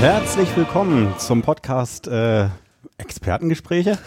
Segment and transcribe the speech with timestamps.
[0.00, 2.48] Herzlich willkommen zum Podcast äh,
[2.96, 3.98] Expertengespräche,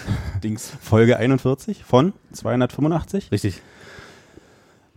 [0.43, 3.31] Dings, Folge 41 von 285.
[3.31, 3.61] Richtig.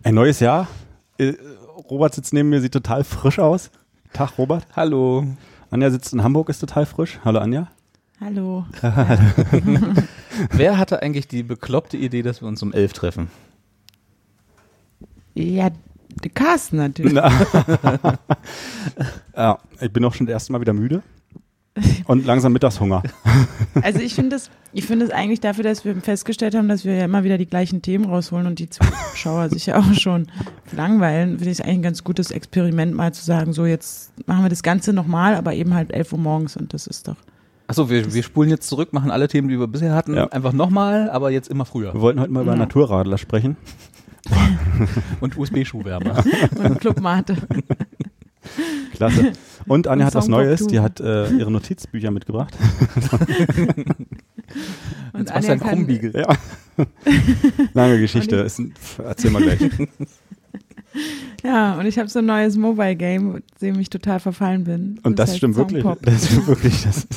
[0.01, 0.67] Ein neues Jahr.
[1.19, 1.33] Äh,
[1.87, 3.69] Robert sitzt neben mir, sieht total frisch aus.
[4.11, 4.65] Tag, Robert.
[4.75, 5.23] Hallo.
[5.69, 7.19] Anja sitzt in Hamburg, ist total frisch.
[7.23, 7.67] Hallo, Anja.
[8.19, 8.65] Hallo.
[10.51, 13.29] Wer hatte eigentlich die bekloppte Idee, dass wir uns um elf treffen?
[15.35, 15.69] Ja,
[16.23, 17.13] der Carsten natürlich.
[19.35, 21.03] Ja, ich bin auch schon das erste Mal wieder müde
[22.07, 23.03] und langsam Mittagshunger.
[23.83, 26.95] Also ich finde es, ich finde es eigentlich dafür, dass wir festgestellt haben, dass wir
[26.95, 30.27] ja immer wieder die gleichen Themen rausholen und die Zuschauer sich ja auch schon
[30.75, 34.43] langweilen, finde ich es eigentlich ein ganz gutes Experiment, mal zu sagen, so jetzt machen
[34.43, 37.17] wir das Ganze nochmal, aber eben halt 11 Uhr morgens und das ist doch.
[37.67, 40.25] Achso, wir, wir spulen jetzt zurück, machen alle Themen, die wir bisher hatten, Ja.
[40.29, 41.93] einfach nochmal, aber jetzt immer früher.
[41.93, 42.57] Wir wollten heute mal über Ja.
[42.57, 43.57] Naturradler sprechen.
[45.19, 46.23] Und USB-Schuhwärmer.
[46.57, 47.35] Und Clubmate.
[48.93, 49.33] Klasse.
[49.65, 52.53] Und Anja Und hat was Neues, die hat äh, ihre Notizbücher mitgebracht.
[55.13, 56.13] Und Was ein kann- Krummbiegel.
[56.15, 56.27] Ja.
[57.73, 58.37] Lange Geschichte.
[58.37, 59.59] Ist ein, erzähl mal gleich.
[61.43, 64.99] Ja, und ich habe so ein neues Mobile Game, dem ich total verfallen bin.
[65.03, 65.83] Und das, heißt stimmt wirklich.
[66.01, 66.83] Das stimmt wirklich.
[66.83, 67.07] Das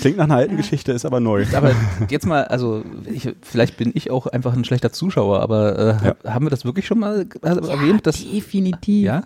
[0.00, 1.46] klingt nach einer alten Geschichte, ist aber neu.
[1.54, 1.72] Aber
[2.10, 6.34] jetzt mal, also ich, vielleicht bin ich auch einfach ein schlechter Zuschauer, aber äh, Ja.
[6.34, 8.06] haben wir das wirklich schon mal äh, erwähnt?
[8.06, 9.04] Dass, Definitiv.
[9.06, 9.22] ja?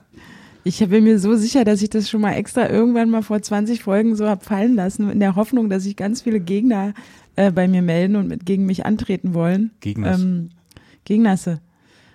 [0.63, 3.83] Ich bin mir so sicher, dass ich das schon mal extra irgendwann mal vor 20
[3.83, 6.93] Folgen so hab fallen lassen, in der Hoffnung, dass sich ganz viele Gegner
[7.37, 9.71] äh, bei mir melden und mit, gegen mich antreten wollen.
[9.81, 10.21] Gegners.
[10.21, 10.51] Ähm,
[11.05, 11.61] Gegnasse.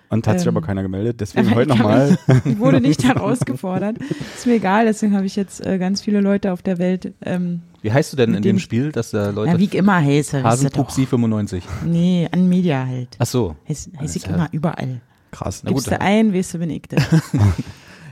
[0.08, 1.20] Und hat sich ähm, aber keiner gemeldet.
[1.20, 2.18] Deswegen heute nochmal.
[2.44, 3.96] Ich wurde nicht herausgefordert.
[4.36, 7.12] Ist mir egal, deswegen habe ich jetzt äh, ganz viele Leute auf der Welt.
[7.22, 9.96] Ähm, Wie heißt du denn in dem Spiel, dass da Leute ja, wie ich immer
[9.96, 10.42] heiße.
[10.42, 11.64] Hasenpupsi 95?
[11.84, 13.16] Nee, an Media halt.
[13.18, 13.56] Ach so.
[13.68, 15.00] Heiß, heiß ich immer überall.
[15.32, 15.62] Krass.
[15.64, 17.02] Na gut, Gibst du ein, weißt du, bin ich das.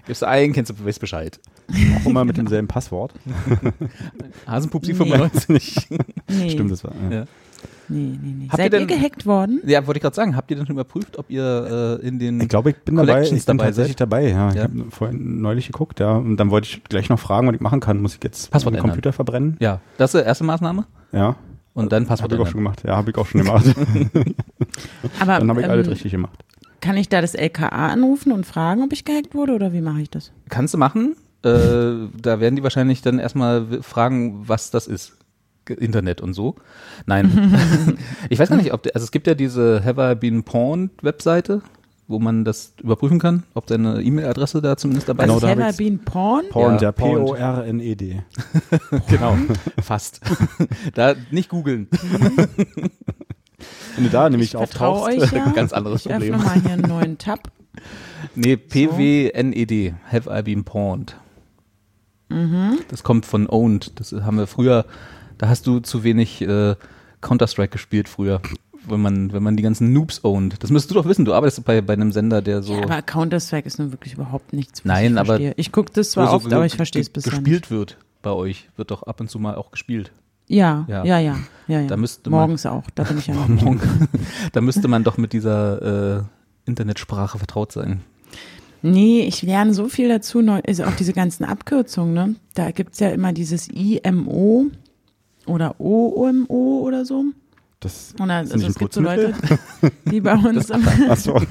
[0.06, 1.38] Gibst du ein, kennst du weißt Bescheid.
[2.02, 3.12] Auch immer mit demselben Passwort.
[4.46, 4.98] Hasenpupsi Nee.
[4.98, 5.88] 95.
[6.28, 6.92] Nee, Stimmt, das war.
[7.10, 7.16] Ja.
[7.18, 7.24] Ja.
[7.88, 8.48] Nee, nee, nee.
[8.48, 9.60] Habt Seid ihr ihr denn- gehackt worden?
[9.66, 12.40] Ja, wollte ich gerade sagen, habt ihr denn schon überprüft, ob ihr äh, in den
[12.40, 13.12] Ich glaube, ich bin dabei.
[13.12, 14.00] Collections Ich bin dabei tatsächlich seid?
[14.00, 14.28] dabei.
[14.30, 14.62] Ja, ich Ja.
[14.64, 16.00] habe vorhin neulich geguckt.
[16.00, 18.00] Ja, und dann wollte ich gleich noch fragen, was ich machen kann.
[18.00, 18.90] Muss ich jetzt Passwort den ändern.
[18.92, 19.56] Computer verbrennen?
[19.60, 20.86] Ja, das ist die erste Maßnahme.
[21.12, 21.36] Ja.
[21.74, 22.82] Und dann Passwort Habe ich auch schon gemacht.
[22.86, 23.64] Ja, habe ich auch schon gemacht.
[25.20, 26.38] Aber dann habe ich alles ähm, richtig gemacht.
[26.80, 30.02] Kann ich da das LKA anrufen und fragen, ob ich gehackt wurde oder wie mache
[30.02, 30.32] ich das?
[30.50, 31.16] Kannst du machen.
[31.42, 35.14] Äh, da werden die wahrscheinlich dann erstmal fragen, was das ist.
[35.70, 36.56] Internet und so.
[37.06, 37.56] Nein.
[38.28, 40.90] ich weiß gar nicht, ob, der- also es gibt ja diese Have I Been Pawned
[41.02, 41.62] Webseite,
[42.06, 45.42] wo man das überprüfen kann, ob deine E-Mail-Adresse da zumindest dabei Genau, ist.
[45.44, 46.44] da hab Have I been porn?
[46.50, 46.92] Porn, Ja.
[46.92, 48.22] P-O-R-N-E-D.
[49.08, 49.36] Genau,
[49.82, 50.20] fast.
[50.94, 51.88] da nicht googeln.
[53.96, 55.04] Wenn du da nämlich Ich auftauchst.
[55.22, 55.50] euch ja.
[55.52, 56.46] Ganz anderes ich öffne Problem.
[56.46, 57.50] mal hier einen neuen Tab.
[58.34, 59.86] Nee, P-W-N-E-D.
[59.86, 61.16] E Have I been pawned.
[62.88, 63.92] Das kommt von owned.
[64.00, 64.86] Das haben wir früher,
[65.38, 66.74] da hast du zu wenig äh,
[67.20, 68.40] Counter-Strike gespielt früher.
[68.86, 70.62] Wenn man, wenn man die ganzen Noobs owned.
[70.62, 73.00] Das müsstest du doch wissen, du arbeitest bei, bei einem Sender, der so, Ja, aber
[73.00, 75.54] Counter-Strike ist nun wirklich überhaupt nichts, Nein, ich aber- verstehe.
[75.56, 77.44] Ich gucke das zwar so oft, aber ich verstehe es bisher nicht.
[77.44, 78.68] gespielt wird bei euch.
[78.76, 80.12] Wird doch ab und zu mal auch gespielt.
[80.48, 81.02] Ja, Ja.
[81.04, 81.86] ja, ja, ja, ja.
[81.86, 83.34] Da müsste man- Morgens auch, da bin ich ja.
[83.34, 83.80] Morgen.
[84.52, 86.22] da müsste man doch mit dieser äh,
[86.66, 88.00] Internetsprache vertraut sein.
[88.82, 92.34] Nee, ich lerne so viel dazu, also auch diese ganzen Abkürzungen, ne?
[92.52, 94.66] Da gibt's ja immer dieses IMO
[95.46, 97.24] oder OMO oder so.
[97.80, 99.34] Das Oder, also es gibt so Leute,
[100.10, 101.16] die bei uns immer,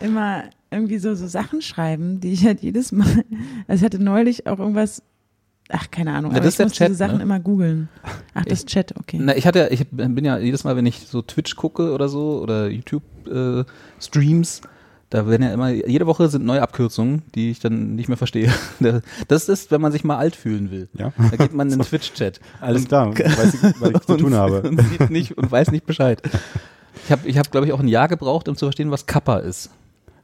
[0.00, 3.06] immer irgendwie so, so Sachen schreiben, die ich halt jedes Mal,
[3.68, 5.02] also ich hatte neulich auch irgendwas,
[5.70, 7.22] ach, keine Ahnung, Ja, aber das ich muss Chat, diese Sachen ne?
[7.22, 7.88] immer googeln.
[8.34, 9.18] Ach, das ist Chat, okay.
[9.20, 12.40] Na, ich hatte, ich bin ja jedes Mal, wenn ich so Twitch gucke oder so
[12.42, 13.64] oder YouTube äh,
[13.98, 14.60] Streams,
[15.10, 18.52] da werden ja immer jede Woche sind neue Abkürzungen, die ich dann nicht mehr verstehe.
[19.28, 20.88] Das ist, wenn man sich mal alt fühlen will.
[20.94, 21.12] Ja.
[21.30, 22.40] Da geht man in den Twitch-Chat.
[22.60, 24.62] Alles klar, weiß ich, was ich zu und- tun habe.
[24.62, 26.20] Und sieht nicht und weiß nicht Bescheid.
[27.04, 29.38] Ich habe, ich hab, glaube ich, auch ein Jahr gebraucht, um zu verstehen, was Kappa
[29.38, 29.70] ist.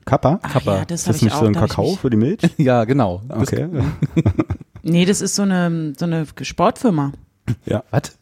[0.04, 0.40] Kappa?
[0.42, 0.76] Ach Kappa.
[0.78, 1.40] ja, das Ist das ich nicht auch.
[1.40, 2.40] so ein Kakao mich- für die Milch?
[2.56, 3.22] Ja, genau.
[3.28, 3.68] Das- Okay.
[4.82, 7.12] Nee, das ist so eine, so eine Sportfirma.
[7.66, 7.84] Ja.
[7.92, 8.18] Was?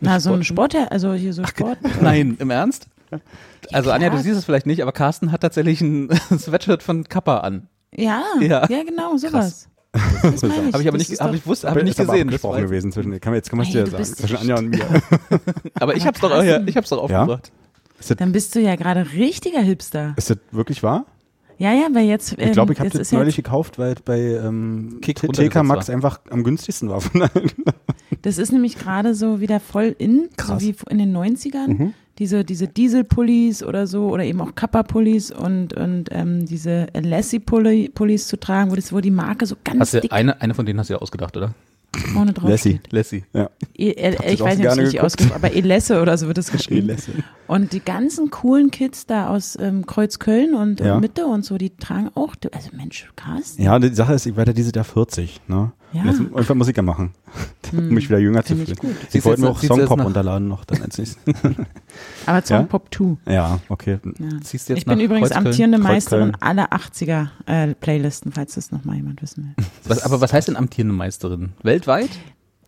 [0.00, 1.78] Na, so ein Sport, also hier so Sport.
[2.02, 2.88] Nein, im Ernst?
[3.72, 6.08] Also Anja, du siehst es vielleicht nicht, aber Carsten hat tatsächlich ein
[6.38, 7.68] Sweatshirt von Kappa an.
[7.94, 8.66] Ja, Ja.
[8.68, 9.68] ja, genau, sowas.
[10.22, 12.28] Das Habe ich aber nicht, habe ich wusste, habe ich nicht gesehen.
[12.28, 14.58] Das war, gewesen zwischen, kann man jetzt kann man es dir du sagen, zwischen Anja
[14.58, 14.84] und mir.
[15.74, 17.50] aber ich Aber hab's doch, ja, ich doch aufgebracht.
[18.18, 20.12] Dann bist du ja gerade richtiger Hipster.
[20.18, 21.06] Ist das wirklich wahr?
[21.58, 22.32] Ja, ja, weil jetzt.
[22.32, 25.88] Ich glaube, ich ähm, habe jetzt das ja neulich gekauft, weil bei ähm, TK Max
[25.88, 25.94] war.
[25.94, 27.00] einfach am günstigsten war.
[27.00, 27.50] Von allen.
[28.22, 30.60] Das ist nämlich gerade so wieder voll in, Krass.
[30.60, 31.92] so wie in den 90ern.
[32.18, 38.38] Diese, diese Diesel-Pullis oder so, oder eben auch Kappa-Pullis und, und ähm, diese Lassie-Pullis zu
[38.38, 40.78] tragen, wo, das, wo die Marke so ganz Hast du dick eine, eine von denen
[40.80, 41.54] hast du ja ausgedacht, oder?
[42.12, 42.78] vorne drauf Lassie.
[42.80, 42.92] steht.
[42.92, 43.24] Lassie.
[43.32, 43.48] Ja.
[43.74, 45.04] E ich das auch weiß nicht, ob es richtig geguckt.
[45.04, 46.90] ausgesprochen aber Elesse oder so wird es geschrieben.
[46.90, 47.12] Elesse.
[47.46, 51.00] Und die ganzen coolen Kids da aus ähm, Kreuzköln und Ja.
[51.00, 53.62] Mitte und so, die tragen auch, also Mensch, Carsten.
[53.62, 55.40] ja, die Sache ist, ich werde dieses Jahr 40.
[55.48, 55.72] Ne?
[55.92, 56.02] Ja.
[56.02, 57.14] Und Jetzt irgendwann Musiker machen,
[57.72, 58.66] um mich wieder jünger zu Hm.
[58.66, 58.96] Find ich fühlen.
[59.04, 61.22] Ich Siehst wollte mir auch Songpop runterladen noch dann als nächstes.
[62.26, 62.62] Aber Song Ja?
[62.64, 63.32] Pop 2.
[63.32, 63.98] ja, okay.
[64.18, 64.40] Ja.
[64.42, 65.46] Ziehst du jetzt Ich bin übrigens Kreuzköln?
[65.46, 65.78] amtierende.
[65.78, 69.64] Meisterin aller 80er äh, Playlisten, falls das noch mal jemand wissen will.
[69.84, 71.50] Was, aber was heißt denn amtierende Meisterin?
[71.62, 72.10] Weltweit?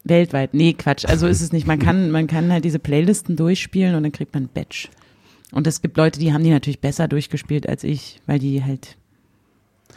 [0.05, 0.55] Weltweit.
[0.55, 1.05] Nee, Quatsch.
[1.07, 1.67] Also ist es nicht.
[1.67, 4.89] Man kann, man kann halt diese Playlisten durchspielen und dann kriegt man ein Badge.
[5.51, 8.98] Und es gibt Leute, die haben die natürlich besser durchgespielt als ich, weil die halt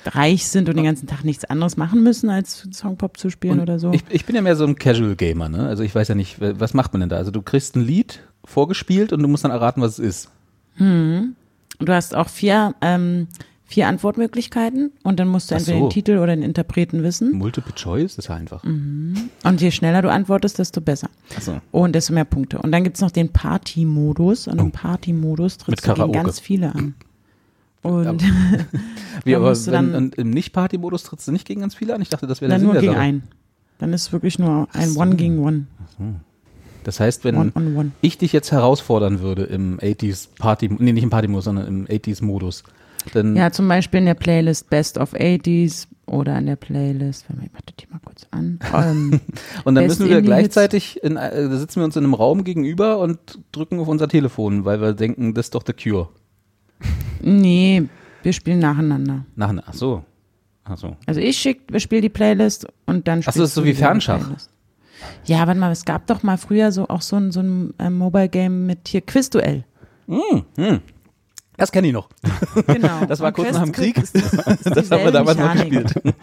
[0.05, 3.59] reich sind und den ganzen Tag nichts anderes machen müssen, als Songpop zu spielen Und
[3.61, 3.91] oder so.
[3.93, 5.67] Ich, ich bin ja mehr so ein Casual Gamer, ne?
[5.67, 7.17] Also ich weiß ja nicht, was macht man denn da?
[7.17, 10.29] Also du kriegst ein Lied vorgespielt und du musst dann erraten, was es ist.
[10.79, 11.35] Und
[11.79, 13.27] du hast auch vier, ähm,
[13.65, 15.85] vier Antwortmöglichkeiten und dann musst du Ach entweder so.
[15.85, 17.31] den Titel oder den Interpreten wissen.
[17.33, 18.63] Multiple Choice ist ja einfach.
[18.63, 19.29] Und
[19.61, 21.09] je schneller du antwortest, desto besser.
[21.35, 21.61] Achso.
[21.71, 22.59] Und desto mehr Punkte.
[22.59, 24.47] Und dann gibt's noch den Party-Modus.
[24.47, 24.63] Und Oh.
[24.63, 26.95] im Party-Modus Mit trittst du gegen ganz viele an.
[27.83, 28.23] Und
[29.23, 32.01] Wie, aber wenn, dann- im Nicht-Party-Modus trittst du nicht gegen ganz viele an?
[32.01, 33.03] Ich dachte, das wäre der dann Sinn nur der gegen Sache.
[33.03, 33.23] einen.
[33.79, 34.99] Dann ist wirklich nur ein so.
[34.99, 35.65] One gegen One.
[36.83, 37.91] Das heißt, wenn One on One.
[38.01, 42.63] ich dich jetzt herausfordern würde im 80s Party, nee, nicht im Party-Modus, sondern im 80s-Modus,
[43.13, 47.37] dann Ja, zum Beispiel in der Playlist Best of 80s oder in der Playlist, wenn
[47.39, 48.59] wir, ich mach die mal kurz an.
[48.75, 49.19] Ähm,
[49.63, 50.25] Und dann Best müssen wir Indie-Hits.
[50.53, 53.19] gleichzeitig, in, äh, da sitzen wir uns in einem Raum gegenüber und
[53.51, 56.09] drücken auf unser Telefon, weil wir denken, das ist doch The Cure.
[57.21, 57.83] Nee,
[58.23, 59.25] wir spielen nacheinander.
[59.35, 60.03] Nach, ach so.
[60.63, 60.95] Ach so.
[61.05, 64.21] Also ich schick, wir spielen die Playlist und dann Ach so, ist so wie Fernschach.
[65.25, 67.89] Ja, warte mal, es gab doch mal früher so auch so ein, so ein äh,
[67.89, 69.65] Mobile Game mit hier Quizduell.
[71.57, 72.09] Das kenne ich noch.
[72.67, 73.05] Genau.
[73.05, 73.97] Das war Und kurz nach dem Krieg.
[73.97, 75.83] Ist, ist, Das haben wir damals noch Mechanik.
[75.83, 76.15] gespielt.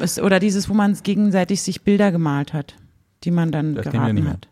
[0.00, 2.76] Ist, oder dieses, wo man gegenseitig sich Bilder gemalt hat,
[3.24, 4.48] die man dann Das geraten hat.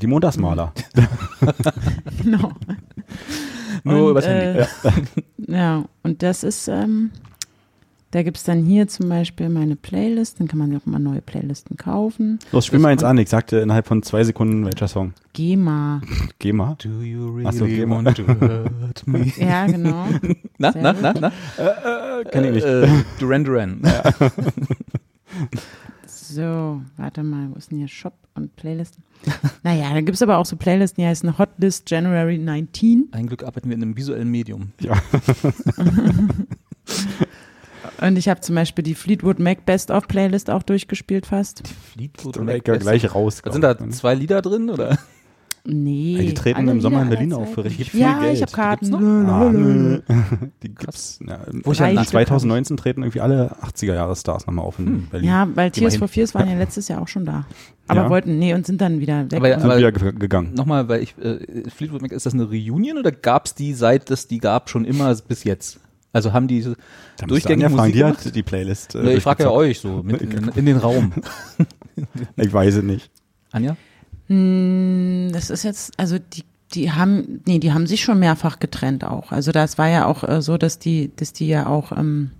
[0.00, 0.72] Die Montagsmaler.
[2.22, 2.52] Genau.
[3.84, 4.60] Nur Und, übers Handy.
[4.60, 4.66] äh,
[5.46, 7.10] Ja, und das ist, ähm,
[8.12, 11.76] da gibt's dann hier zum Beispiel meine Playlist, dann kann man auch mal neue Playlisten
[11.76, 12.38] kaufen.
[12.52, 13.18] Los, spiel mal eins an.
[13.18, 15.12] Ich sagte innerhalb von zwei Sekunden, welcher Song.
[15.34, 16.00] GEMA.
[16.38, 16.76] Geh mal.
[16.82, 18.04] Do you really Ach so, geh mal.
[18.04, 19.30] want to hurt me?
[19.36, 20.06] Ja, genau.
[20.58, 21.02] Na, Sehr na, gut.
[21.02, 22.22] na, na?
[22.30, 22.64] Kenn ich nicht.
[22.64, 22.86] Äh,
[23.18, 23.82] Duran Duran.
[26.28, 29.04] So, warte mal, wo ist denn hier Shop und Playlisten?
[29.62, 33.08] naja, da gibt's aber auch so Playlisten, die heißen Hotlist January 19.
[33.12, 34.72] Ein Glück arbeiten wir in einem visuellen Medium.
[34.80, 34.94] Ja.
[38.00, 41.62] Und ich habe zum Beispiel die Fleetwood Mac Best of Playlist auch durchgespielt fast.
[41.68, 43.42] Fleetwood Dann Mac ja gleich raus.
[43.42, 43.90] Da sind da ich.
[43.92, 44.98] zwei Lieder drin, oder?
[45.66, 46.16] Nee.
[46.16, 48.34] Ja, die treten im Sommer in Berlin auf für richtig viel ja, Geld.
[48.34, 48.90] ich habe Die Karten.
[48.90, 49.32] gibt's noch?
[49.32, 50.00] Ah, nö.
[50.62, 51.18] Die gibt's.
[51.26, 54.86] Ja, Wo ich ja Reicht nach in 2019 treten irgendwie alle 80er-Jahre-Stars nochmal auf in
[54.86, 55.06] Hm.
[55.10, 55.28] Berlin.
[55.28, 55.98] Ja, weil Tears Immerhin.
[56.00, 57.46] for Fears waren ja letztes Jahr auch schon da.
[57.88, 58.10] Aber Ja.
[58.10, 59.38] wollten, nee, und sind dann wieder weg.
[59.40, 60.52] Aber- Sind aber- wieder ge gegangen.
[60.54, 61.38] Nochmal, weil ich, äh,
[61.74, 64.84] Fleetwood Mac, ist das eine Reunion oder gab es die, seit es die gab, schon
[64.84, 65.80] immer bis jetzt?
[66.12, 66.62] Also haben die
[67.16, 68.24] Da durchgängig Musik die gemacht?
[68.26, 68.94] hat die Playlist.
[68.96, 71.12] äh, ich frage ja euch so, mit in, in den Raum.
[72.36, 73.10] Ich weiß es nicht.
[73.50, 73.76] Anja?
[74.28, 79.04] Hm, das ist jetzt, also die, die haben, nee, die haben sich schon mehrfach getrennt
[79.04, 79.32] auch.
[79.32, 82.30] Also das war ja auch äh, so, dass die, dass die ja auch ähm,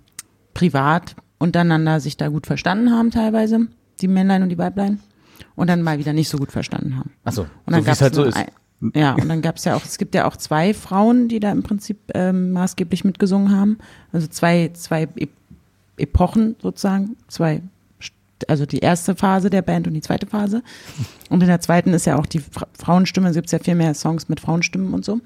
[0.53, 3.67] privat untereinander sich da gut verstanden haben teilweise,
[4.01, 4.99] die Männlein und die Weiblein.
[5.55, 7.11] Und dann mal wieder nicht so gut verstanden haben.
[7.23, 8.35] Achso, Und so dann wie gab's es halt so ist.
[8.35, 11.51] Ein, ja, und dann gab's ja auch, es gibt ja auch zwei Frauen, die da
[11.51, 13.77] im Prinzip ähm, maßgeblich mitgesungen haben.
[14.11, 15.07] Also zwei, zwei
[15.97, 17.61] Epochen sozusagen, zwei,
[18.47, 20.61] also die erste Phase der Band und die zweite Phase.
[21.29, 23.93] Und in der zweiten ist ja auch die Fra Frauenstimme, es gibt ja viel mehr
[23.93, 25.19] Songs mit Frauenstimmen und so.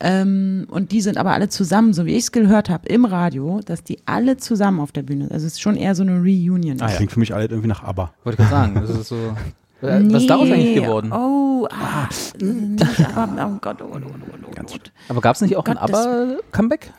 [0.00, 3.60] Ähm, und die sind aber alle zusammen, so wie ich es gehört habe, im Radio,
[3.64, 5.32] dass die alle zusammen auf der Bühne sind.
[5.32, 6.80] Also es ist schon eher so eine Reunion.
[6.80, 6.96] Ah, ja.
[6.96, 8.12] Klingt für mich alle irgendwie nach ABBA.
[8.22, 9.16] Wollte ich gerade sagen, das ist so.
[9.80, 11.12] Äh, Was ist daraus eigentlich geworden?
[11.12, 12.08] Oh, ah,
[12.42, 14.64] nicht, aber, oh Gott, oh Gott, oh Gott, oh Gott.
[14.66, 14.92] Oh Gott.
[15.08, 16.92] Aber gab es nicht auch ein Gottes- ABBA-Comeback?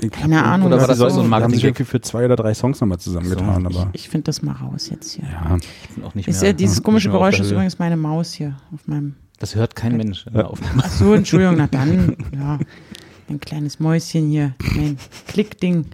[0.00, 1.64] Ich Keine Ahnung, Oder war das ist so ein Haben sich Marketing?
[1.64, 5.12] irgendwie für zwei oder drei Songs nochmal zusammengetan, aber Ich finde das mal raus jetzt
[5.12, 5.24] hier.
[5.24, 5.56] ja.
[5.56, 7.52] Ich bin auch nicht Ist mehr, ja, dieses komische Geräusch ist Höhe.
[7.54, 9.14] übrigens meine Maus hier auf meinem.
[9.38, 10.82] Das hört kein Mensch Aufnahme.
[10.84, 12.58] Ach so, Entschuldigung, na dann, ja.
[13.28, 14.98] Mein kleines Mäuschen hier, mein
[15.28, 15.86] Klickding.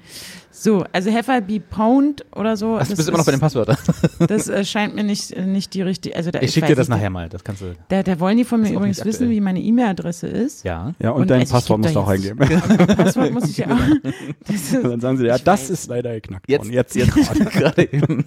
[0.62, 2.76] So, also have I be pound oder so.
[2.76, 3.78] Ach, du das bist immer noch bei den Passwörtern.
[4.28, 6.14] Das äh, scheint mir nicht, äh, nicht die richtige.
[6.14, 7.30] Also da, Ich schicke dir das nicht, nachher mal.
[7.30, 7.74] Das kannst du.
[7.88, 10.62] Da, da wollen die von mir übrigens wissen, wie meine E-Mail-Adresse ist.
[10.64, 10.92] Ja.
[10.98, 12.36] Ja, und, Und dein also Passwort musst du auch eingeben.
[12.96, 14.10] Passwort muss ich ja auch.
[14.46, 15.70] Das ist, Und dann sagen sie, ja, das weiß.
[15.70, 16.74] ist leider geknackt Jetzt, worden.
[16.74, 17.14] jetzt, jetzt
[17.52, 18.26] gerade eben.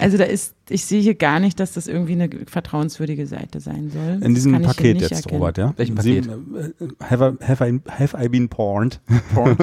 [0.00, 3.90] Also da ist, ich sehe hier gar nicht, dass das irgendwie eine vertrauenswürdige Seite sein
[3.90, 4.20] soll.
[4.22, 5.40] In diesem kann ich hier Paket nicht jetzt, erkennen.
[5.40, 5.74] Robert, ja?
[5.76, 9.00] Welchem Sieben, äh, have, I, have, I, have I been porned?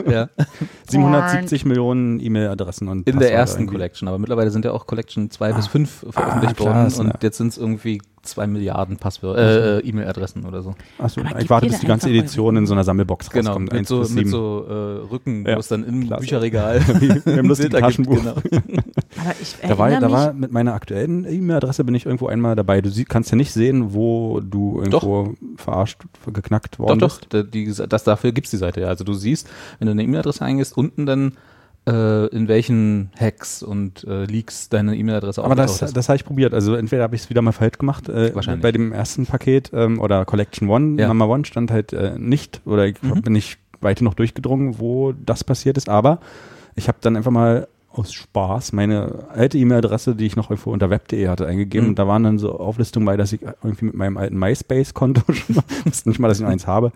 [0.10, 0.30] ja.
[0.90, 3.74] 770 Millionen E-Mail-Adressen und In der Passwörter ersten irgendwie.
[3.76, 5.70] Collection, aber mittlerweile sind ja auch Collection 2 bis Ah.
[5.70, 7.14] 5 veröffentlicht Ah, worden und ja.
[7.22, 10.74] jetzt sind es irgendwie 2 Milliarden Passwörter, äh, E-Mail-Adressen oder so.
[10.98, 13.74] Achso, ich warte, bis die ganze Edition in so einer Sammelbox Genau, rauskommt.
[13.74, 14.74] mit so, mit so äh,
[15.12, 16.22] Rücken, Ja, wo es dann im klasse.
[16.22, 18.16] Bücherregal Wie im lustigen gibt, Taschenbuch.
[18.18, 18.32] Genau.
[19.18, 22.82] Aber ich Da war, da war mit meiner aktuellen E-Mail-Adresse bin ich irgendwo einmal dabei.
[22.82, 26.00] Du sie, kannst ja nicht sehen, wo du irgendwo verarscht,
[26.32, 27.28] geknackt Doch, worden doch, bist.
[27.34, 28.88] da- die, das, dafür gibt's die Seite ja.
[28.88, 29.50] Also du siehst,
[29.80, 31.34] wenn du eine E-Mail-Adresse eingehst, unten dann
[31.88, 35.98] äh, in welchen Hacks und äh, Leaks deine E-Mail-Adresse Aber das, ist.
[35.98, 36.54] das habe ich probiert.
[36.54, 38.08] Also entweder habe ich es wieder mal falsch gemacht.
[38.10, 38.62] Äh, Wahrscheinlich.
[38.62, 41.08] Bei dem ersten Paket ähm, oder Collection One, Ja.
[41.10, 43.22] Mama One stand halt äh, nicht oder ich Mhm.
[43.22, 45.90] bin nicht weiter noch durchgedrungen, wo das passiert ist.
[45.90, 46.20] Aber
[46.76, 50.90] ich habe dann einfach mal aus Spaß meine alte E-Mail-Adresse, die ich noch irgendwo unter
[50.90, 51.86] web.de hatte, eingegeben.
[51.88, 51.90] Mhm.
[51.92, 55.64] Und da waren dann so Auflistungen bei, dass ich irgendwie mit meinem alten MySpace-Konto schon
[56.06, 56.92] nicht mal, dass ich noch eins habe,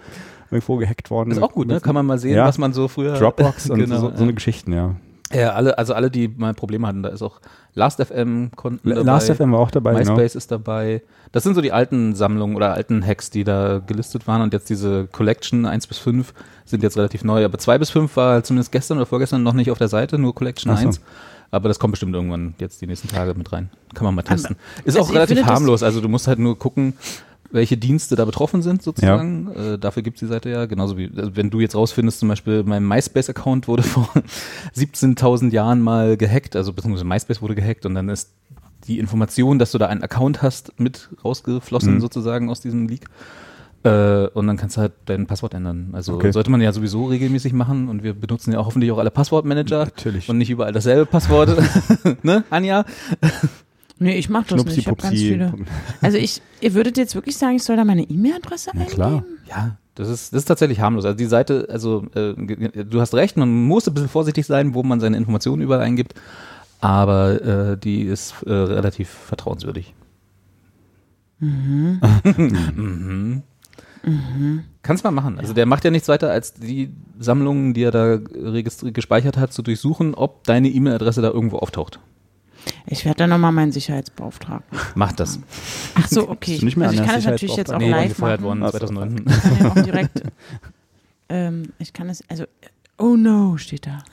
[0.52, 1.32] irgendwo gehackt worden.
[1.32, 1.80] ist auch gut, ne?
[1.82, 2.46] Kann man mal sehen, Ja.
[2.46, 4.96] was man so früher Dropbox und Genau, so, so eine Geschichten, ja.
[5.34, 7.42] Ja, alle, also alle, die mal Probleme hatten, da ist auch
[7.74, 9.02] Last.fm-Konten dabei.
[9.02, 10.14] Last.fm war auch dabei, genau.
[10.14, 11.02] MySpace ist dabei.
[11.32, 14.70] Das sind so die alten Sammlungen oder alten Hacks, die da gelistet waren und jetzt
[14.70, 16.34] diese Collection 1 bis 5
[16.66, 17.44] sind jetzt relativ neu.
[17.44, 20.34] Aber 2 bis 5 war zumindest gestern oder vorgestern noch nicht auf der Seite, nur
[20.34, 20.88] Collection Ach so.
[20.88, 21.02] 1.
[21.52, 23.70] Aber das kommt bestimmt irgendwann jetzt die nächsten Tage mit rein.
[23.94, 24.56] Kann man mal testen.
[24.84, 25.84] ist also auch relativ harmlos.
[25.84, 26.94] Also du musst halt nur gucken,
[27.52, 29.52] welche Dienste da betroffen sind sozusagen.
[29.54, 30.66] Äh, dafür gibt's die Seite ja.
[30.66, 34.10] Genauso wie, also wenn du jetzt rausfindest, zum Beispiel mein MySpace-Account wurde vor
[34.76, 38.34] 17.000 Jahren mal gehackt, also beziehungsweise MySpace wurde gehackt und dann ist
[38.88, 42.00] die Information, dass du da einen Account hast, mit rausgeflossen Mhm.
[42.02, 43.06] sozusagen aus diesem Leak.
[43.84, 45.90] Äh, und dann kannst du halt dein Passwort ändern.
[45.94, 46.32] Also Okay.
[46.32, 49.86] sollte man ja sowieso regelmäßig machen und wir benutzen ja auch hoffentlich auch alle Passwortmanager.
[49.86, 50.30] Natürlich.
[50.30, 51.56] Und nicht überall dasselbe Passwort.
[52.24, 52.86] ne, Anja?
[54.00, 54.78] Nee, ich mache das nicht.
[54.78, 55.54] Ich habe ganz viele.
[56.02, 58.92] Also ich, ihr würdet jetzt wirklich sagen, ich soll da meine E-Mail-Adresse eingeben?
[58.92, 59.24] klar.
[59.48, 61.06] Ja, das ist, das ist tatsächlich harmlos.
[61.06, 64.84] Also die Seite, also äh, du hast recht, man muss ein bisschen vorsichtig sein, wo
[64.84, 66.14] man seine Informationen überall eingibt,
[66.82, 69.96] aber äh, die ist äh, relativ vertrauenswürdig.
[71.40, 72.00] Mhm.
[74.82, 75.40] Kannst mal machen.
[75.40, 79.62] Also der macht ja nichts weiter, als die Sammlungen, die er da gespeichert hat, zu
[79.62, 82.00] durchsuchen, ob deine E-Mail-Adresse da irgendwo auftaucht.
[82.90, 84.78] Ich werde dann nochmal meinen Sicherheitsbeauftragten.
[84.96, 85.40] Macht das.
[85.96, 86.58] Ach so, okay.
[86.58, 88.62] Du nicht mehr also ich an kann es natürlich jetzt auch Nee, live gefeuert machen.
[88.62, 88.78] worden Ach so.
[88.80, 89.26] 2009.
[89.28, 90.22] Ich kann ja auch direkt.
[91.30, 92.46] ähm, ich kann es, also,
[92.98, 94.04] oh no, steht da.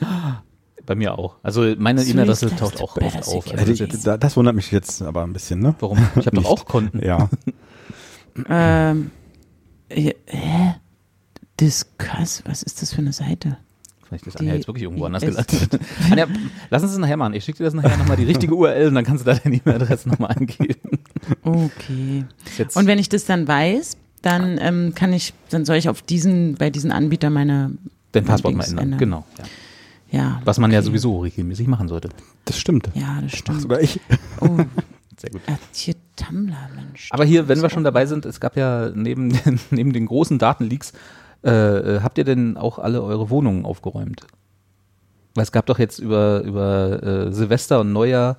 [0.85, 1.37] Bei mir auch.
[1.41, 3.45] Also meine E-Mail-Adresse taucht auch oft auf.
[3.51, 5.73] Also Hätte das ich, das wundert mich jetzt aber ein bisschen, ne?
[5.79, 5.97] warum?
[6.17, 7.03] Ich habe doch auch Konten.
[7.03, 7.29] Ja.
[8.49, 9.11] Ähm,
[9.87, 10.75] äh, hä?
[11.59, 13.57] Discuss, was ist das für eine Seite?
[14.15, 15.79] Ist Die Anja jetzt wirklich irgendwo anders gelandet.
[16.11, 16.27] Anja,
[16.69, 17.33] lass uns das nachher machen.
[17.33, 19.55] Ich schicke dir das nachher nochmal die richtige URL und dann kannst du da deine
[19.55, 20.99] E-Mail-Adresse nochmal angeben.
[21.43, 22.25] Okay.
[22.57, 26.01] Jetzt, Und wenn ich das dann weiß, dann ähm, kann ich, dann soll ich auf
[26.01, 27.71] diesen, bei diesen Anbietern meine,
[28.11, 28.83] dein Passwort mal ändern.
[28.83, 28.99] ändern.
[28.99, 29.25] Genau.
[30.11, 30.19] Ja.
[30.19, 30.41] ja.
[30.45, 30.87] Was man ja okay.
[30.87, 32.09] sowieso regelmäßig machen sollte.
[32.45, 32.89] Das stimmt.
[32.95, 33.61] Ja, das stimmt.
[33.61, 33.99] sogar ich.
[34.41, 34.57] Oh,
[35.17, 35.41] Sehr gut.
[35.73, 37.09] hier Tumblr, Mensch.
[37.11, 40.39] Aber hier, wenn wir schon dabei sind, es gab ja neben den, neben den großen
[40.39, 40.93] Datenleaks,
[41.45, 41.49] äh,
[41.97, 44.25] äh, habt ihr denn auch alle eure Wohnungen aufgeräumt?
[45.35, 48.37] Weil es gab doch jetzt über, über äh, Silvester und Neujahr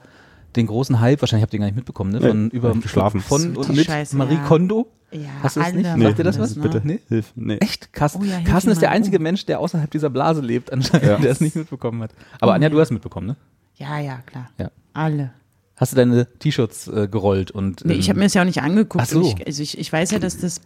[0.56, 2.20] den großen Hype, wahrscheinlich habt ihr gar nicht mitbekommen, ne?
[2.20, 3.20] Nee, Von, über, hab ich geschlafen.
[3.20, 4.44] von und mit Scheiße, Marie ja.
[4.44, 4.90] Kondo.
[5.12, 5.84] Ja, Hast du das nicht?
[5.86, 6.56] machen Sagt dir das was?
[6.56, 6.62] ne?
[6.62, 6.80] Bitte.
[6.82, 7.00] Nee?
[7.08, 7.32] Hilf.
[7.36, 7.58] Nee.
[7.58, 7.92] Echt?
[7.92, 11.06] Carsten, Oh ja, hilf Carsten ist der einzige Mensch, der außerhalb dieser Blase lebt, anscheinend,
[11.06, 11.18] Ja.
[11.18, 12.10] der es nicht mitbekommen hat.
[12.40, 13.36] Aber Anja, du hast mitbekommen, ne?
[13.76, 14.48] Ja, ja, klar.
[14.58, 14.70] Ja.
[14.94, 15.30] Alle.
[15.76, 18.46] Hast du deine T-Shirts äh, gerollt und Nee, ich ähm, habe mir das ja auch
[18.46, 19.04] nicht angeguckt.
[19.06, 19.20] Ach so.
[19.22, 20.62] Ich, also ich, ich weiß ja, dass das.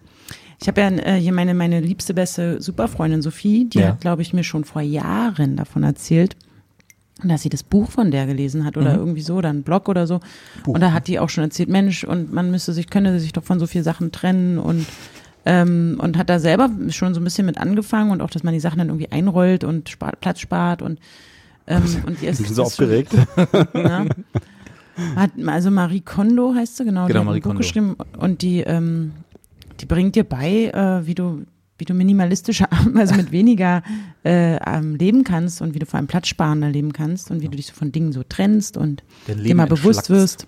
[0.61, 3.89] Ich habe ja äh, hier meine, meine liebste, beste Superfreundin Sophie, die Ja.
[3.89, 6.37] hat, glaube ich, mir schon vor Jahren davon erzählt,
[7.25, 10.07] dass sie das Buch von der gelesen hat oder irgendwie so, oder ein Blog oder
[10.07, 10.21] so.
[10.67, 13.45] Und da hat die auch schon erzählt, Mensch, und man müsste sich, könne sich doch
[13.45, 14.87] von so vielen Sachen trennen und
[15.47, 18.53] ähm, und hat da selber schon so ein bisschen mit angefangen und auch, dass man
[18.53, 20.99] die Sachen dann irgendwie einrollt und spart, Platz spart und
[21.67, 23.13] ähm, und die ist so schon- aufgeregt.
[25.17, 27.07] Hat, also Marie Kondo heißt sie, genau.
[27.07, 27.59] Genau, die hat Marie Buch Kondo.
[27.61, 29.13] geschrieben und die, ähm,
[29.81, 31.45] die bringt dir bei, äh, wie du
[31.79, 33.83] wie du minimalistischer, also mit weniger
[34.23, 37.57] äh, ähm, leben kannst und wie du vor allem platzsparender leben kannst und wie du
[37.57, 40.47] dich so von Dingen so trennst und dir mal bewusst wirst,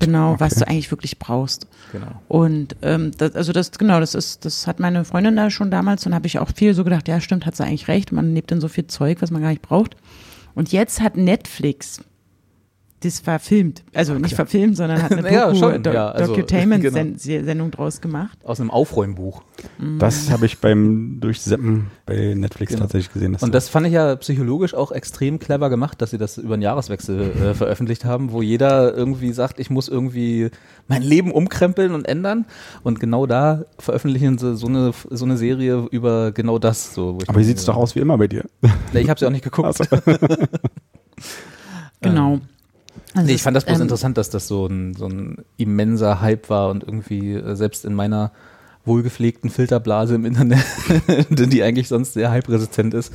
[0.00, 1.66] Genau, was du eigentlich wirklich brauchst.
[1.92, 2.22] Genau.
[2.26, 6.06] Und ähm, das, also das, genau, das ist, das hat meine Freundin da schon damals
[6.06, 8.50] und habe ich auch viel so gedacht, ja, stimmt, hat sie eigentlich recht, man lebt
[8.50, 9.96] in so viel Zeug, was man gar nicht braucht.
[10.54, 12.00] Und jetzt hat Netflix
[13.02, 17.46] das verfilmt, also nicht verfilmt, sondern hat eine Ja, Doku, schon, Do ja, also, Docutainment-Sendung
[17.46, 17.68] genau.
[17.68, 18.38] draus gemacht.
[18.44, 19.42] Aus einem Aufräumbuch.
[19.98, 22.82] Das habe ich beim Durchseppen bei Netflix Genau.
[22.84, 23.36] tatsächlich gesehen.
[23.40, 26.62] Und das fand ich ja psychologisch auch extrem clever gemacht, dass sie das über den
[26.62, 30.50] Jahreswechsel äh, veröffentlicht haben, wo jeder irgendwie sagt, ich muss irgendwie
[30.88, 32.44] mein Leben umkrempeln und ändern.
[32.82, 36.94] Und genau da veröffentlichen sie so eine, so eine Serie über genau das.
[36.94, 38.44] So, wo ich Aber wie mir- sieht es doch aus wie immer bei dir?
[38.92, 39.66] Nee, ich habe sie auch nicht geguckt.
[39.66, 39.84] Also,
[42.00, 42.40] Genau.
[43.14, 46.20] Also Nee, ich fand das bloß ähm, interessant, dass das so ein, so ein immenser
[46.20, 48.32] Hype war und irgendwie äh, selbst in meiner
[48.84, 50.64] wohlgepflegten Filterblase im Internet,
[51.30, 53.12] die eigentlich sonst sehr hype-resistent ist,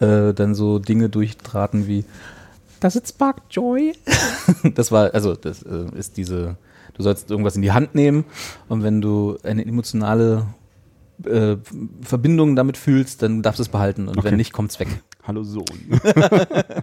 [0.00, 2.04] äh, dann so Dinge durchtraten wie
[2.80, 3.92] Does it spark joy?
[4.74, 6.56] das war, also das äh, ist diese,
[6.94, 8.24] du sollst irgendwas in die Hand nehmen
[8.68, 10.46] und wenn du eine emotionale
[11.24, 11.56] äh,
[12.02, 14.28] Verbindung damit fühlst, dann darfst du es behalten und Okay.
[14.28, 14.88] wenn nicht, kommt's weg.
[15.28, 15.64] Hallo Sohn.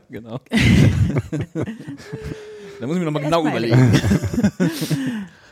[0.10, 0.40] Genau.
[2.80, 3.92] da muss ich mir nochmal genau überlegen.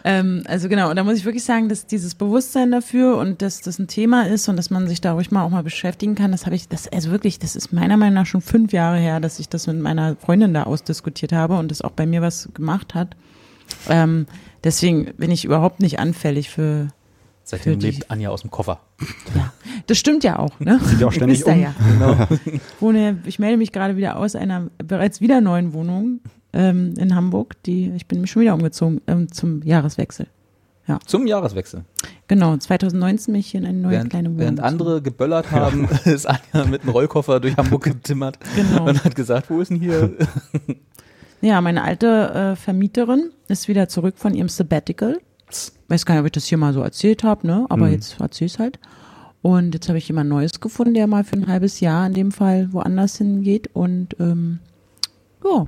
[0.05, 3.61] Ähm, also genau, und da muss ich wirklich sagen, dass dieses Bewusstsein dafür und dass
[3.61, 6.33] das ein Thema ist und dass man sich da ruhig mal auch mal beschäftigen kann,
[6.33, 9.21] das habe ich, das, also wirklich, das ist meiner Meinung nach schon fünf Jahre her,
[9.21, 12.49] dass ich das mit meiner Freundin da ausdiskutiert habe und das auch bei mir was
[12.53, 13.15] gemacht hat.
[13.87, 14.25] Ähm,
[14.65, 16.89] deswegen bin ich überhaupt nicht anfällig für,
[17.57, 18.79] Seitdem lebt Anja aus dem Koffer.
[19.35, 19.51] ja,
[19.87, 20.79] das stimmt ja auch, ne?
[20.83, 21.59] Sieht ja auch ständig ihr um.
[21.61, 21.75] Ja.
[21.91, 22.27] Genau.
[22.79, 26.19] Wohne, ich melde mich gerade wieder aus einer bereits wieder neuen Wohnung
[26.53, 27.61] ähm, in Hamburg.
[27.63, 30.27] Die, ich bin schon wieder umgezogen ähm, zum Jahreswechsel.
[31.05, 31.85] Zum Jahreswechsel.
[32.27, 34.39] Genau, 2019 bin ich hier in eine neue Während, kleine Wohnung.
[34.39, 38.85] während andere geböllert haben, ist Anja mit einem Rollkoffer durch Hamburg getimmert Genau.
[38.89, 40.11] und hat gesagt, wo ist denn hier?
[41.41, 45.19] Ja, meine alte äh, Vermieterin ist wieder zurück von ihrem Sabbatical.
[45.87, 47.65] Weiß gar nicht, ob ich das hier mal so erzählt habe, ne?
[47.69, 47.93] Aber Mhm.
[47.93, 48.79] jetzt erzähl ich's halt.
[49.41, 52.31] Und jetzt habe ich jemand Neues gefunden, der mal für ein halbes Jahr in dem
[52.31, 53.69] Fall woanders hingeht.
[53.73, 54.59] Und ähm,
[55.43, 55.65] ja,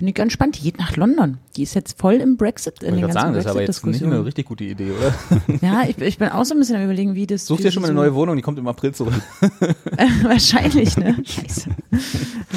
[0.00, 0.56] finde ich ganz spannend.
[0.58, 1.36] Die geht nach London.
[1.56, 3.84] Die ist jetzt voll im Brexit, in Ich den ganzen sagen, das ist aber jetzt
[3.84, 5.14] nicht eine richtig gute Idee, oder?
[5.60, 7.44] Ja, ich, ich bin auch so ein bisschen am überlegen, wie das.
[7.44, 9.12] Such dir schon mal eine neue Wohnung, die kommt im April zurück.
[10.22, 11.16] Wahrscheinlich, ne?
[11.22, 11.68] Scheiße.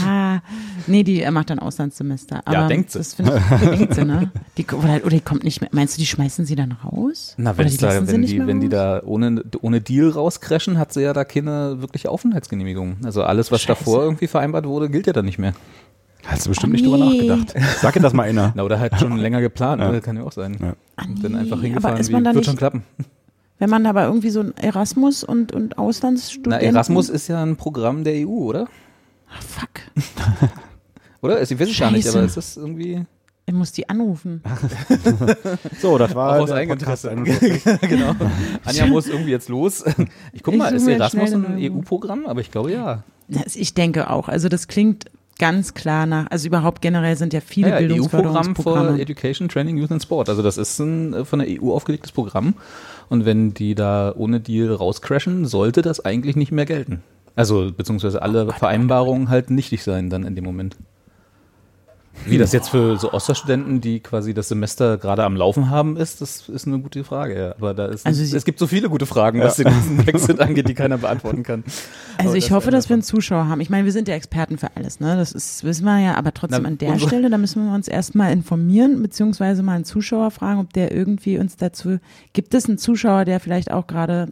[0.05, 0.39] Ah,
[0.87, 2.43] nee, die äh, macht dann Auslandssemester.
[2.45, 2.99] Aber Ja, denkt sie.
[2.99, 4.31] Das find ich, denkt sie, ne?
[4.57, 5.69] Die, oder, oder die kommt nicht mehr.
[5.73, 7.33] Meinst du, die schmeißen sie dann raus?
[7.35, 10.93] Na, wenn's die da, sie wenn die, wenn die da ohne, ohne Deal rauscrashen, hat
[10.93, 12.99] sie ja da keine wirkliche Aufenthaltsgenehmigung.
[13.03, 13.79] Also alles, was Scheiße.
[13.79, 15.53] davor irgendwie vereinbart wurde, gilt ja dann nicht mehr.
[16.25, 17.53] Hast du bestimmt Oh, nicht drüber nachgedacht.
[17.81, 18.53] Sag dir das mal einer.
[18.55, 19.91] Na, oder halt schon länger geplant, Ja.
[19.91, 20.01] ne?
[20.01, 20.57] kann ja auch sein.
[20.61, 20.73] Ja.
[21.05, 22.83] Und dann einfach Aber hingefahren, ist wie, man da wird nicht, schon klappen.
[23.59, 26.67] wenn man aber irgendwie so ein Erasmus und, und Na, Auslandsstudenten.
[26.67, 28.67] Erasmus ist ja ein Programm der EU, oder?
[29.29, 29.69] Ah, fuck.
[31.21, 31.41] Oder?
[31.41, 33.05] Ich weiß es gar nicht, aber ist irgendwie
[33.45, 34.43] Ich muss die anrufen.
[35.81, 37.09] So, das war auch aus 41.
[37.81, 38.13] genau.
[38.65, 39.85] Anja muss irgendwie jetzt los.
[40.33, 42.25] Ich guck Ich mal, ist Erasmus ein EU-Programm?
[42.25, 43.03] Aber ich glaube ja.
[43.29, 44.27] Das- Ich denke auch.
[44.27, 45.05] Also das klingt
[45.39, 49.01] ganz klar nach, also überhaupt generell sind ja viele ja, EU-Programm for Bildungsförderungsprogramme.
[49.01, 50.29] Education, Training, Youth and Sport.
[50.29, 52.55] Also das ist ein äh, von der EU aufgelegtes Programm.
[53.09, 57.03] Und wenn die da ohne Deal rauscrashen, sollte das eigentlich nicht mehr gelten.
[57.35, 60.77] Also beziehungsweise alle Vereinbarungen halt nichtig sein dann in dem Moment.
[62.25, 66.21] Wie das jetzt für so Osterstudenten, die quasi das Semester gerade am Laufen haben, ist,
[66.21, 67.37] das ist eine gute Frage.
[67.37, 67.51] Ja.
[67.51, 70.39] Aber da ist Also sie- es gibt so viele gute Fragen, was den ganzen Brexit
[70.39, 71.63] angeht, die keiner beantworten kann.
[72.17, 73.59] Also Aber ich das hoffe, dass wir einen Zuschauer haben.
[73.61, 75.15] Ich meine, wir sind ja Experten für alles, ne?
[75.17, 77.87] Das ist, wissen wir ja, aber trotzdem Na, an der Stelle, da müssen wir uns
[77.87, 81.97] erstmal informieren, beziehungsweise mal einen Zuschauer fragen, ob der irgendwie uns dazu.
[82.33, 84.29] Gibt es einen Zuschauer, der vielleicht auch gerade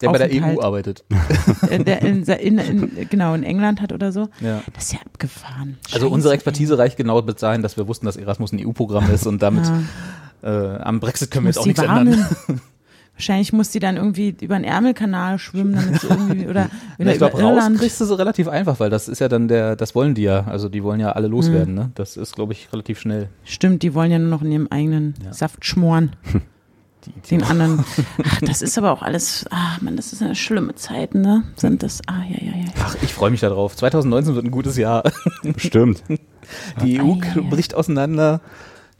[0.00, 0.30] Der bei der.
[0.56, 1.04] EU arbeitet.
[1.70, 4.28] der in, in, in, genau in England hat oder so?
[4.40, 4.62] Ja.
[4.74, 5.76] Das ist ja abgefahren.
[5.86, 6.36] Also Scheiße, unsere ey.
[6.36, 9.64] Expertise reicht genau bis dahin, dass wir wussten, dass Erasmus ein EU-Programm ist und damit
[10.42, 10.76] Ja.
[10.76, 11.96] äh, am Brexit können wir jetzt auch nichts ändern.
[12.10, 12.26] warnen.
[13.14, 17.18] Wahrscheinlich muss die dann irgendwie über den Ärmelkanal schwimmen, damit sie irgendwie oder, oder ich
[17.18, 19.96] glaube, über raus kriegst du sie relativ einfach, weil das ist ja dann der, das
[19.96, 20.44] wollen die ja.
[20.46, 21.80] Also die wollen ja alle loswerden, Mhm.
[21.80, 21.90] ne?
[21.96, 23.28] Das ist, glaube ich, relativ schnell.
[23.42, 25.32] Stimmt, die wollen ja nur noch in ihrem eigenen Ja.
[25.32, 26.12] Saft schmoren.
[27.26, 27.84] Die Den anderen.
[28.24, 29.44] Ach, das ist aber auch alles.
[29.50, 31.44] Ah, Mann, das ist eine schlimme Zeit, ne?
[31.56, 32.00] Sind das.
[32.06, 32.72] Ah, ja, ja, ja.
[32.82, 33.76] Ach, ich freue mich darauf.
[33.76, 35.02] 2019 wird ein gutes Jahr.
[35.42, 36.02] Bestimmt.
[36.82, 37.42] Die Ah, EU ja, ja.
[37.42, 38.40] bricht auseinander.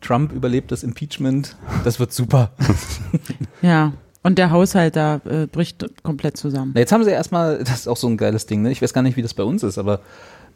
[0.01, 1.57] Trump überlebt das Impeachment.
[1.85, 2.51] Das wird super.
[3.63, 3.93] Ja.
[4.23, 6.73] Und der Haushalt da äh, bricht komplett zusammen.
[6.75, 8.71] Na, jetzt haben sie erstmal, das ist auch so ein geiles Ding, ne?
[8.71, 10.01] Ich weiß gar nicht, wie das bei uns ist, aber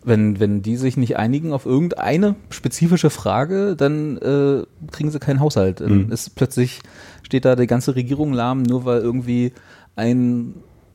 [0.05, 5.41] wenn, wenn die sich nicht einigen auf irgendeine spezifische Frage, dann äh, kriegen sie keinen
[5.41, 5.81] Haushalt.
[5.81, 6.13] Dann Mhm.
[6.13, 6.81] ist plötzlich,
[7.23, 9.53] steht da die ganze Regierung lahm, nur weil irgendwie
[9.97, 10.55] ein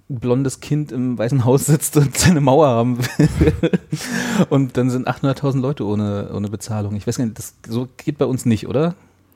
[0.10, 3.30] blondes Kind im Weißen Haus sitzt und seine Mauer haben will.
[4.50, 6.96] und dann sind 800.000 Leute ohne, ohne Bezahlung.
[6.96, 8.96] Ich weiß gar nicht, das so geht bei uns nicht, oder?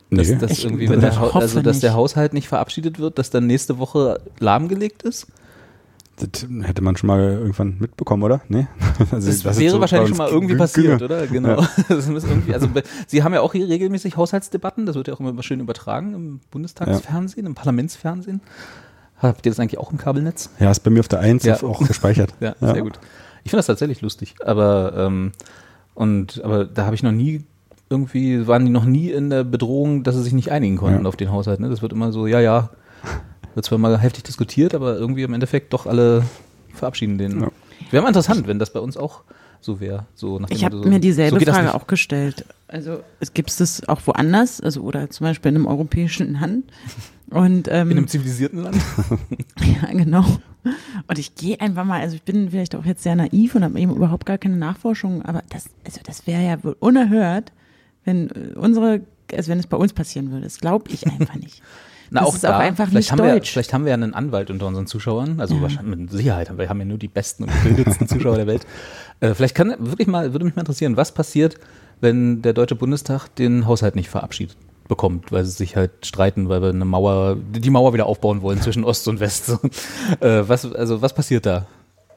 [0.10, 0.36] Dass, Nee.
[0.38, 1.94] dass Ich irgendwie, wenn der, also, dass der.
[1.94, 5.28] Haushalt nicht verabschiedet wird, dass dann nächste Woche lahmgelegt ist?
[6.22, 8.42] Das hätte man schon mal irgendwann mitbekommen, oder?
[8.50, 8.68] Nee?
[9.12, 11.26] Also, Das, dass es wäre wahrscheinlich schon mal irgendwie passiert, oder?
[11.28, 11.64] Genau.
[11.90, 12.68] Das irgendwie, also,
[13.08, 16.40] Sie haben ja auch hier regelmäßig Haushaltsdebatten, das wird ja auch immer schön übertragen im
[16.52, 18.42] Bundestagsfernsehen, im Parlamentsfernsehen.
[19.18, 20.50] Habt ihr das eigentlich auch im Kabelnetz?
[20.60, 21.62] Ja, ist bei mir auf der 1 Ja.
[21.64, 22.34] auch gespeichert.
[22.40, 23.00] Ja, sehr gut.
[23.44, 25.32] Ich finde das tatsächlich lustig, aber ähm,
[25.94, 27.44] und aber da habe ich noch nie
[27.90, 31.08] irgendwie waren die noch nie in der Bedrohung, dass sie sich nicht einigen konnten Ja.
[31.10, 31.60] auf den Haushalt.
[31.60, 31.70] Ne?
[31.70, 32.70] Das wird immer so, ja, ja,
[33.56, 36.24] wird zwar mal heftig diskutiert, aber irgendwie im Endeffekt doch alle
[36.74, 37.42] verabschieden den.
[37.42, 37.52] Ja.
[37.92, 39.24] Wäre mal interessant, wenn das bei uns auch
[39.62, 40.06] so wäre.
[40.16, 42.46] So Ich habe so, mir so dieselbe das Frage auch gestellt.
[42.68, 46.66] Also es gibt es auch woanders, also oder zum Beispiel in einem europäischen Land.
[47.30, 48.78] Und ähm, in einem zivilisierten Land.
[49.82, 50.26] Ja, genau.
[51.08, 53.80] Und ich gehe einfach mal, also ich bin vielleicht auch jetzt sehr naiv und habe
[53.80, 57.52] eben überhaupt gar keine Nachforschung, aber das, also das wäre ja wohl unerhört,
[58.04, 59.02] wenn äh, unsere,
[59.34, 60.44] also wenn es bei uns passieren würde.
[60.44, 61.62] Das glaube ich einfach nicht.
[62.14, 63.52] Na, das auch ist da, auch einfach vielleicht nicht haben Wir, deutsch.
[63.52, 65.62] vielleicht haben wir ja einen Anwalt unter unseren Zuschauern, also Ja.
[65.62, 68.68] wahrscheinlich mit Sicherheit, haben wir haben ja nur die besten und gebildetsten Zuschauer der Welt.
[69.22, 71.56] Äh, vielleicht kann wirklich mal, würde mich mal interessieren, was passiert,
[72.02, 74.58] wenn der Deutsche Bundestag den Haushalt nicht verabschiedet
[74.90, 78.62] bekommt, weil sie sich halt streiten, weil wir eine Mauer, die Mauer wieder aufbauen wollen
[78.62, 79.46] zwischen Ost und West.
[79.46, 79.58] So.
[80.20, 81.66] Äh, was, also was passiert da?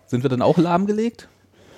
[0.07, 1.29] Sind wir dann auch lahmgelegt?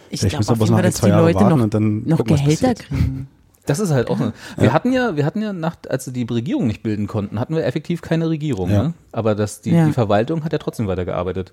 [0.09, 3.29] Ich Vielleicht glaube wir Fall, die dass die Leute noch, und dann noch Gehälter kriegen.
[3.67, 4.21] Das ist halt auch.
[4.21, 7.39] Eine, wir hatten ja, wir hatten ja nach, als sie die Regierung nicht bilden konnten,
[7.41, 8.71] hatten wir effektiv keine Regierung.
[8.71, 8.83] Ja.
[8.85, 8.95] Ne?
[9.13, 9.87] Aber das, die, Ja.
[9.87, 11.53] die Verwaltung hat ja trotzdem weitergearbeitet.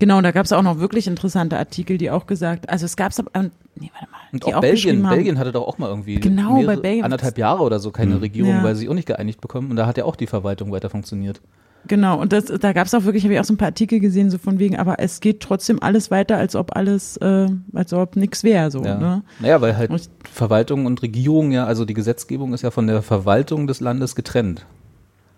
[0.00, 3.12] Genau, da gab es auch noch wirklich interessante Artikel, die auch gesagt, also es gab
[3.12, 5.88] es, ähm, nee, warte mal, Und die auch Belgien, haben- Belgien hatte doch auch mal
[5.88, 8.20] irgendwie Genau, mehrere, bei Belgien- anderthalb Jahre oder so keine Mhm.
[8.20, 8.64] Regierung, Ja.
[8.64, 9.70] weil sie sich auch nicht geeinigt bekommen.
[9.70, 11.40] Und da hat ja auch die Verwaltung weiter funktioniert.
[11.88, 14.00] Genau, und das, da gab es auch wirklich, habe ich auch so ein paar Artikel
[14.00, 17.92] gesehen, so von wegen, aber es geht trotzdem alles weiter, als ob alles, äh, als
[17.92, 18.96] ob nichts wäre, so, Ja.
[18.98, 19.22] ne?
[19.40, 23.02] Naja, weil halt Und- Verwaltung und Regierung ja, also die Gesetzgebung ist ja von der
[23.02, 24.66] Verwaltung des Landes getrennt.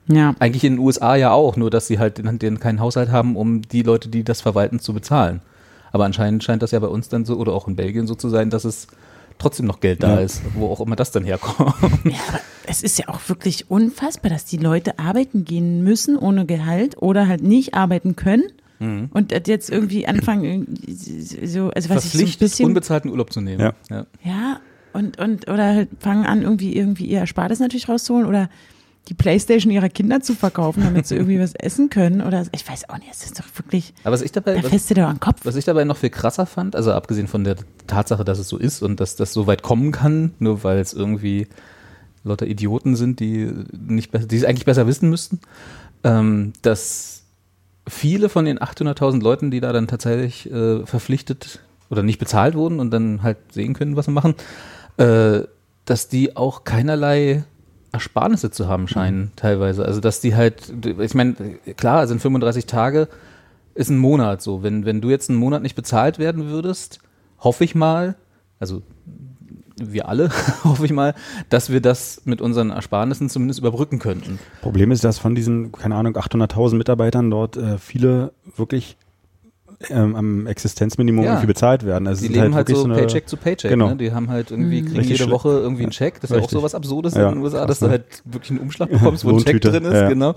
[0.09, 0.35] Ja.
[0.41, 3.37] Eigentlich in den USA ja auch, nur dass sie halt den, den keinen Haushalt haben,
[3.37, 5.41] um die Leute, die das verwalten, zu bezahlen.
[5.93, 8.29] Aber anscheinend scheint das ja bei uns dann so, oder auch in Belgien so zu
[8.29, 8.89] sein, dass es
[9.43, 10.21] trotzdem noch Geld da Ja.
[10.21, 11.75] ist, wo auch immer das dann herkommt.
[12.05, 16.47] Ja, aber es ist ja auch wirklich unfassbar, dass die Leute arbeiten gehen müssen ohne
[16.47, 18.45] Gehalt oder halt nicht arbeiten können
[18.79, 19.11] Mhm.
[19.13, 23.61] und jetzt irgendwie anfangen, so, also was ich so ein bisschen, unbezahlten Urlaub zu nehmen.
[23.61, 23.73] Ja.
[23.91, 24.07] Ja.
[24.25, 24.61] ja,
[24.93, 28.51] und, und, oder halt fangen an, irgendwie, irgendwie ihr Erspartes natürlich rauszuholen oder
[29.09, 32.89] die Playstation ihrer Kinder zu verkaufen, damit sie irgendwie was essen können oder, ich weiß
[32.89, 35.41] auch nicht, es ist doch wirklich, Aber was ich dabei, da was, doch den Kopf.
[35.45, 38.59] Was ich dabei noch viel krasser fand, also abgesehen von der Tatsache, dass es so
[38.59, 41.49] ist und dass das so weit kommen kann, nur weil es irgendwie
[42.25, 45.41] lauter Idioten sind, die nicht die es eigentlich besser wissen müssten,
[46.05, 47.25] ähm, dass
[47.89, 51.61] viele von den 800.000 Leuten, die da dann tatsächlich äh, verpflichtet
[51.91, 54.35] oder nicht bezahlt wurden und dann halt sehen können, was sie machen,
[54.99, 55.41] äh,
[55.85, 57.43] dass die auch keinerlei
[57.93, 59.85] Ersparnisse zu haben scheinen, teilweise.
[59.85, 61.35] Also, dass die halt, ich meine,
[61.77, 63.09] klar, sind 35 Tage,
[63.75, 64.63] ist ein Monat so.
[64.63, 67.01] Wenn, wenn du jetzt einen Monat nicht bezahlt werden würdest,
[67.39, 68.17] hoffe ich mal,
[68.59, 68.83] also
[69.77, 70.31] wir alle,
[70.65, 71.15] hoffe ich mal,
[71.49, 74.39] dass wir das mit unseren Ersparnissen zumindest überbrücken könnten.
[74.61, 78.97] Problem ist, dass von diesen, keine Ahnung, 800.000 Mitarbeitern dort äh, viele wirklich
[79.91, 81.31] ähm, am Existenzminimum Ja.
[81.33, 82.07] irgendwie bezahlt werden.
[82.07, 83.71] Also Die leben halt, wirklich so eine- Paycheck zu Paycheck.
[83.71, 83.89] Genau.
[83.91, 83.97] Ne?
[83.97, 86.21] Die haben halt irgendwie, kriegen Richtig jede Woche irgendwie einen Check.
[86.21, 88.05] Das ist ja auch so was Absurdes Ja, in den USA, krass, dass du halt
[88.25, 89.93] wirklich einen Umschlag bekommst, wo ein Check drin ist.
[89.95, 90.09] ja.
[90.09, 90.35] Genau.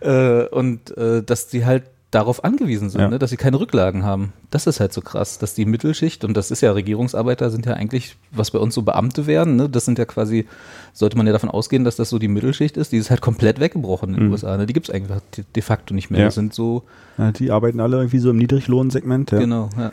[0.00, 3.08] Äh, und äh, dass die halt darauf angewiesen sind, Ja.
[3.08, 3.18] ne?
[3.18, 4.32] dass sie keine Rücklagen haben.
[4.50, 7.72] Das ist halt so krass, dass die Mittelschicht, und das ist ja Regierungsarbeiter, sind ja
[7.72, 9.68] eigentlich, was bei uns so Beamte werden, ne?
[9.68, 10.46] das sind ja quasi,
[10.92, 13.58] sollte man ja davon ausgehen, dass das so die Mittelschicht ist, die ist halt komplett
[13.60, 14.32] weggebrochen in den Mhm.
[14.32, 14.56] USA.
[14.58, 14.66] Ne?
[14.66, 15.18] Die gibt es eigentlich
[15.56, 16.20] de, facto nicht mehr.
[16.20, 16.26] Ja.
[16.26, 16.82] Das sind so,
[17.18, 19.90] Ja, die arbeiten alle irgendwie so im Niedriglohnsegment ja, genau, ja.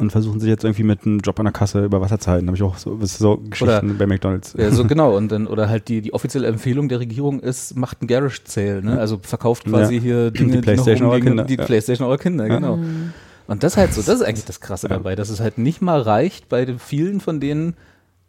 [0.00, 2.46] Und versuchen sich jetzt irgendwie mit einem Job an der Kasse über Wasser zu halten.
[2.46, 4.54] Habe ich auch so, so Geschichten bei McDonalds.
[4.58, 5.16] Ja, so genau.
[5.16, 8.82] Und dann, oder halt die, die offizielle Empfehlung der Regierung ist, macht einen Garage Sale,
[8.82, 8.98] ne?
[8.98, 10.00] Also verkauft quasi Ja.
[10.00, 11.44] hier Die Dinge, noch PlayStation eurer Kinder.
[11.44, 11.64] Die Ja.
[11.64, 12.76] Playstation eurer Kinder, genau.
[12.76, 13.12] Mhm.
[13.46, 14.96] Und das ist halt so, das ist eigentlich das Krasse Ja.
[14.96, 17.74] dabei, dass es halt nicht mal reicht, bei den vielen von denen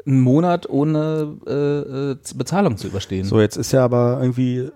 [0.06, 3.26] einen Monat ohne äh, äh, Bezahlung zu überstehen.
[3.26, 4.70] So, jetzt ist ja aber irgendwie,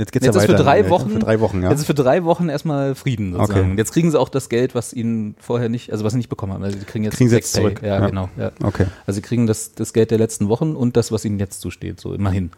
[0.00, 0.64] jetzt geht's Jetzt ja ist für weiter.
[0.64, 1.70] drei Ja, Wochen- Für drei Wochen, ja.
[1.70, 3.60] Jetzt ist für drei Wochen erstmal Frieden sozusagen.
[3.60, 3.70] Okay.
[3.70, 6.28] Und Jetzt kriegen sie auch das Geld, was ihnen vorher nicht, also was sie nicht
[6.28, 6.64] bekommen haben.
[6.64, 7.80] Also sie kriegen jetzt Kriegen sie jetzt zurück.
[7.82, 8.06] Ja, Ja.
[8.08, 8.28] genau.
[8.36, 8.50] Ja.
[8.64, 8.86] Okay.
[9.06, 12.00] Also sie kriegen das, das Geld der letzten Wochen und das, was ihnen jetzt zusteht,
[12.00, 12.50] so immerhin.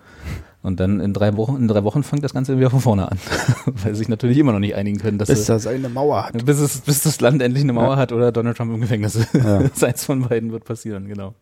[0.62, 3.18] Und dann in drei Wochen, in drei Wochen fängt das Ganze wieder von vorne an.
[3.66, 6.44] Weil sie sich natürlich immer noch nicht einigen können, dass Bis das eine Mauer hat.
[6.46, 9.35] bis, es, bis das Land endlich eine Mauer hat oder Donald Trump im Gefängnis ist.
[9.35, 9.59] Ja.
[9.87, 11.35] Eins von beiden wird passieren, genau.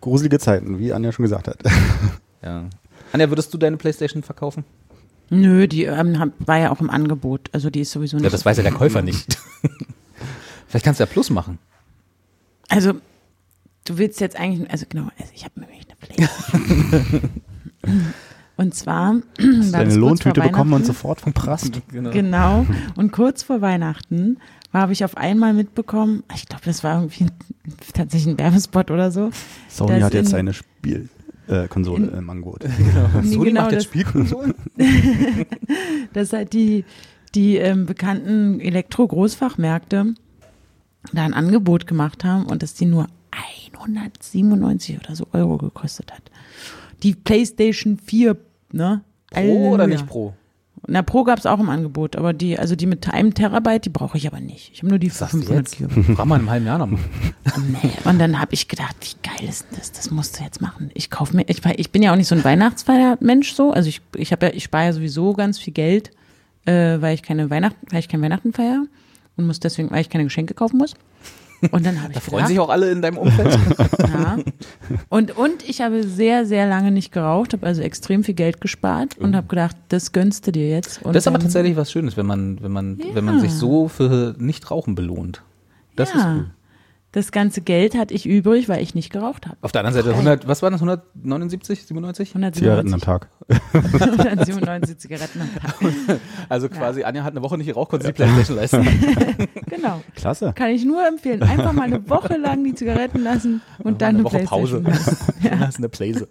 [0.00, 1.58] Gruselige Zeiten, wie Anja schon gesagt hat.
[2.42, 2.64] Ja.
[3.14, 4.64] Anja, würdest du deine Playstation verkaufen?
[5.30, 8.24] Nö, die ähm, war ja auch im Angebot, also die ist sowieso nicht.
[8.24, 9.38] Ja, das weiß ja der Käufer nicht.
[10.66, 11.58] Vielleicht kannst du ja Plus machen.
[12.68, 12.94] Also,
[13.84, 17.30] du willst jetzt eigentlich, also genau, also ich habe nämlich eine PlayStation.
[18.56, 21.80] und zwar Hast du deine Lohntüte bekommen und sofort verprasst?
[21.92, 22.10] Genau.
[22.10, 22.66] Genau.
[22.96, 24.38] Und kurz vor Weihnachten
[24.72, 27.26] habe ich auf einmal mitbekommen, ich glaube, das war irgendwie
[27.92, 29.30] tatsächlich ein Werbespot oder so.
[29.68, 31.08] Sony hat jetzt in- seine Spiel
[31.48, 32.64] äh, Konsole im Angebot.
[33.22, 34.54] Nee, Sony genau, macht jetzt das- Spielkonsolen?
[36.12, 36.84] dass halt die,
[37.34, 40.14] die ähm, bekannten Elektro-Großfachmärkte
[41.12, 43.08] da ein Angebot gemacht haben und dass die nur
[43.82, 46.30] 197 oder so Euro gekostet hat.
[47.02, 48.36] Die PlayStation 4,
[48.72, 49.02] ne?
[49.30, 49.86] Pro oder Halleluja.
[49.88, 50.34] nicht Pro?
[50.86, 53.90] Na, Pro gab es auch im Angebot, aber die, also die mit einem Terabyte, die
[53.90, 54.70] brauche ich aber nicht.
[54.72, 55.78] Ich habe nur die für Sagst du 500 jetzt?
[55.78, 56.16] Gigabyte.
[56.16, 57.00] Frag mal in einem halben Jahr noch mal.
[57.82, 57.90] Nee.
[58.04, 59.92] Und dann habe ich gedacht, wie geil ist denn das?
[59.92, 60.90] Das musst du jetzt machen.
[60.94, 63.72] Ich kaufe mir, ich, ich bin ja auch nicht so ein Weihnachtsfeiermensch so.
[63.72, 66.10] Also ich, ich habe ja, ich spare ja sowieso ganz viel Geld,
[66.66, 68.84] äh, weil ich keine Weihnachten, weil ich kein Weihnachten feiere
[69.36, 70.94] und muss deswegen, weil ich keine Geschenke kaufen muss.
[71.70, 73.58] Und dann habe ich Da freuen gedacht, sich auch alle in deinem Umfeld.
[74.00, 74.36] ja.
[75.08, 79.16] Und, und ich habe sehr, sehr lange nicht geraucht, habe also extrem viel Geld gespart
[79.18, 81.02] und habe gedacht, das gönnst du dir jetzt.
[81.02, 83.14] Und Das ist aber tatsächlich was Schönes, wenn man, wenn man, Ja.
[83.14, 85.42] wenn man sich so für Nichtrauchen belohnt.
[85.96, 86.46] Das ist ja, cool.
[87.14, 89.56] Das ganze Geld hatte ich übrig, weil ich nicht geraucht habe.
[89.60, 92.34] Auf der anderen Seite 100, was war das, 179, 97?
[92.34, 93.28] 197, Zigaretten am Tag.
[94.02, 95.74] 197 Zigaretten am Tag.
[96.48, 98.84] Also quasi, Anja hat eine Woche nicht geraucht, konnte sie Playstation leisten.
[99.70, 100.02] Genau.
[100.16, 100.52] Klasse.
[100.56, 101.42] Kann ich nur empfehlen.
[101.42, 104.78] Einfach mal eine Woche lang die Zigaretten lassen und dann eine, eine Woche Pause.
[104.78, 105.16] Lassen.
[105.60, 106.28] Hast du eine Playse.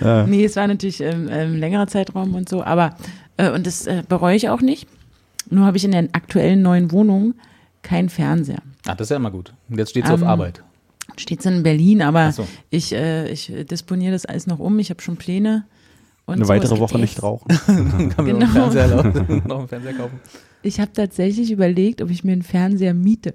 [0.00, 0.26] Ja.
[0.26, 2.96] Nee, es war natürlich ähm, ähm, längerer Zeitraum und so, aber
[3.36, 4.88] äh, und das äh, bereue ich auch nicht.
[5.50, 7.34] Nur habe ich in der aktuellen neuen Wohnung
[7.82, 8.62] keinen Fernseher.
[8.86, 9.52] Ah, das ist ja immer gut.
[9.68, 10.62] Und jetzt steht sie auf Ähm, Arbeit.
[11.16, 12.46] Steht in Berlin, aber so.
[12.70, 14.78] ich, äh, ich disponiere das alles noch um.
[14.78, 15.66] Ich habe schon Pläne.
[16.24, 16.48] Und Eine so.
[16.52, 17.48] Weitere Woche nicht rauchen.
[17.66, 18.38] Kann man genau.
[18.46, 19.02] noch, einen Fernseher, lau-
[19.48, 20.20] noch einen Fernseher kaufen.
[20.62, 23.34] Ich habe tatsächlich überlegt, ob ich mir einen Fernseher miete.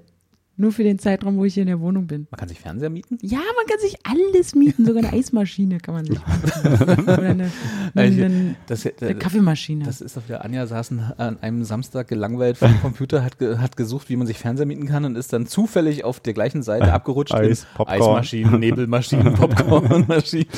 [0.60, 2.26] Nur für den Zeitraum, wo ich hier in der Wohnung bin.
[2.32, 3.16] Man kann sich Fernseher mieten?
[3.22, 7.02] Ja, man kann sich alles mieten, sogar eine Eismaschine kann man sich mieten.
[7.04, 7.50] Oder eine,
[7.94, 9.84] Also, eine, Das, eine Kaffeemaschine.
[9.84, 13.58] das ist doch wieder, Anja saß an einem Samstag gelangweilt vor dem Computer, hat, ge,
[13.58, 16.64] hat gesucht, wie man sich Fernseher mieten kann und ist dann zufällig auf der gleichen
[16.64, 17.32] Seite abgerutscht.
[17.34, 18.00] Eis, Popcorn.
[18.00, 20.48] Eismaschinen, Nebelmaschinen, Popcornmaschinen.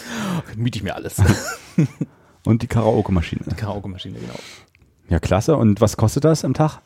[0.56, 1.16] Miete ich mir alles.
[2.46, 3.42] Und die Karaoke-Maschine.
[3.56, 4.38] Karaoke-Maschine, genau.
[5.10, 5.56] Ja, klasse.
[5.56, 6.80] Und was kostet das am Tag?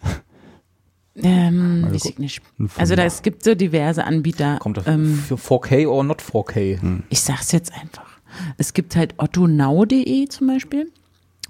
[1.17, 2.43] Ähm, weiß ich nicht.
[2.77, 4.59] Also da, es gibt so diverse Anbieter.
[4.59, 7.03] Kommt auf ähm, für 4K oder not 4K.
[7.09, 8.19] ich sag's jetzt einfach.
[8.59, 10.91] Es gibt halt ottonau.de zum Beispiel.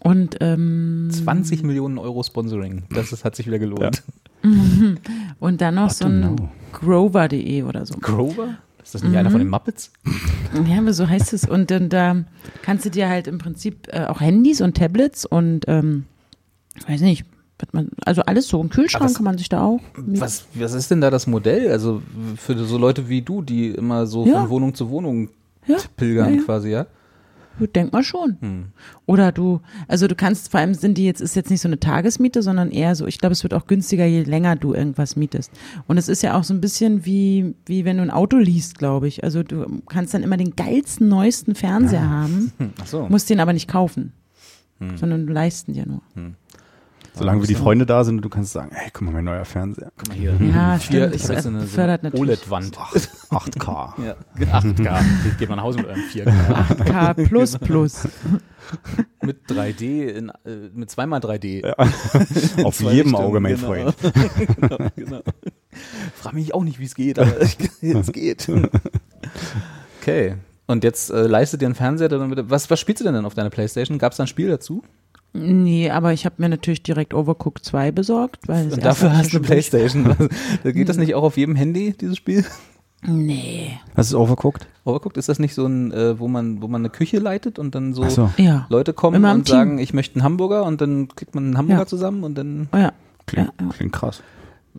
[0.01, 2.83] Und ähm, 20 Millionen Euro Sponsoring.
[2.91, 4.03] Das ist, hat sich wieder gelohnt.
[5.41, 7.95] und dann noch so ein grover.de oder so.
[7.99, 8.59] Grover?
[8.83, 9.93] Ist das nicht einer von den Muppets?
[10.69, 11.49] Ja, aber so heißt es.
[11.49, 12.25] Und dann da
[12.63, 16.05] kannst du dir halt im Prinzip äh, auch Handys und Tablets und ähm,
[16.87, 17.25] weiß nicht,
[17.73, 18.61] man, also alles so.
[18.61, 19.81] Ein Kühlschrank was- kann man sich da auch.
[19.97, 20.21] mieten.
[20.21, 21.71] Was, was ist denn da das Modell?
[21.71, 22.03] Also
[22.37, 24.41] für so Leute wie du, die immer so Ja.
[24.43, 25.31] von Wohnung zu Wohnung
[25.67, 26.43] Ja, pilgern ja, ja.
[26.45, 26.87] quasi, ja?
[27.77, 28.37] Denk mal schon.
[28.41, 28.65] Hm.
[29.07, 31.79] Oder du, also du kannst, vor allem sind die jetzt, ist jetzt nicht so eine
[31.79, 35.53] Tagesmiete, sondern eher so, ich glaube, es wird auch günstiger, je länger du irgendwas mietest.
[35.87, 38.77] Und es ist ja auch so ein bisschen wie, wie wenn du ein Auto liest,
[38.79, 39.23] glaube ich.
[39.23, 43.07] Also du kannst dann immer den geilsten, neuesten Fernseher haben, Hm, Ach so.
[43.09, 44.13] musst den aber nicht kaufen,
[44.97, 46.03] sondern du leisten dir nur.
[47.17, 49.45] Solange wie die Freunde da sind und du kannst sagen, hey, guck mal, mein neuer
[49.45, 49.93] Fernseher.
[49.97, 50.33] Guck mal hier.
[50.41, 52.13] Ja, Vier, stimmt, ich das eine, so fördert eine.
[52.13, 52.77] OLED-Wand.
[52.77, 53.93] 8K.
[54.05, 54.17] Ja,
[54.59, 55.01] 8K.
[55.31, 56.27] Ich gehe mal nach Hause mit eurem 4K.
[56.27, 58.09] 8K plus plus.
[59.23, 61.73] mit 3D, in, äh, mit zweimal 3D.
[62.65, 63.67] Auf Zwei jedem Richtungen, Auge, mein genau.
[63.67, 63.95] Freund.
[64.61, 65.21] genau, genau.
[66.17, 68.51] Frag mich auch nicht, wie es geht, aber es geht.
[70.01, 70.35] Okay.
[70.67, 72.51] Und jetzt äh, leistet dir einen Fernseher dann wieder.
[72.51, 73.99] Was, was spielst du denn dann auf deiner Playstation?
[73.99, 74.83] Gab es da ein Spiel dazu?
[75.37, 78.47] Nee, aber ich habe mir natürlich direkt Overcooked 2 besorgt.
[78.47, 80.15] Weil Und dafür hast du Playstation.
[80.63, 82.45] Da geht das nicht auch auf jedem Handy, dieses Spiel?
[83.07, 83.73] Nee.
[83.97, 84.67] Hast du es overguckt?
[84.85, 87.75] Overcooked, ist das nicht so ein, äh, wo man, wo man eine Küche leitet und
[87.75, 88.31] dann so, so.
[88.39, 88.67] Ja.
[88.71, 89.53] Leute kommen und Team.
[89.57, 91.87] sagen, ich möchte einen Hamburger und dann kriegt man einen Hamburger Ja.
[91.87, 92.93] zusammen und dann Oh ja.
[93.27, 93.73] Klingt, Ja, ja.
[93.73, 94.23] klingt krass.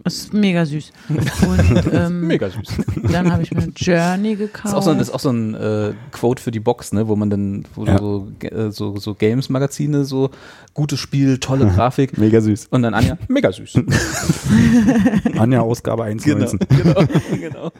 [0.03, 0.91] Das ist mega süß.
[1.09, 2.67] Und ähm, mega süß.
[3.11, 4.65] dann habe ich mir Journey gekauft.
[4.65, 6.91] Das ist auch so ein, das ist auch so ein äh, Quote für die Box,
[6.93, 7.97] ne, wo man dann, wo Ja.
[7.97, 10.29] so, äh, so, so Games-Magazine, so
[10.73, 12.17] gutes Spiel, tolle Grafik.
[12.17, 12.67] Mega süß.
[12.71, 13.73] Und dann Anja, mega süß.
[15.37, 16.59] Anja, Ausgabe 1,19.
[16.67, 17.03] genau,
[17.39, 17.71] genau,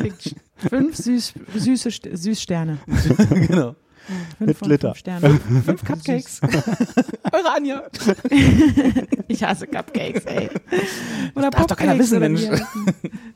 [0.00, 2.78] Kriegt fünf süß, süße St- Süßsterne.
[3.48, 3.74] genau.
[4.06, 4.88] Fünf Mit von Glitter.
[4.88, 5.40] fünf Sternen.
[5.64, 6.40] Fünf Cupcakes.
[7.32, 7.82] Eure Anja.
[9.28, 10.48] Ich hasse Cupcakes, ey.
[11.34, 12.42] Oder darf doch keiner wissen, Mensch.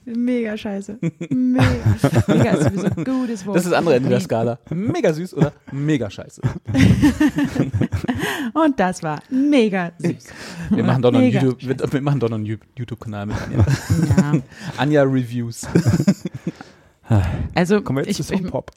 [0.04, 0.98] Mega scheiße.
[1.30, 1.64] Mega.
[2.28, 3.56] Mega ist sowieso ein gutes Wort.
[3.56, 4.58] Das ist das andere Ende der Skala.
[4.70, 6.40] Mega süß oder mega scheiße.
[8.54, 10.26] Und das war mega süß.
[10.70, 13.64] Wir machen doch noch einen Mega YouTube, YouTube-Kanal mit Anja.
[14.16, 14.40] Ja.
[14.76, 15.66] Anja Reviews.
[17.54, 18.70] Also Kommen wir jetzt ich, zu ich, Songpop.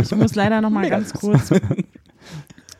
[0.00, 1.50] ich muss leider noch mal ganz kurz.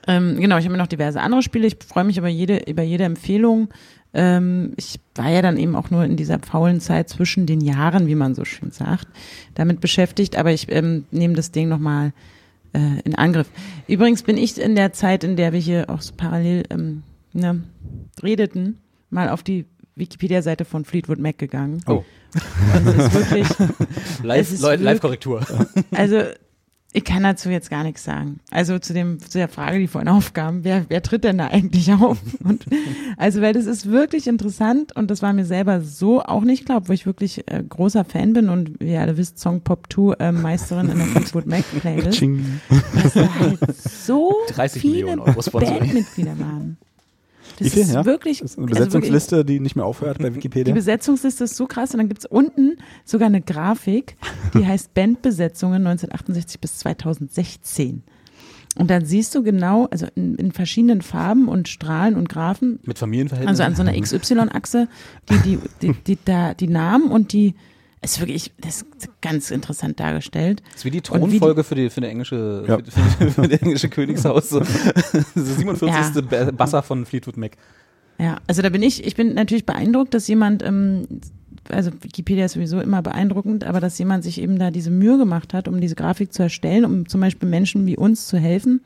[0.07, 1.67] Ähm, genau, ich habe mir noch diverse andere Spiele.
[1.67, 3.69] Ich freue mich über jede, über jede Empfehlung.
[4.15, 8.07] Ähm, ich war ja dann eben auch nur in dieser faulen Zeit zwischen den Jahren,
[8.07, 9.07] wie man so schön sagt,
[9.55, 10.37] damit beschäftigt.
[10.37, 12.13] Aber ich ähm, nehme das Ding noch mal
[12.73, 13.51] äh, in Angriff.
[13.87, 17.03] Übrigens bin ich in der Zeit, in der wir hier auch so parallel ähm,
[17.35, 17.63] ne,
[18.23, 18.79] redeten,
[19.11, 19.67] mal auf die
[19.99, 21.83] Wikipedia-Seite von Fleetwood Mac gegangen.
[21.87, 22.05] Oh.
[22.77, 23.49] Und es ist wirklich,
[24.23, 25.47] Live, Es ist wirklich- Live-Korrektur.
[25.93, 26.23] also
[26.95, 28.41] ich kann dazu jetzt gar nichts sagen.
[28.51, 31.93] Also zu dem zu der Frage, die vorhin aufkam, wer wer tritt denn da eigentlich
[31.93, 32.17] auf?
[32.43, 32.65] Und
[33.19, 36.89] also weil das ist wirklich interessant und das war mir selber so auch nicht klar,
[36.89, 40.15] wo ich wirklich äh, großer Fan bin und wie ihr alle wisst, Song Pop 2
[40.19, 42.61] äh, Meisterin in der Fleetwood Mac Playlist, Ching.
[43.03, 45.79] dass da halt so 30 viele Millionen Euro Sponsoring.
[45.81, 46.79] Bandmitglieder waren.
[47.59, 48.05] Das Wie viel, ist ja?
[48.05, 50.73] wirklich Das ist eine also wirklich- Besetzungsliste, die nicht mehr aufhört bei die Wikipedia.
[50.75, 54.17] Besetzungsliste ist so krass und dann gibt's unten sogar eine Grafik,
[54.55, 58.03] die heißt Bandbesetzungen 1968 bis 2016.
[58.77, 62.99] Und dann siehst du genau, also in, in verschiedenen Farben und Strahlen und Graphen, Mit
[62.99, 63.63] Familienverhältnissen.
[63.63, 64.89] also an so einer XY-Achse,
[65.29, 67.55] die, die, die, die, da, die Namen und die,
[68.03, 70.63] ist wirklich, das ist ganz interessant dargestellt.
[70.67, 72.79] Das ist wie die die- Thronfolge für die für eine englische Ja.
[72.79, 74.51] für, für, für das englische Königshaus.
[74.51, 74.61] So.
[75.13, 76.25] Das 47.
[76.29, 77.53] Ba- Basser von Fleetwood Mac.
[78.19, 81.07] Ja, also da bin ich, ich bin natürlich beeindruckt, dass jemand, ähm,
[81.69, 85.55] also Wikipedia ist sowieso immer beeindruckend, aber dass jemand sich eben da diese Mühe gemacht
[85.55, 88.81] hat, um diese Grafik zu erstellen, um zum Beispiel Menschen wie uns zu helfen,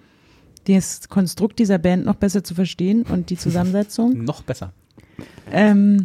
[0.66, 4.22] das Konstrukt dieser Band noch besser zu verstehen und die Zusammensetzung.
[4.24, 4.72] Noch besser.
[5.50, 6.04] ähm,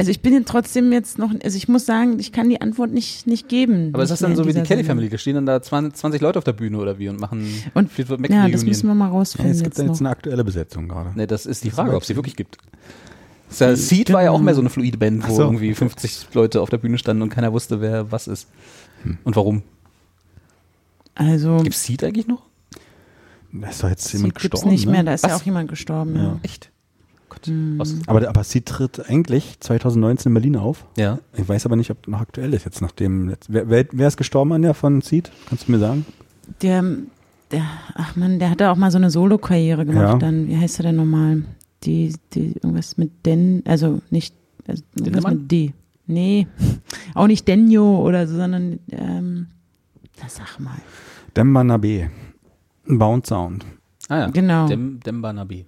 [0.00, 2.90] also ich bin jetzt trotzdem jetzt noch, also ich muss sagen, ich kann die Antwort
[2.90, 3.90] nicht, nicht geben.
[3.92, 4.82] Aber ist das dann so wie die Kelly.
[4.82, 5.10] Family?
[5.10, 7.92] Da stehen dann da 20, 20 Leute auf der Bühne oder wie und machen Und
[7.92, 8.68] Fleetwood Mac ja, das Reunion.
[8.68, 11.12] müssen wir mal Ja, rausfinden es gibt jetzt da jetzt eine aktuelle Besetzung gerade.
[11.14, 12.56] Ne, das ist die Frage, ob es sie wirklich gibt.
[13.50, 15.42] Das ja, Seed war ja auch mehr so eine fluide Band, wo so.
[15.42, 18.48] irgendwie 50 Leute auf der Bühne standen und keiner wusste, wer was ist.
[19.24, 19.62] Und warum.
[21.14, 22.42] Also, Gibt es Seed eigentlich noch?
[23.52, 24.70] Da ist doch jetzt Seed jemand gibt's gestorben.
[24.70, 24.92] nicht ne?
[24.92, 25.40] mehr, da ist ja Was?
[25.40, 26.16] auch jemand gestorben.
[26.16, 26.22] Ja.
[26.22, 26.40] Ja.
[26.42, 26.69] Echt?
[27.30, 27.46] Gott.
[27.46, 27.78] Hm.
[27.78, 27.94] Was?
[28.06, 30.84] Aber, aber sie tritt eigentlich 2019 in Berlin auf.
[30.96, 31.18] Ja.
[31.34, 33.34] Ich weiß aber nicht, ob noch aktuell ist jetzt nachdem.
[33.48, 35.30] Wer, wer, wer ist gestorben an der von Seed?
[35.48, 36.04] Kannst du mir sagen?
[36.62, 36.84] Der,
[37.50, 37.62] der,
[37.94, 40.02] ach man, der hatte auch mal so eine Solo-Karriere gemacht.
[40.02, 40.18] Ja.
[40.18, 41.42] Dann, wie heißt er denn nochmal?
[41.84, 44.34] Die, die, irgendwas mit Den, also nicht,
[44.66, 45.72] also irgendwas mit D.
[46.06, 46.46] Nee,
[47.14, 49.46] auch nicht Denjo oder so, sondern, ähm,
[50.20, 50.76] na sag mal.
[51.34, 52.10] Demba Nabe.
[52.86, 53.64] Bound Sound.
[54.08, 54.26] Ah ja.
[54.26, 54.66] Genau.
[54.66, 55.64] Dem, Demba Nabi.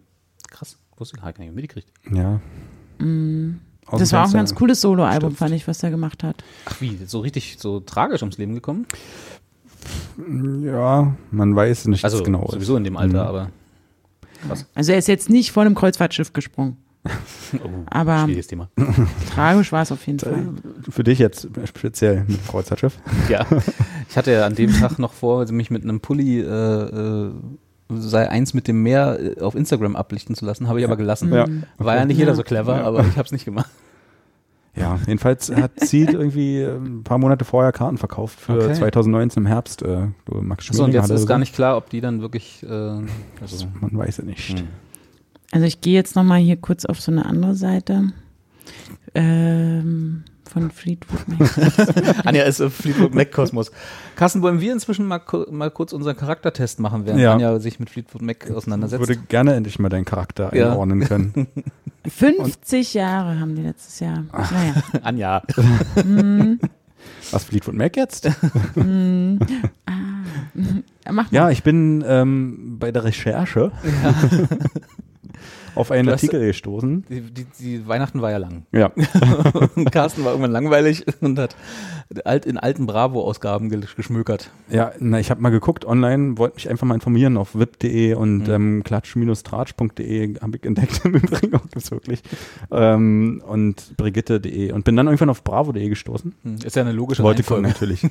[1.03, 1.13] Krass.
[1.13, 1.89] Wusste ich gar nicht mitgekriegt.
[2.13, 2.41] Ja.
[2.99, 3.61] Mm.
[3.99, 6.43] Das war auch ein ganz cooles Solo-Album, fand ich, was er gemacht hat.
[6.67, 8.87] Ach wie, so richtig so tragisch ums Leben gekommen?
[10.65, 12.47] Ja, man weiß nicht Also genau.
[12.51, 13.29] sowieso in dem Alter, Mhm.
[13.29, 13.51] aber
[14.75, 16.77] Also er ist jetzt nicht vor einem Kreuzfahrtschiff gesprungen.
[17.65, 18.71] oh, Aber- schwieriges Thema.
[19.35, 20.47] Tragisch war es auf jeden Fall.
[20.89, 22.97] Für dich jetzt speziell mit dem Kreuzfahrtschiff.
[23.29, 23.45] Ja,
[24.09, 27.33] ich hatte ja an dem Tag noch vor, mich mit einem Pulli äh, äh,
[28.01, 31.33] sei eins mit dem Meer äh, auf Instagram ablichten zu lassen, habe ich aber gelassen.
[31.33, 31.47] Ja.
[31.79, 32.85] War ja nicht jeder so clever, Ja.
[32.85, 33.71] aber ich habe es nicht gemacht.
[34.75, 38.73] Ja, jedenfalls hat Seed irgendwie ein paar Monate vorher Karten verkauft für Okay.
[38.75, 39.83] 2019 im Herbst.
[39.83, 42.63] Äh, du, Max Achso, und jetzt ist so- gar nicht klar, ob die dann wirklich.
[42.63, 42.69] Äh,
[43.41, 44.59] also, Man weiß es nicht.
[44.59, 44.67] hm.
[45.51, 48.13] Also ich gehe jetzt nochmal hier kurz auf so eine andere Seite.
[49.15, 52.27] Ähm, von Fleetwood Mac.
[52.27, 53.71] Anja ist im Fleetwood Mac Kosmos.
[54.17, 57.33] Carsten, wollen wir inzwischen mal, mal kurz unseren Charaktertest machen, während Ja.
[57.35, 59.01] Anja sich mit Fleetwood Mac Ich auseinandersetzt?
[59.01, 60.73] würde gerne endlich mal deinen Charakter Ja.
[60.73, 61.47] einordnen können.
[62.09, 64.25] 50 Jahre haben die letztes Jahr.
[64.33, 64.75] Naja.
[65.03, 65.43] Anja.
[67.31, 68.29] Was Fleetwood Mac jetzt?
[68.75, 69.47] Mach
[71.13, 71.27] mal.
[71.31, 73.73] Ja, ich bin ähm, bei der Recherche
[75.75, 77.05] auf einen Du hast- Artikel gestoßen.
[77.09, 78.67] Die, die, die Weihnachten war ja lang.
[78.73, 78.93] Ja,
[79.75, 81.57] Und Carsten war irgendwann langweilig und hat
[82.25, 84.51] alt, in alten Bravo-Ausgaben ge- geschmökert.
[84.71, 88.49] ja na, ich habe mal geguckt online, wollte mich einfach mal informieren auf wip.de und
[88.49, 88.51] Mhm.
[88.53, 92.23] ähm, klatsch-tratsch.de habe ich entdeckt im Übrigen auch gibt's wirklich.
[92.71, 96.35] Ähm, und brigitte.de und bin dann irgendwann auf bravo.de gestoßen.
[96.43, 98.07] Hm, Ist ja eine logische Wollte gucken, natürlich.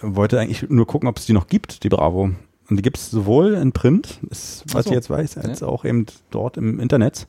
[0.00, 2.30] Wollte eigentlich nur gucken, ob es die noch gibt, die Bravo.
[2.68, 4.90] Und die gibt es sowohl in Print, ist, was so.
[4.90, 7.26] ich jetzt weiß, als auch eben dort im Internet.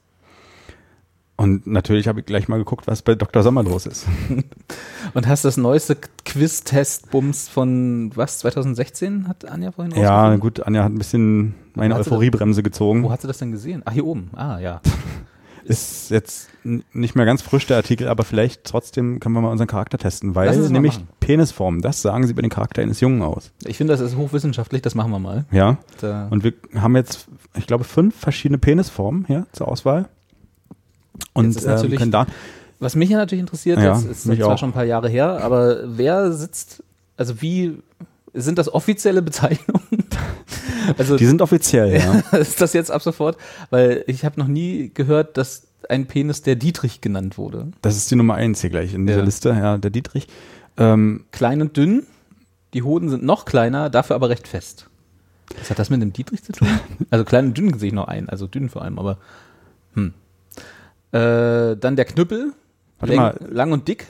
[1.38, 3.43] Und natürlich habe ich gleich mal geguckt, was bei Dr.
[3.43, 4.07] Sommer los ist.
[5.14, 8.39] Und hast das neueste Quiz-Test-Bums von was?
[8.39, 13.03] 2016 hat Anja vorhin Ja, gut, Anja hat ein bisschen meine Euphoriebremse gezogen.
[13.03, 13.82] Wo hat sie das denn gesehen?
[13.84, 14.30] Ah, hier oben.
[14.34, 14.82] Ah, ja.
[15.68, 19.68] Ist jetzt nicht mehr ganz frisch der Artikel, aber vielleicht trotzdem können wir mal unseren
[19.68, 20.99] Charakter testen, weil mal nämlich.
[21.20, 23.51] Penisform, das sagen sie bei den Charakter eines Jungen aus.
[23.66, 25.45] Ich finde, das ist hochwissenschaftlich, das machen wir mal.
[25.51, 25.78] Ja.
[26.01, 30.07] Da, Und wir haben jetzt, ich glaube, fünf verschiedene Penisformen hier zur Auswahl.
[31.34, 32.28] Und ähm, natürlich- können da,
[32.80, 34.57] was mich ja natürlich interessiert, Ja, das ist mich zwar auch.
[34.57, 36.84] schon ein paar Jahre her, aber wer sitzt
[37.18, 37.78] also wie,
[38.34, 39.82] sind das offizielle Bezeichnungen?
[40.98, 42.38] also Die sind offiziell, ja.
[42.38, 43.38] ist das jetzt ab sofort?
[43.70, 47.68] Weil ich habe noch nie gehört, dass ein Penis der Dietrich genannt wurde.
[47.82, 49.26] Das ist die Nummer eins hier gleich in dieser Ja.
[49.26, 50.28] Liste, ja, der Dietrich.
[50.78, 52.06] Ähm, Klein und dünn,
[52.74, 54.90] die Hoden sind noch kleiner, dafür aber recht fest.
[55.60, 56.68] Was hat das mit dem Dietrich zu tun?
[57.12, 59.18] Also klein und dünn sehe ich noch ein, also dünn vor allem, aber
[59.94, 60.14] hm.
[61.12, 62.52] Äh, dann der Knüppel,
[63.00, 63.40] mal.
[63.50, 64.08] lang und dick.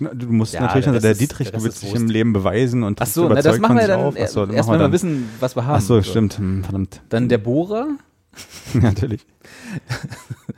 [0.00, 1.84] Du musst Ja, natürlich, der also der ist- Dietrich, dich Wurst.
[1.94, 4.14] im Leben beweisen und Ach so, na, das überzeugt machen wir sich dann auf.
[4.20, 4.92] Ach so, dann erst, machen wenn wir dann.
[4.92, 5.76] wissen, was wir haben.
[5.76, 7.02] Ach so, stimmt, hm, verdammt.
[7.08, 7.86] Dann der Bohrer,
[8.74, 9.26] Natürlich.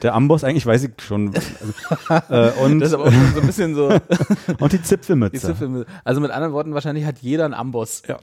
[0.02, 1.32] Der Amboss, eigentlich weiß ich schon.
[1.34, 3.88] Also, äh, und, das ist aber auch schon so ein bisschen so
[4.58, 5.32] und die Zipfelmütze.
[5.32, 5.86] die Zipfel.
[6.04, 8.18] Also mit anderen Worten, wahrscheinlich hat jeder einen Amboss, Ja.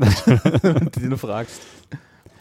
[1.02, 1.62] den du fragst.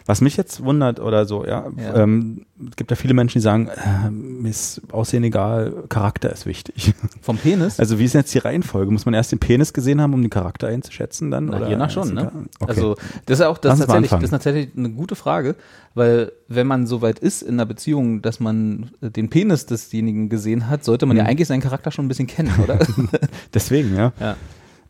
[0.07, 1.95] Was mich jetzt wundert oder so, ja, Ja.
[1.97, 6.45] Ähm, es gibt ja viele Menschen, die sagen, äh, mir ist Aussehen egal, Charakter ist
[6.47, 6.93] wichtig.
[7.21, 7.79] Vom Penis?
[7.79, 8.89] Also wie ist jetzt die Reihenfolge?
[8.91, 11.45] Muss man erst den Penis gesehen haben, um den Charakter einzuschätzen dann?
[11.47, 12.31] Na, oder hiernach schon, ist ne?
[12.59, 12.71] Okay.
[12.71, 12.95] Also
[13.27, 15.55] das ist auch das Lass mal tatsächlich, das ist tatsächlich eine gute Frage,
[15.93, 20.69] weil wenn man so weit ist in einer Beziehung, dass man den Penis desjenigen gesehen
[20.69, 21.29] hat, sollte man ja Mhm.
[21.29, 22.79] eigentlich seinen Charakter schon ein bisschen kennen, oder?
[23.53, 24.13] Deswegen, ja.
[24.19, 24.35] ja.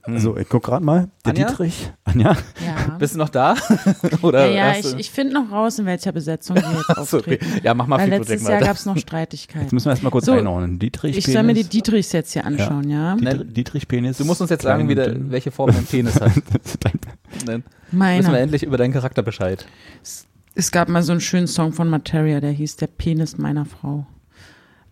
[0.08, 1.48] Also ich guck gerade mal, der Anja?
[1.48, 2.32] Dietrich, Anja,
[2.66, 2.96] Ja.
[3.00, 3.56] Bist du noch da?
[4.22, 7.38] oder ja, ja, ich, ich finde noch raus, in welcher Besetzung wir jetzt Achso, okay.
[7.40, 7.62] auftreten.
[7.64, 8.66] Ja, mach mal Weil letztes Jahr weiter.
[8.68, 9.70] gab es noch jetzt Streitigkeiten.
[9.74, 10.80] müssen wir erstmal kurz So, einordnen.
[10.80, 11.34] Dietrich, Ich Penis.
[11.36, 13.16] soll mir die Dietrichs jetzt hier anschauen, ja?
[13.16, 13.54] Dietrich, Nein.
[13.54, 14.18] Dietrich Penis.
[14.18, 16.32] Du musst uns jetzt sagen, wie der, welche Form dein Penis hat.
[16.82, 16.94] Dann
[17.42, 18.40] wissen wir Meiner.
[18.40, 19.66] endlich über deinen Charakter Bescheid.
[20.56, 24.08] Es gab mal so einen schönen Song von Materia, der hieß Der Penis meiner Frau.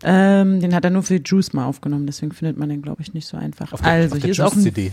[0.04, 3.02] Ähm, den hat er nur für die Juice mal aufgenommen, deswegen findet man den, glaube
[3.02, 3.72] ich, nicht so einfach.
[3.74, 4.92] Auf der- also, auf der hier ist, auch ein, hier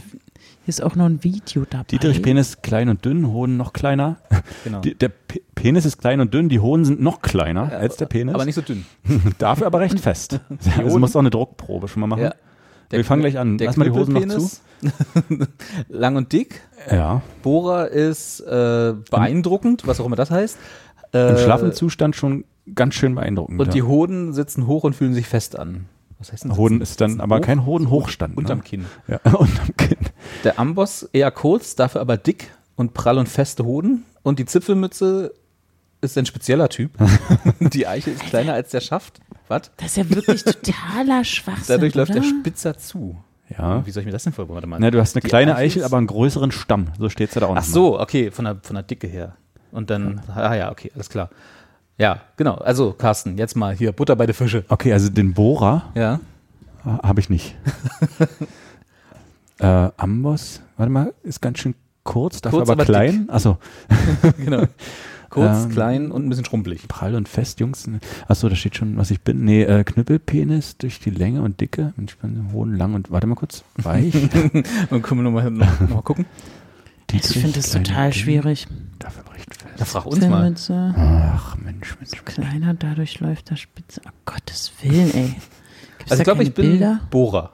[0.66, 1.84] ist auch noch ein Video dabei.
[1.90, 4.16] Dietrich Penis klein und dünn, Hoden noch kleiner.
[4.64, 4.80] Genau.
[4.80, 8.06] Die, der Pe Penis ist klein und dünn, die Hoden sind noch kleiner als der
[8.06, 8.34] Penis.
[8.34, 8.84] Aber nicht so dünn.
[9.38, 10.40] Dafür aber recht fest.
[10.78, 12.22] also muss auch eine Druckprobe schon mal machen.
[12.24, 12.34] Ja.
[12.90, 13.58] Wir fangen gleich an.
[13.58, 14.50] Der Lass mal die Hosen noch zu.
[15.88, 16.60] Lang und dick.
[16.90, 17.22] Ja.
[17.42, 20.58] Bohrer ist äh, beeindruckend, was auch immer das heißt.
[21.12, 22.44] Im Äh, schlaffen Zustand schon
[22.74, 23.60] ganz schön beeindruckend.
[23.60, 23.72] Und ja.
[23.72, 25.86] die Hoden sitzen hoch und fühlen sich fest an.
[26.18, 26.82] Was heißt denn Hoden sitzen?
[26.82, 27.42] ist dann aber hoch?
[27.42, 28.36] kein Hodenhochstand.
[28.36, 28.64] Unterm ne?
[28.64, 28.86] Kinn.
[29.08, 29.98] Ja, unterm Kinn.
[30.44, 34.04] Der Amboss eher kurz, dafür aber dick und prall und feste Hoden.
[34.22, 35.32] Und die Zipfelmütze
[36.00, 36.92] ist ein spezieller Typ.
[37.60, 39.20] die Eiche ist kleiner als der Schaft.
[39.48, 39.70] Was?
[39.76, 41.64] Das ist ja wirklich totaler Schwachsinn.
[41.68, 42.20] Dadurch läuft oder?
[42.20, 43.16] der spitzer zu.
[43.48, 43.84] Ja.
[43.84, 44.68] Wie soll ich mir das denn vorstellen?
[44.68, 44.78] Mal.
[44.80, 46.86] Na, du hast eine Die kleine Eichel, ist- aber einen größeren Stamm.
[46.98, 47.58] So steht es ja da unten.
[47.58, 49.36] Ach so, okay, von der, von der Dicke her.
[49.72, 51.30] Und dann, ah ja, okay, alles klar.
[51.98, 52.54] Ja, genau.
[52.54, 54.64] Also, Carsten, jetzt mal hier Butter bei der Fische.
[54.68, 56.20] Okay, also den Bohrer Ja.
[56.84, 57.54] habe ich nicht.
[59.58, 61.74] äh, Amboss, warte mal, ist ganz schön
[62.04, 63.26] kurz, dafür Kurz, aber aber klein.
[63.28, 63.58] Also
[64.38, 64.64] genau.
[65.30, 66.86] Kurz, Ähm, klein und ein bisschen schrumpelig.
[66.88, 67.88] prall und fest, Jungs.
[68.28, 69.44] Achso, da steht schon, was ich bin.
[69.46, 71.94] Nee, äh, Knüppelpenis durch die Länge und Dicke.
[71.96, 74.14] Und ich bin hohen, lang und, warte mal kurz, weich.
[74.90, 76.26] Und können wir nochmal noch, noch mal gucken?
[77.12, 78.66] Ich finde das total Dünn, schwierig.
[78.98, 79.74] Dafür recht fest.
[79.76, 80.54] Da frag uns mal.
[80.54, 80.94] Zipfelmütze,
[81.34, 82.24] Ach, Mensch, Mensch.
[82.24, 84.00] kleiner, dadurch läuft der Spitze.
[84.06, 85.34] Oh Gottes Willen, ey.
[85.98, 87.00] Gibt's Also, ich glaube, ich bin Bilder?
[87.10, 87.52] Bohrer.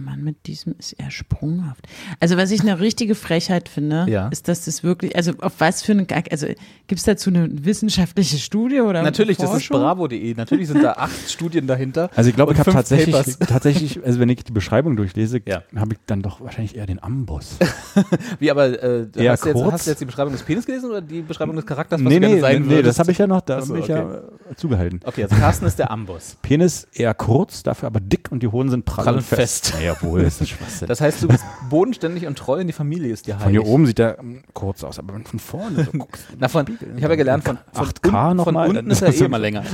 [0.00, 1.86] Der Mann mit diesem ist eher sprunghaft.
[2.20, 4.28] Also was ich eine richtige Frechheit finde, Ja.
[4.28, 6.46] ist, dass das wirklich, also auf was für eine, also
[6.86, 10.34] gibt es dazu eine wissenschaftliche Studie oder Natürlich, das ist bravo.de.
[10.34, 12.08] Natürlich sind da acht Studien dahinter.
[12.16, 13.38] Also ich glaube, ich habe tatsächlich, Papers.
[13.48, 15.62] tatsächlich, also wenn ich die Beschreibung durchlese, Ja.
[15.76, 17.58] habe ich dann doch wahrscheinlich eher den Amboss.
[18.38, 19.72] Wie, aber äh, hast, du jetzt, kurz.
[19.72, 22.14] hast du jetzt die Beschreibung des Penis gelesen oder die Beschreibung des Charakters, was nee,
[22.14, 22.88] du gerne nee, sein nee, würdest?
[22.88, 24.22] das habe ich ja noch, da Ach so, habe ich ja
[24.56, 25.00] zugehalten.
[25.04, 26.36] Okay, also Carsten ist der Amboss.
[26.42, 29.66] Penis eher kurz, dafür aber dick und die Hoden sind prall, Prall und fest.
[29.68, 29.74] fest.
[29.82, 30.88] Ja, jawohl, das ist Schwachsinn.
[30.88, 33.44] Das heißt, du bist bodenständig und treu in die Familie ist dir heilig.
[33.44, 36.24] von hier oben sieht er ähm, kurz aus, aber von vorne so guckst.
[36.38, 39.02] Na, von, ich habe ja gelernt, von, von, 8K un, noch von mal, unten ist
[39.02, 39.64] er eh das- immer länger.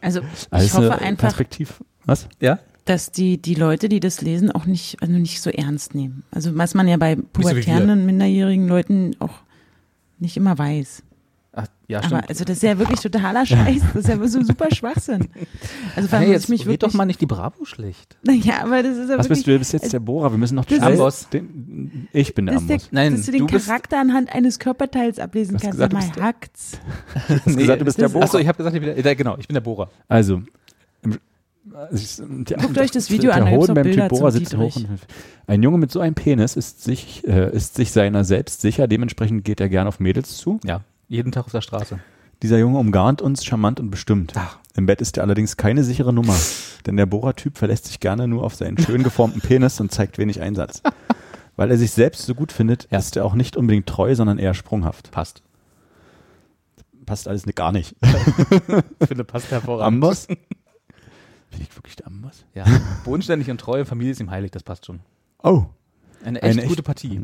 [0.00, 1.82] Also ich Alles hoffe einfach, Perspektiv.
[2.04, 2.28] Was?
[2.40, 2.58] Ja?
[2.84, 6.22] dass die, die Leute, die das lesen, auch nicht, also nicht so ernst nehmen.
[6.30, 9.32] Also was man ja bei pubertären, minderjährigen Leuten auch
[10.18, 11.02] nicht immer weiß.
[11.56, 12.28] Ach, ja, Aber stimmt.
[12.30, 13.80] also das ist ja wirklich totaler Scheiß.
[13.94, 15.28] Das ist ja so super Schwachsinn.
[15.94, 16.78] Also hey, jetzt ich mich wirklich.
[16.80, 18.16] doch mal nicht die Bravo schlecht.
[18.24, 19.28] Naja, aber das ist ja Was wirklich.
[19.28, 19.50] bist du?
[19.52, 20.32] Du bist jetzt der Bohrer.
[20.32, 21.28] Wir müssen noch ist- Amboss.
[21.28, 22.88] Den, ich bin der das ist der, Amboss.
[22.92, 25.72] Nein, dass du den du bist- Charakter anhand eines Körperteils ablesen kannst.
[25.72, 26.72] gesagt, mal, bist der- hackt's.
[27.28, 28.24] Du hast gesagt, du bist der Bohrer.
[28.24, 29.90] Achso, ich habe gesagt, ich bin der, genau, ich bin der Bohrer.
[30.08, 30.42] Also,
[31.02, 31.18] im-
[32.60, 34.76] Guckt euch das Video an, da Hoden beim Bilder Typ Bohrer zum sitzt hoch
[35.46, 38.86] Ein Junge mit so einem Penis ist sich, äh, ist sich seiner selbst sicher.
[38.86, 40.60] Dementsprechend geht er gern auf Mädels zu.
[40.64, 41.98] Ja, jeden Tag auf der Straße.
[42.42, 44.32] Dieser Junge umgarnt uns charmant und bestimmt.
[44.36, 44.58] Ach.
[44.76, 46.36] Im Bett ist er allerdings keine sichere Nummer,
[46.86, 50.40] denn der Bohrer-Typ verlässt sich gerne nur auf seinen schön geformten Penis und zeigt wenig
[50.40, 50.82] Einsatz.
[51.56, 52.98] Weil er sich selbst so gut findet, Ja.
[52.98, 55.12] ist er auch nicht unbedingt treu, sondern eher sprunghaft.
[55.12, 55.42] Passt.
[57.06, 57.94] Passt alles nicht, gar nicht.
[59.00, 59.86] Ich finde, passt hervorragend.
[59.94, 60.26] Amboss?
[60.26, 62.44] Bin ich wirklich der Amboss?
[62.54, 62.64] Ja,
[63.04, 65.00] bodenständig und treu, Familie ist ihm heilig, das passt schon.
[65.42, 65.66] Oh,
[66.24, 67.20] Eine echt Eine echt- gute Partie.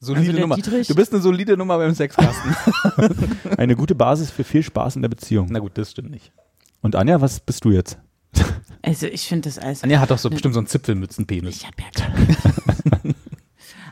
[0.00, 0.56] Solide Also Nummer.
[0.56, 2.56] Dietrich- Du bist eine solide Nummer beim Sexkasten.
[3.58, 5.48] eine gute Basis für viel Spaß in der Beziehung.
[5.50, 6.32] Na gut, das stimmt nicht.
[6.80, 7.98] Und Anja, was bist du jetzt?
[8.82, 9.82] Also ich finde das alles.
[9.82, 11.56] Anja hat doch so bestimmt so einen Zipfelmützenpenis.
[11.56, 13.14] Ich habe ja keine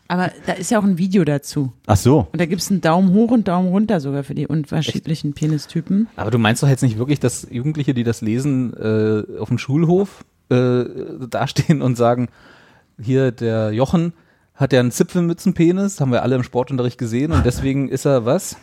[0.09, 1.75] Aber da ist ja auch ein Video dazu.
[1.87, 2.27] Ach so.
[2.33, 6.09] Und da gibt es einen Daumen hoch und Daumen runter sogar für die unterschiedlichen Penistypen.
[6.17, 9.59] Aber du meinst doch jetzt nicht wirklich, dass Jugendliche, die das lesen, äh, auf dem
[9.59, 10.85] Schulhof äh,
[11.29, 12.29] dastehen und sagen,
[12.99, 14.15] hier der Jochen
[14.59, 18.57] hat ja einen Zipfelmützenpenis, haben wir alle im Sportunterricht gesehen und deswegen ist er was?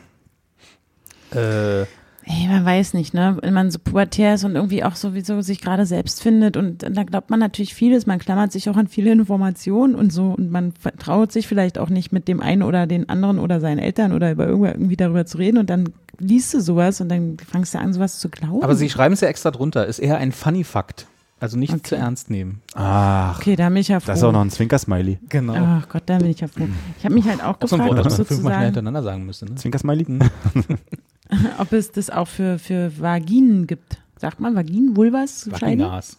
[1.34, 1.86] Äh,
[2.28, 3.38] Ey, man weiß nicht, ne?
[3.42, 7.04] Wenn man so pubertär ist und irgendwie auch sowieso sich gerade selbst findet und da
[7.04, 10.72] glaubt man natürlich vieles, man klammert sich auch an viele Informationen und so und man
[10.72, 14.32] vertraut sich vielleicht auch nicht mit dem einen oder den anderen oder seinen Eltern oder
[14.32, 17.80] über irgendwer irgendwie darüber zu reden und dann liest du sowas und dann fangst du
[17.80, 18.64] an, sowas zu glauben.
[18.64, 21.06] aber sie schreiben es ja extra drunter, ist eher ein Funny Fakt.
[21.40, 21.84] Also nicht Okay.
[21.84, 22.62] zu ernst nehmen.
[22.76, 24.08] Ach, Okay, da bin ich ja froh.
[24.08, 25.20] das ist auch noch ein Zwinker-Smiley.
[25.30, 25.54] Genau.
[25.56, 26.68] Ach Gott, da bin ich ja froh.
[26.98, 29.04] Ich habe mich halt auch ein gefragt, Wort, ob, das man fünfmal schnell sozusagen, hintereinander
[29.04, 29.46] sagen müsste.
[29.46, 29.56] Ne?
[29.56, 30.06] Zwinker-Smiley?
[31.60, 33.98] ob es das auch für, für Vaginen gibt.
[34.18, 35.50] Sagt man Vaginen, Vulvas?
[35.52, 36.18] Vaginas.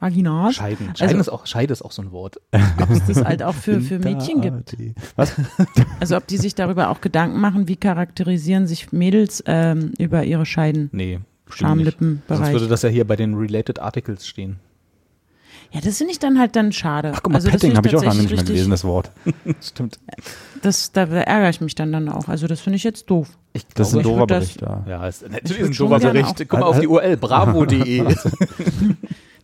[0.00, 0.54] Vaginas.
[0.54, 0.88] Scheiden.
[0.88, 2.36] Also- Scheiden ist auch, Scheide ist auch so ein Wort.
[2.80, 4.76] Ob es das halt auch für, für Mädchen gibt.
[5.16, 5.34] Was?
[6.00, 10.44] Also ob die sich darüber auch Gedanken machen, wie charakterisieren sich Mädels ähm, über ihre
[10.44, 11.58] Scheiden, Nee, nicht.
[11.58, 12.52] Sonst Schamlippenbereich.
[12.52, 14.58] würde das ja hier bei den Related Articles stehen.
[15.72, 17.10] Ja, das finde ich dann halt dann schade.
[17.14, 19.10] Ach guck mal, also Petting habe ich auch lange nicht mehr gelesen, das Wort.
[19.60, 19.98] Stimmt.
[20.62, 22.28] Das, da ärgere ich mich dann dann auch.
[22.28, 23.36] Also das finde ich jetzt doof.
[23.52, 24.84] Ich Das ist ein doofer würd das- Bericht da.
[24.88, 26.38] Ja, ist, natürlich ist ein gerne Bericht.
[26.48, 28.04] Guck mal auf die URL, bravo.de.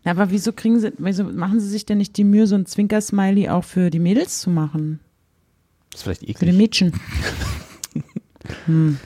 [0.05, 2.67] Na, aber wieso kriegen sie, wieso machen sie sich denn nicht die Mühe, so ein
[2.67, 5.01] Zwinker-Smiley auch für die Mädels zu machen?
[5.91, 6.57] Das ist vielleicht Für die eklig.
[6.57, 6.93] Mädchen.
[8.67, 8.99] Hm.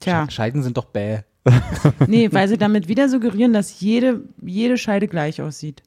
[0.00, 1.20] Tja, Scheiden sind doch bäh.
[2.06, 5.82] nee, weil sie damit wieder suggerieren, dass jede, jede Scheide gleich aussieht.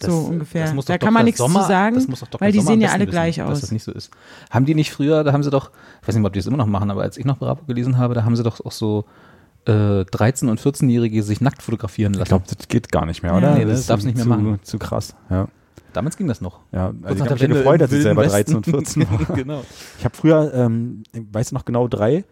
[0.00, 0.72] So ungefähr.
[0.74, 1.24] muss Da doch kann man Dr.
[1.24, 2.40] nichts zu Sommer- sagen, das muss doch Dr.
[2.42, 3.60] weil die Sommer sehen ja alle wissen, gleich Dass aus.
[3.62, 4.10] das nicht so ist.
[4.50, 5.70] Haben die nicht früher, da haben sie doch,
[6.02, 7.96] ich weiß nicht, ob die das immer noch machen, aber als ich noch Bravo gelesen
[7.96, 9.06] habe, da haben sie doch auch so
[9.66, 12.28] äh, 13- und 14-Jährige sich nackt fotografieren Ich lassen.
[12.28, 13.38] glaube, das geht gar nicht mehr, Ja.
[13.38, 13.54] oder?
[13.54, 14.58] Nee, das ist darfst nicht mehr zu, machen.
[14.62, 15.48] Zu krass, ja.
[15.94, 16.60] Damals ging das noch.
[16.70, 19.18] Ja, also ich habe mich ja gefreut, als ich selber Wilden 13 und 14 war.
[19.36, 19.64] genau.
[19.98, 22.24] Ich habe früher, ähm, ich weiß noch genau, drei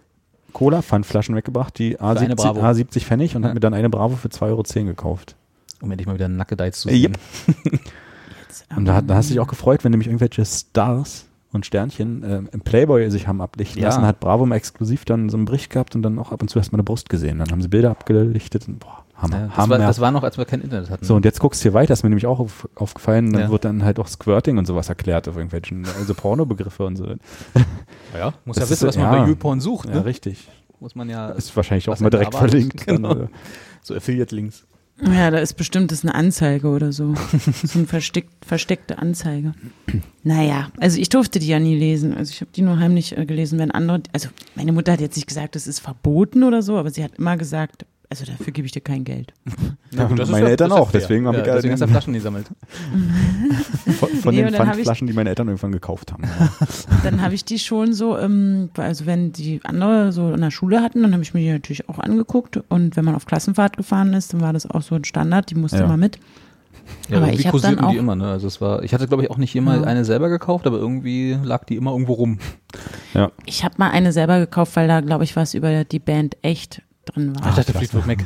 [0.57, 2.61] Cola-Pfandflaschen weggebracht, die eine A70, Bravo.
[2.63, 3.49] A70 Pfennig und Ja.
[3.49, 4.47] habe mir dann eine Bravo für 2,10
[4.81, 5.37] Euro gekauft.
[5.83, 7.13] Um endlich mal wieder einen Nackedeiz zu sehen.
[7.47, 7.81] yep.
[8.77, 12.37] Und da, da hast du dich auch gefreut, wenn nämlich irgendwelche Stars und Sternchen äh,
[12.53, 13.89] im Playboy sich haben ablichten Ja.
[13.89, 14.03] lassen.
[14.07, 16.59] Hat Bravo mal exklusiv dann so einen Bericht gehabt und dann auch ab und zu
[16.59, 17.39] hast du meine Brust gesehen.
[17.39, 19.71] Dann haben sie Bilder abgelichtet und boah, Hammer, Ja, das, Hammer.
[19.71, 21.05] war, das war noch, als wir kein Internet hatten.
[21.05, 23.51] so, und jetzt guckst du hier weiter, ist mir nämlich auch auf, aufgefallen, dann Ja.
[23.51, 27.07] wird dann halt auch Squirting und sowas erklärt auf irgendwelchen, also Pornobegriffe und so.
[28.19, 29.23] ja, muss Das ja ist wissen, was man ja.
[29.25, 29.89] bei YouPorn sucht.
[29.89, 30.05] Ja, Ne?
[30.05, 30.49] richtig.
[30.81, 32.87] Muss man ja Ist wahrscheinlich auch mal man direkt verlinkt.
[32.87, 33.15] Genau.
[33.15, 33.29] Dann, äh,
[33.83, 34.67] so Affiliate-Links.
[35.03, 37.15] Ja, da ist bestimmt das eine Anzeige oder so.
[37.65, 39.53] so eine versteck, versteckte Anzeige.
[40.23, 42.15] Naja, also ich durfte die ja nie lesen.
[42.17, 45.17] Also ich habe die nur heimlich äh, gelesen, wenn andere, also meine Mutter hat jetzt
[45.17, 48.67] nicht gesagt, das ist verboten oder so, aber sie hat immer gesagt, also dafür gebe
[48.67, 49.33] ich dir kein Geld.
[49.93, 51.01] Ja, gut, meine ja- Eltern auch, fair.
[51.01, 52.47] deswegen habe ja, du den- Flaschen gesammelt.
[53.99, 56.25] von, von Nee, den Pfandflaschen, die meine Eltern irgendwann gekauft haben.
[57.05, 60.83] Dann habe ich die schon so, ähm, also wenn die andere so in der Schule
[60.83, 62.61] hatten, dann habe ich mir die natürlich auch angeguckt.
[62.69, 65.55] Und wenn man auf Klassenfahrt gefahren ist, dann war das auch so ein Standard, die
[65.55, 65.85] musste Ja.
[65.85, 66.19] immer mit.
[67.09, 68.29] Ja, Aber irgendwie ich hab dann kursierten die auch- immer, ne?
[68.29, 69.87] Also es war, ich hatte glaube ich auch nicht jemals Ja.
[69.87, 72.39] eine selber gekauft, aber irgendwie lag die immer irgendwo rum.
[73.15, 73.31] Ja.
[73.47, 76.83] Ich habe mal eine selber gekauft, weil da, glaube ich, was über die Band echt
[77.07, 77.49] drin war.
[77.51, 77.73] ich dachte.
[77.73, 78.25] Fleetwood Mac.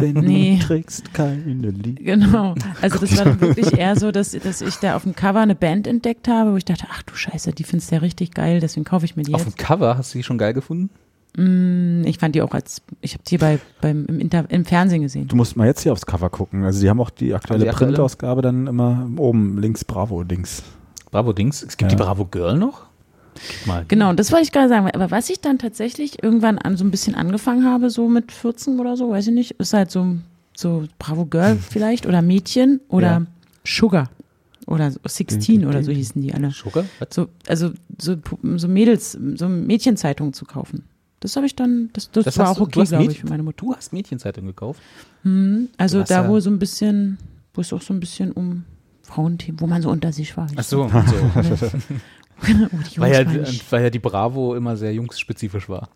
[0.00, 0.58] Denn Nee.
[0.60, 2.02] du trägst keine Liebe.
[2.02, 2.54] Genau.
[2.82, 5.86] Also das war wirklich eher so, dass, dass ich da auf dem Cover eine Band
[5.86, 8.84] entdeckt habe, wo ich dachte, ach du Scheiße, die findest du ja richtig geil, deswegen
[8.84, 9.58] kaufe ich mir die Auf dem jetzt.
[9.58, 10.90] Cover hast du die schon geil gefunden?
[11.36, 15.02] Mm, Ich fand die auch als, ich habe die bei, beim, im, Inter, im Fernsehen
[15.02, 15.28] gesehen.
[15.28, 16.64] Du musst mal jetzt hier aufs Cover gucken.
[16.64, 17.92] Also die haben auch die aktuelle die aktuelle?
[17.92, 20.62] Printausgabe dann immer oben links Bravo Dings.
[21.10, 21.62] Bravo Dings.
[21.62, 21.96] Es gibt Ja.
[21.98, 22.85] die Bravo Girl noch?
[23.66, 23.84] Mal.
[23.88, 24.88] Genau, und das wollte ich gerade sagen.
[24.92, 28.78] Aber was ich dann tatsächlich irgendwann an so ein bisschen angefangen habe, so mit 14
[28.80, 30.16] oder so, weiß ich nicht, ist halt so,
[30.56, 33.22] so Bravo Girl vielleicht oder Mädchen oder Ja.
[33.64, 34.10] Sugar
[34.66, 36.50] oder so 16 oder so hießen die alle.
[36.50, 36.84] Sugar?
[36.98, 37.08] Was?
[37.12, 38.16] So, also so,
[38.56, 40.84] so Mädels, so Mädchenzeitungen zu kaufen.
[41.20, 43.56] Das habe ich dann, das, das, Das war auch okay, glaube ich, für meine Mutter.
[43.64, 44.80] Du hast Mädchenzeitung gekauft?
[45.22, 45.68] Mhm.
[45.78, 47.18] Also da, ja- wo so ein bisschen,
[47.54, 48.64] wo es auch so ein bisschen um
[49.02, 50.46] Frauenthemen, wo man so unter sich war.
[50.56, 50.88] Ach so.
[50.88, 51.70] so.
[52.42, 55.88] oh, weil, ja, weil ja die Bravo immer sehr jungsspezifisch war.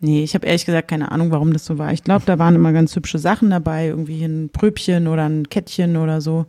[0.00, 1.92] Nee, ich habe ehrlich gesagt keine Ahnung, warum das so war.
[1.92, 5.96] Ich glaube, da waren immer ganz hübsche Sachen dabei, irgendwie ein Pröbchen oder ein Kettchen
[5.96, 6.46] oder so.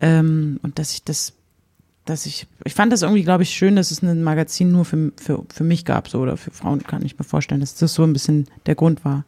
[0.00, 1.34] Ähm, und dass ich das,
[2.04, 5.12] dass ich, ich fand das irgendwie, glaube ich, schön, dass es ein Magazin nur für,
[5.16, 8.02] für, für mich gab, so oder für Frauen, kann ich mir vorstellen, dass das so
[8.02, 9.24] ein bisschen der Grund war.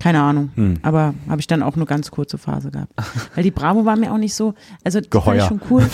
[0.00, 0.50] Keine Ahnung.
[0.56, 0.74] Hm.
[0.82, 2.92] Aber habe ich dann auch nur ganz kurze Phase gehabt.
[3.36, 5.36] Weil die Bravo war mir auch nicht so, also die fand Geheuer.
[5.42, 5.86] ich schon cool.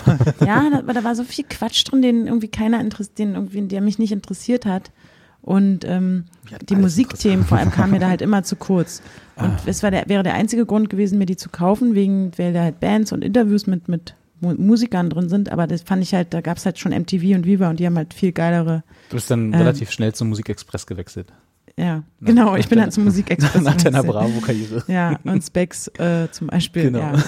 [0.46, 3.80] ja, da, da war so viel Quatsch drin, den irgendwie keiner interessiert, den irgendwie, der
[3.82, 4.90] mich nicht interessiert hat.
[5.42, 6.24] Und ähm,
[6.68, 9.00] die Musikthemen vor allem kamen mir da halt immer zu kurz.
[9.36, 9.57] Und Ah.
[9.66, 12.62] es war der, wäre der einzige Grund gewesen, mir die zu kaufen, wegen, weil da
[12.62, 15.52] halt Bands und Interviews mit, mit Mu- Musikern drin sind.
[15.52, 17.86] Aber das fand ich halt, da gab es halt schon MTV und Viva und die
[17.86, 19.54] haben halt viel geilere, Du bist dann Ähm.
[19.54, 21.32] relativ schnell zum Musikexpress gewechselt.
[21.79, 23.62] Ja, genau, ich bin dann zum Musikexpress.
[23.62, 24.03] Nach deiner.
[24.03, 24.85] Bravo-Karriere.
[24.89, 26.85] Ja, und Specs äh, zum Beispiel.
[26.85, 27.01] Genau.
[27.01, 27.22] Ja.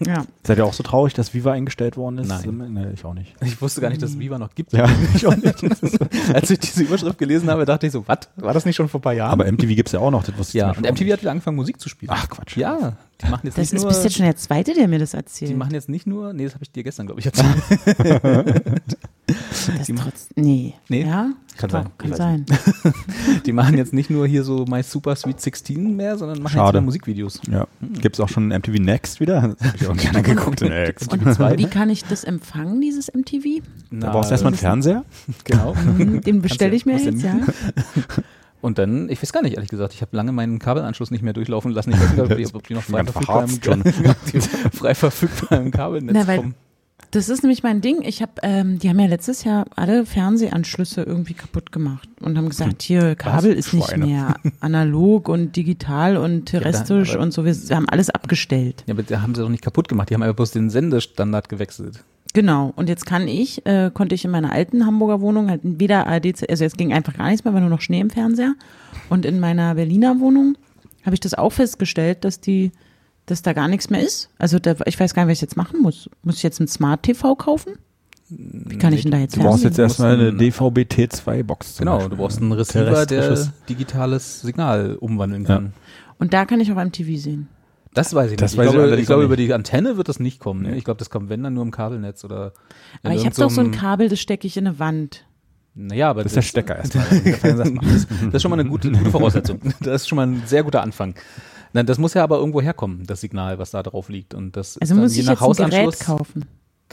[0.06, 0.26] ja.
[0.42, 2.28] Seid ihr auch so traurig, dass Viva eingestellt worden ist?
[2.28, 2.72] Nein.
[2.72, 3.34] Nee, ich auch nicht.
[3.44, 4.72] Ich wusste gar nicht, dass es Viva noch gibt.
[4.72, 5.62] Ja, ich auch nicht.
[6.32, 8.20] Als ich diese Überschrift gelesen habe, dachte ich so, was?
[8.36, 9.32] War das nicht schon vor ein paar Jahren?
[9.32, 11.56] Aber MTV gibt's ja auch noch, das wusste ich ja, und MTV hat wieder angefangen,
[11.56, 12.10] Musik zu spielen.
[12.14, 12.56] Ach, Quatsch.
[12.56, 13.90] Ja, die machen jetzt Das nicht ist nur...
[13.90, 15.50] bis jetzt schon der zweite, der mir das erzählt.
[15.50, 17.54] die machen jetzt nicht nur, nee, das habe ich dir gestern, glaube ich, erzählt.
[19.78, 20.74] Das trotz, nee.
[20.88, 21.02] Nee?
[21.04, 21.30] Ja?
[21.56, 21.86] Kann sein.
[21.98, 22.46] Kann sein.
[23.46, 26.66] Die machen jetzt nicht nur hier so My Super Sweet 16 mehr, sondern machen Schade.
[26.66, 27.40] jetzt wieder Musikvideos.
[27.50, 27.66] Ja.
[28.00, 29.42] Gibt's auch schon MTV Next wieder?
[29.42, 30.62] Hab ich auch gerne geguckt.
[30.62, 31.12] Next.
[31.12, 33.62] Und die zwei, Wie kann ich das empfangen, dieses MTV?
[33.90, 35.04] Da brauchst du erstmal einen Fernseher.
[35.44, 35.74] Genau.
[35.76, 37.38] Hm, Den bestelle ich mir jetzt, ja.
[38.62, 41.32] Und dann, ich weiß gar nicht, ehrlich gesagt, ich habe lange meinen Kabelanschluss nicht mehr
[41.32, 41.92] durchlaufen lassen.
[41.92, 43.42] Ich weiß nicht, ob die, ob die noch frei verfügbar,
[43.74, 44.40] im, verharzt die
[44.76, 46.54] frei verfügbar im Kabelnetz Na, weil- kommen.
[47.10, 48.02] Das ist nämlich mein Ding.
[48.02, 52.48] Ich habe, ähm, die haben ja letztes Jahr alle Fernsehanschlüsse irgendwie kaputt gemacht und haben
[52.48, 54.06] gesagt, hier Kabel ist nicht Schweine.
[54.06, 57.44] mehr analog und digital und terrestrisch aber- und so.
[57.44, 58.84] Wir haben alles abgestellt.
[58.86, 60.10] Ja, aber da haben sie doch nicht kaputt gemacht.
[60.10, 62.04] Die haben einfach bloß den Sendestandard gewechselt.
[62.32, 62.72] Genau.
[62.76, 66.48] Und jetzt kann ich, äh, konnte ich in meiner alten Hamburger Wohnung halt weder ARD,
[66.48, 68.54] also jetzt ging einfach gar nichts mehr, war nur noch Schnee im Fernseher.
[69.08, 70.56] Und in meiner Berliner Wohnung
[71.04, 72.70] habe ich das auch festgestellt, dass die,
[73.30, 74.30] dass da gar nichts mehr ist.
[74.38, 76.08] Also da, ich weiß gar nicht, was ich jetzt machen muss.
[76.22, 77.74] Muss ich jetzt ein Smart TV kaufen?
[78.28, 81.78] Wie kann ich denn da jetzt Du brauchst jetzt erstmal eine einen- DVB-T2-Box.
[81.78, 85.48] Genau, du brauchst einen Receiver, der digitales Signal umwandeln Ja.
[85.56, 85.72] kann.
[86.18, 87.48] Und da kann ich auch MTV sehen.
[87.92, 88.58] Das weiß ich Das nicht.
[88.58, 90.62] weiß ich glaube, ich glaube über die Antenne wird das nicht kommen.
[90.62, 90.76] Ne?
[90.76, 92.52] Ich glaube, das kommt, wenn dann nur im Kabelnetz oder.
[93.02, 95.24] Aber ich habe doch so ein Kabel, das stecke ich in eine Wand.
[95.74, 97.04] Das Naja, aber ist der Stecker erstmal.
[97.10, 99.58] das, das ist schon mal eine gute, gute Voraussetzung.
[99.80, 101.14] Das ist schon mal ein sehr guter Anfang.
[101.72, 104.34] Nein, das muss ja aber irgendwo herkommen, das Signal, was da drauf liegt.
[104.34, 105.98] Und das ist Also muss je ich nach jetzt ein Gerät Hausanschluss.
[106.06, 106.44] kaufen.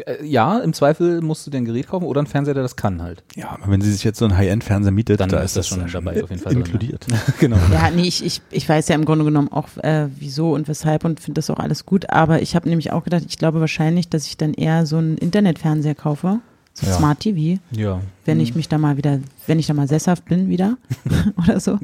[0.06, 2.76] Äh, Ja, im Zweifel musst du dir ein Gerät kaufen oder einen Fernseher, der das
[2.76, 3.24] kann halt.
[3.36, 5.80] Ja, aber wenn sie sich jetzt so ein High-End-Fernseher mietet, Dann da ist das schon
[5.82, 7.08] ja dabei auf jeden Fall drin, inkludiert.
[7.40, 7.58] genau.
[7.74, 11.04] Ja, nee, ich, ich, ich weiß ja im Grunde genommen auch, äh, wieso und weshalb
[11.06, 12.12] und finde das auch alles gut.
[12.12, 15.18] Aber ich habe nämlich auch gedacht, ich glaube wahrscheinlich, dass ich dann eher so einen
[15.18, 16.40] Internetfernseher kaufe,
[16.76, 16.94] so Ja.
[16.94, 18.00] Smart TV, Ja.
[18.26, 20.78] wenn ich mich da mal wieder, wenn ich da mal sesshaft bin wieder
[21.44, 21.80] oder so.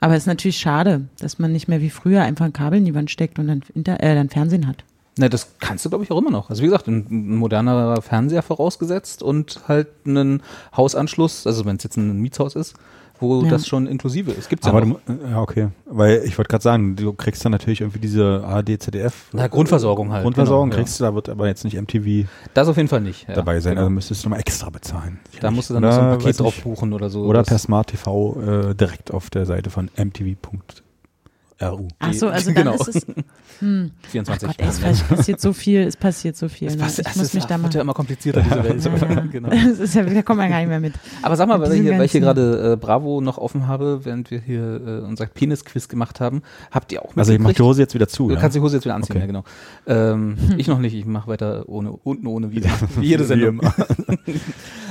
[0.00, 2.86] Aber es ist natürlich schade, dass man nicht mehr wie früher einfach ein Kabel in
[2.86, 4.84] die Wand steckt und dann, Inter äh, dann Fernsehen hat.
[5.18, 6.48] Ne, das kannst du, glaube ich, auch immer noch.
[6.48, 10.42] Also wie gesagt, ein moderner Fernseher vorausgesetzt und halt einen
[10.74, 12.74] Hausanschluss, also wenn es jetzt ein Mietshaus ist,
[13.20, 13.50] wo Ja.
[13.50, 14.48] das schon inklusive ist.
[14.48, 14.98] Gibt's ja Aber noch.
[15.06, 15.68] du, ja, okay.
[15.86, 19.28] Weil ich wollte gerade sagen, du kriegst dann natürlich irgendwie diese ARD, ZDF.
[19.32, 22.76] Na, Grundversorgung halt, Grundversorgung genau, kriegst du, da wird aber jetzt nicht MTV Das auf
[22.76, 23.28] jeden Fall nicht.
[23.28, 23.72] Ja, dabei sein.
[23.72, 23.82] genau.
[23.82, 25.20] Also müsstest du nochmal extra bezahlen.
[25.40, 27.24] da musst du dann Oder, noch so ein Paket drauf buchen oder so.
[27.24, 31.88] Oder per Smart TV äh, direkt auf der Seite von mtv.ru.
[31.98, 32.74] Ach so, also dann Genau.
[32.74, 33.06] ist es,
[33.60, 34.48] hm, ach 24.
[34.48, 36.68] Gott, ey, es pass- passiert so viel, es passiert so viel.
[36.68, 36.82] Es ne?
[36.82, 38.84] passt- ich es muss ist, mich da mal, wird ja immer komplizierter, diese Welt.
[39.00, 39.20] Ja, ja.
[39.32, 39.48] genau.
[39.50, 40.94] das ist ja, da kommt man gar nicht mehr mit.
[41.22, 43.66] Aber sag mal, Mit weil ich, hier, weil ich hier gerade äh, Bravo noch offen
[43.68, 47.52] habe, während wir hier äh, unser Penis-Quiz gemacht haben, habt ihr auch Also ich mach
[47.52, 48.28] die Hose jetzt wieder zu.
[48.28, 48.40] Du ja?
[48.40, 49.20] kannst die Hose jetzt wieder anziehen, Okay.
[49.20, 49.44] ja genau.
[49.86, 52.70] Ähm, Ich noch nicht, ich mache weiter ohne, unten ohne wieder.
[52.98, 53.60] Wie jede Sendung.
[53.60, 53.74] immer.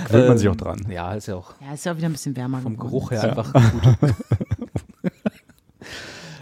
[0.07, 0.79] Gewöhnt man sich Ähm, auch dran.
[0.89, 2.89] Ja, ist ja auch Ja, ist ja auch wieder ein bisschen wärmer vom geworden.
[2.89, 3.29] Geruch her Ja.
[3.29, 4.13] einfach gut.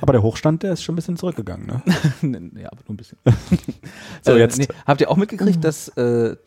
[0.08, 1.68] Aber der Hochstand, der ist schon ein bisschen zurückgegangen.
[1.68, 1.82] Ne?
[2.62, 3.18] ja, aber nur ein bisschen.
[4.24, 6.38] So, Äh, jetzt- nee, habt ihr auch mitgekriegt, dass äh,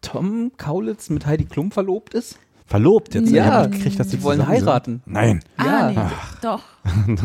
[0.00, 2.36] Tom Kaulitz mit Heidi Klum verlobt ist?
[2.66, 3.30] Verlobt jetzt.
[3.30, 4.66] Ja, Ich mitgekriegt, dass die die wollen zusammen sind.
[4.66, 5.02] heiraten.
[5.06, 5.40] Nein.
[5.56, 5.90] Ah, Ja.
[5.92, 6.00] nee,
[6.42, 6.62] doch.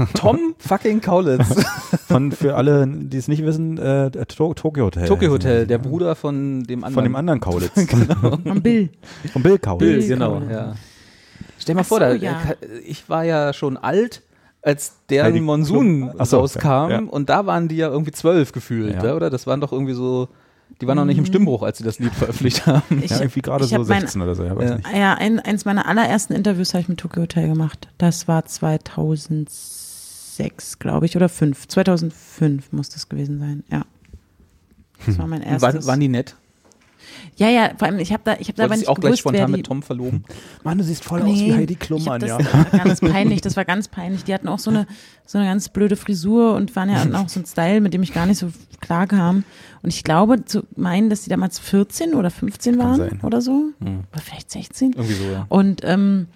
[0.13, 1.47] Tom fucking Kaulitz.
[2.07, 5.07] Von für alle, die es nicht wissen, äh, to Tokyo Hotel.
[5.07, 6.93] Tokyo Hotel, der Bruder von dem anderen.
[6.93, 7.71] Von dem anderen Kaulitz.
[7.75, 8.89] Und Bill.
[9.33, 9.79] Von Bill Kaulitz.
[9.79, 10.51] Bill, Bill genau, Kaulitz.
[10.51, 10.75] ja.
[11.57, 12.39] Stell mal Ach vor, so, da, ja.
[12.85, 14.21] ich war ja schon alt,
[14.63, 16.99] als der Heidi Monsun so, rauskam ja, ja.
[16.99, 19.15] und da waren die ja irgendwie zwölf gefühlt, Ja.
[19.15, 19.29] oder?
[19.29, 20.29] Das waren doch irgendwie so,
[20.79, 23.01] die waren noch nicht im Stimmbruch, als sie das Lied veröffentlicht haben.
[23.03, 24.43] Ich, Ja, irgendwie gerade so hab mein- 16 oder so.
[24.43, 24.75] Ja, weiß Ja.
[24.77, 24.87] nicht.
[24.95, 27.87] Ja, ein, eins meiner allerersten Interviews habe ich mit Tokyo Hotel gemacht.
[27.97, 31.67] Das war 2006, glaube ich, oder 5.
[31.67, 33.83] 2005 muss das gewesen sein, ja.
[35.05, 35.61] Das war mein Und erstes.
[35.73, 36.35] waren, waren die nett?
[37.37, 39.25] Ja, ja, vor allem, ich habe da, ich habe da aber nicht auch gleich gewusst,
[39.25, 40.23] wer spontan mit Tom verloben?
[40.63, 43.87] Mann, du siehst voll Nee, ich hab das, das war ganz peinlich, das war ganz
[43.87, 44.23] peinlich.
[44.23, 44.87] Die hatten auch so eine,
[45.25, 48.13] so eine ganz blöde Frisur und waren ja auch so ein Style, mit dem ich
[48.13, 49.43] gar nicht so klar kam.
[49.83, 53.19] Und ich glaube, zu meinen, dass die damals 14 oder 15 Kann waren sein.
[53.23, 53.69] oder so.
[53.83, 54.01] Hm.
[54.11, 54.93] Oder vielleicht 16.
[54.93, 55.45] Irgendwie so, ja.
[55.49, 56.27] Und, ähm,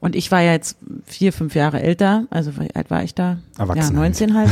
[0.00, 0.76] Und ich war ja jetzt
[1.06, 3.38] vier, fünf Jahre älter, also wie alt war ich da?
[3.56, 4.50] Erwachsen Ja, 19 halt,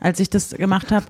[0.00, 1.04] als ich das gemacht habe.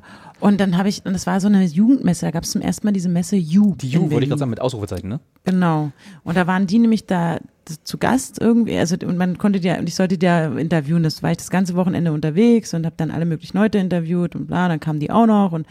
[0.45, 2.86] Und dann habe ich, und das war so eine Jugendmesse, da gab es zum ersten
[2.86, 3.76] Mal diese Messe You.
[3.76, 5.20] Die Ju, wollte ich gerade sagen, mit Ausrufezeichen, ne?
[5.45, 5.90] Genau.
[6.22, 7.38] Und da waren die nämlich da
[7.84, 11.30] zu Gast irgendwie, also und man konnte die, und ich sollte ja interviewen, das war
[11.30, 14.80] ich das ganze Wochenende unterwegs und habe dann alle möglichen Leute interviewt und bla, dann
[14.80, 15.66] kamen die auch noch und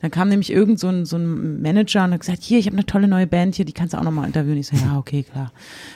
[0.00, 2.76] dann kam nämlich irgend so ein, so ein Manager und hat gesagt, hier, ich habe
[2.76, 4.58] eine tolle neue Band hier, die kannst du auch nochmal interviewen.
[4.58, 5.52] Ich so, ja, okay, klar.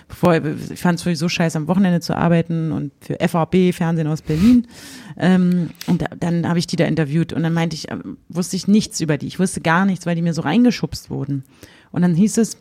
[0.08, 4.22] Bevor, ich fand es sowieso scheiße, am Wochenende zu arbeiten und für FAB, Fernsehen aus
[4.22, 4.66] Berlin.
[5.16, 8.56] Ähm, und da, dann habe ich die da interviewt und dann meinte ich, ähm, wusste
[8.56, 9.26] ich nichts über die.
[9.26, 11.44] Ich wusste gar nichts, weil die mir so reingeschubst wurden.
[11.92, 12.56] Und dann hieß es,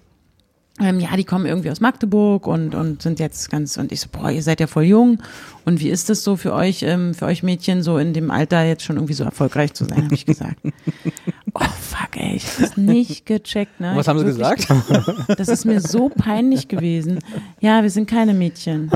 [0.80, 4.08] ähm, ja, die kommen irgendwie aus Magdeburg und, und sind jetzt ganz, und ich so,
[4.12, 5.20] boah, ihr seid ja voll jung.
[5.66, 8.64] Und wie ist das so für euch, ähm, für euch Mädchen, so in dem Alter
[8.64, 10.58] jetzt schon irgendwie so erfolgreich zu sein, habe ich gesagt.
[11.54, 13.92] oh, fuck, ey, ich hab's nicht gecheckt, ne?
[13.96, 14.68] Was Ich haben sie gesagt?
[15.38, 17.20] das ist mir so peinlich gewesen.
[17.60, 18.90] Ja, wir sind keine Mädchen,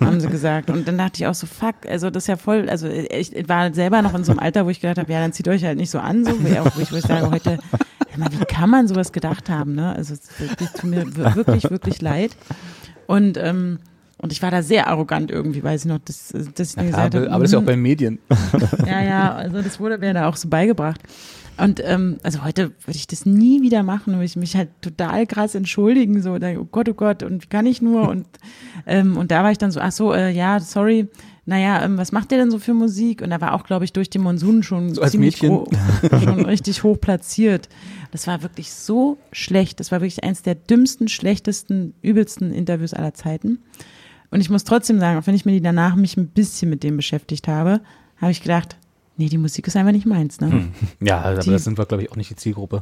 [0.00, 0.70] haben sie gesagt.
[0.70, 3.72] Und dann dachte ich auch so, fuck, also das ist ja voll, also ich war
[3.72, 5.78] selber noch in so einem Alter, wo ich gedacht habe, ja, dann zieht euch halt
[5.78, 7.58] nicht so an, so, wo ich, auch, wo ich, sage, heute,
[8.18, 9.94] mal, wie kann man sowas gedacht haben, ne?
[9.94, 10.20] Also es
[10.74, 12.36] tut mir wir- wirklich, wirklich leid.
[13.06, 13.78] Und, ähm,
[14.18, 17.14] und ich war da sehr arrogant irgendwie, weiß ich noch, dass, dass ich mir gesagt
[17.14, 17.66] aber, habe, aber das ist ja auch mhm.
[17.66, 18.18] bei Medien.
[18.86, 21.00] Ja, ja, also das wurde mir da auch so beigebracht.
[21.56, 25.26] Und ähm, also heute würde ich das nie wieder machen, würde ich mich halt total
[25.26, 28.08] krass entschuldigen, so, oh Gott, oh Gott, und wie kann ich nur?
[28.08, 28.26] Und,
[28.86, 31.08] ähm, und da war ich dann so, ach so, äh, ja, sorry,
[31.48, 33.22] naja, ähm, was macht ihr denn so für Musik?
[33.22, 35.66] Und da war auch, glaube ich, durch den Monsun schon So ziemlich gro-
[36.22, 37.68] schon richtig hoch platziert.
[38.12, 39.80] Das war wirklich so schlecht.
[39.80, 43.58] Das war wirklich eins der dümmsten, schlechtesten, übelsten Interviews aller Zeiten.
[44.30, 46.82] Und ich muss trotzdem sagen, auch wenn ich mir die danach mich ein bisschen mit
[46.82, 47.80] dem beschäftigt habe,
[48.18, 48.76] habe ich gedacht,
[49.16, 50.40] nee, die Musik ist einfach nicht meins.
[50.42, 50.52] Ne?
[50.52, 50.72] Hm.
[51.00, 52.80] Ja, aber Die- das sind wir, glaube ich, auch nicht die Zielgruppe.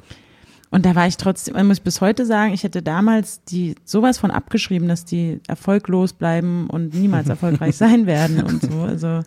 [0.70, 4.18] Und da war ich trotzdem, man muss bis heute sagen, ich hätte damals die sowas
[4.18, 8.80] von abgeschrieben, dass die erfolglos bleiben und niemals erfolgreich sein werden und so.
[8.82, 9.20] Also,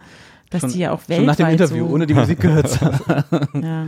[0.50, 2.70] dass Schon- die ja auch weltweit Schon nach dem Interview, so, ohne die Musik gehört
[2.70, 3.24] zu haben.
[3.64, 3.86] ja.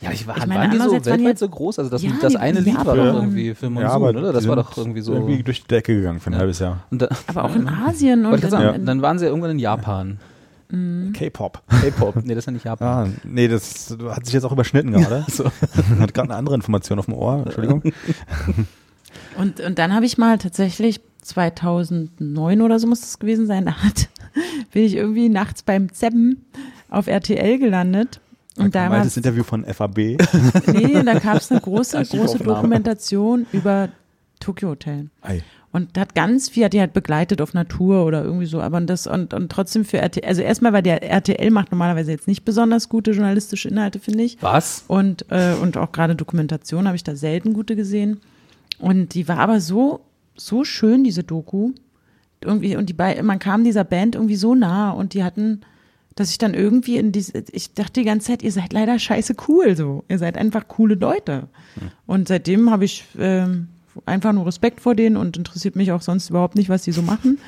[0.00, 1.78] Ja, ich war, Ich meine, waren die so die weltweit ja- so groß?
[1.78, 4.32] Also das, Ja, das die- eine die Lied war doch irgendwie für Monsun, oder?
[4.32, 5.12] Das die war doch irgendwie so.
[5.14, 6.38] Irgendwie durch die Decke gegangen für ein Ja.
[6.40, 6.80] halbes Jahr.
[6.90, 10.18] Und da, Aber auch in Asien und in, dann waren sie ja irgendwann in Japan.
[10.68, 11.62] K-Pop.
[11.68, 12.16] K-Pop.
[12.24, 13.14] Nee, das ist ja nicht Japan.
[13.14, 15.24] Ah, nee, das hat sich jetzt auch überschnitten gerade.
[15.28, 15.44] So.
[15.98, 17.42] Hat gerade eine andere Information auf dem Ohr.
[17.44, 17.82] Entschuldigung.
[19.36, 23.82] Und, und dann habe ich mal tatsächlich 2009 oder so muss das gewesen sein, da
[23.82, 24.08] hat,
[24.72, 26.44] bin ich irgendwie nachts beim Zeppen
[26.88, 28.20] auf RTL gelandet.
[28.56, 29.98] Und da war altes Interview von FAB.
[29.98, 32.38] nee, da gab es eine große, große.
[32.38, 33.88] Dokumentation über
[34.38, 35.10] Tokyo Hotel.
[35.22, 35.42] Ei.
[35.74, 39.08] Und hat ganz viel, hat die halt begleitet auf Natur oder irgendwie so, aber das
[39.08, 42.88] und, und trotzdem für RTL, also erstmal, weil der RTL macht normalerweise jetzt nicht besonders
[42.88, 44.40] gute journalistische Inhalte, finde ich.
[44.40, 44.84] Was?
[44.86, 48.20] Und, äh, und auch gerade Dokumentation habe ich da selten gute gesehen.
[48.78, 50.02] Und die war aber so,
[50.36, 51.72] so schön, diese Doku.
[52.40, 55.62] Irgendwie, und die bei, man kam dieser Band irgendwie so nah und die hatten,
[56.14, 59.34] dass ich dann irgendwie in diese, ich dachte die ganze Zeit, ihr seid leider scheiße
[59.48, 60.04] cool so.
[60.08, 61.48] Ihr seid einfach coole Leute.
[62.06, 63.70] Und seitdem habe ich ähm,
[64.06, 67.02] einfach nur Respekt vor denen und interessiert mich auch sonst überhaupt nicht, was die so
[67.02, 67.38] machen.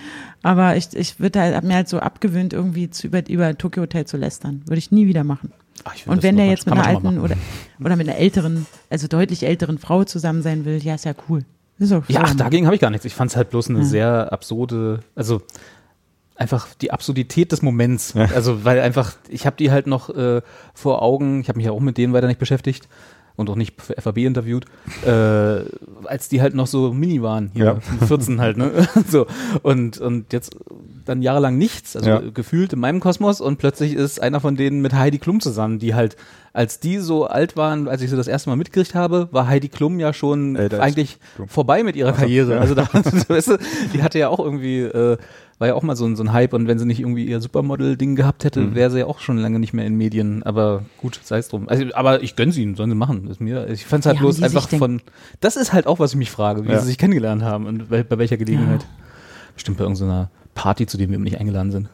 [0.43, 3.83] Aber ich, ich würde halt, hab mir halt so abgewöhnt, irgendwie zu, über, über Tokyo
[3.83, 4.63] Hotel zu lästern.
[4.67, 5.53] Würde ich nie wieder machen.
[5.85, 7.37] Ach, find Und wenn der jetzt mit einer alten oder,
[7.81, 11.45] oder mit einer älteren, also deutlich älteren Frau zusammen sein will, ja, ist ja cool.
[11.79, 13.05] Ist auch Ja, ach, dagegen habe ich gar nichts.
[13.05, 15.43] Ich fand es halt bloß eine sehr absurde, also
[16.37, 18.15] einfach die Absurdität des Moments.
[18.17, 20.43] Also, weil einfach, ich habe die halt noch äh,
[20.75, 22.89] vor Augen, ich habe mich ja auch mit denen weiter nicht beschäftigt
[23.37, 24.65] und auch nicht für FAB interviewt,
[25.05, 27.65] äh, als die halt noch so mini waren, hier,
[28.01, 28.07] Ja.
[28.07, 28.71] 14 halt, ne?
[29.09, 29.27] so.
[29.63, 30.57] Und, und jetzt
[31.05, 32.21] dann jahrelang nichts, also Ja.
[32.33, 35.95] gefühlt in meinem Kosmos und plötzlich ist einer von denen mit Heidi Klum zusammen, die
[35.95, 36.17] halt,
[36.53, 39.69] als die so alt waren, als ich sie das erste Mal mitgekriegt habe, war Heidi
[39.69, 42.55] Klum ja schon als eigentlich vorbei mit ihrer Ach so, Karriere.
[42.55, 42.61] ja.
[42.61, 42.89] Also da,
[43.29, 43.59] weißt du,
[43.95, 45.17] die hatte ja auch irgendwie, äh,
[45.59, 47.41] war ja auch mal so ein, so ein Hype und wenn sie nicht irgendwie ihr
[47.41, 48.75] Supermodel-Ding gehabt hätte, Mhm.
[48.75, 50.43] wäre sie ja auch schon lange nicht mehr in Medien.
[50.43, 51.69] Aber gut, sei es drum.
[51.69, 53.29] Also, aber ich gönne sie ihnen, sollen sie machen.
[53.29, 55.01] Ist mir, ich fand es halt Wie bloß einfach von,
[55.41, 56.79] das ist halt auch, was ich mich frage, wie Ja.
[56.81, 58.83] sie sich kennengelernt haben und bei, bei welcher Gelegenheit.
[58.83, 58.89] Ja.
[59.55, 61.89] Bestimmt bei irgendeiner Party, zu dem wir nicht eingeladen sind.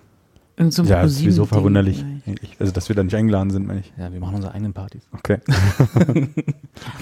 [0.57, 1.99] Irgend so ein Ja, ist Ding verwunderlich.
[1.99, 2.29] vielleicht.
[2.29, 2.57] eigentlich.
[2.61, 3.93] Also, dass wir da nicht eingeladen sind, meine ich.
[3.97, 5.03] Ja, wir machen unsere eigenen Partys.
[5.13, 5.39] Okay.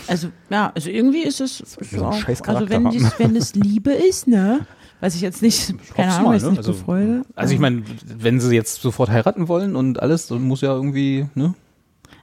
[0.07, 2.93] Also, ja, also irgendwie ist es wir so einen auch, scheiß also Charakter wenn, haben.
[2.93, 4.61] dies, wenn es Liebe ist, ne?
[5.01, 6.49] Weiß ich jetzt nicht, keine hoff's Ahnung, mal, ich ne?
[6.51, 7.23] nicht Also- befreude.
[7.35, 11.27] Also ich meine, wenn sie jetzt sofort heiraten wollen und alles, dann muss ja irgendwie,
[11.35, 11.55] ne?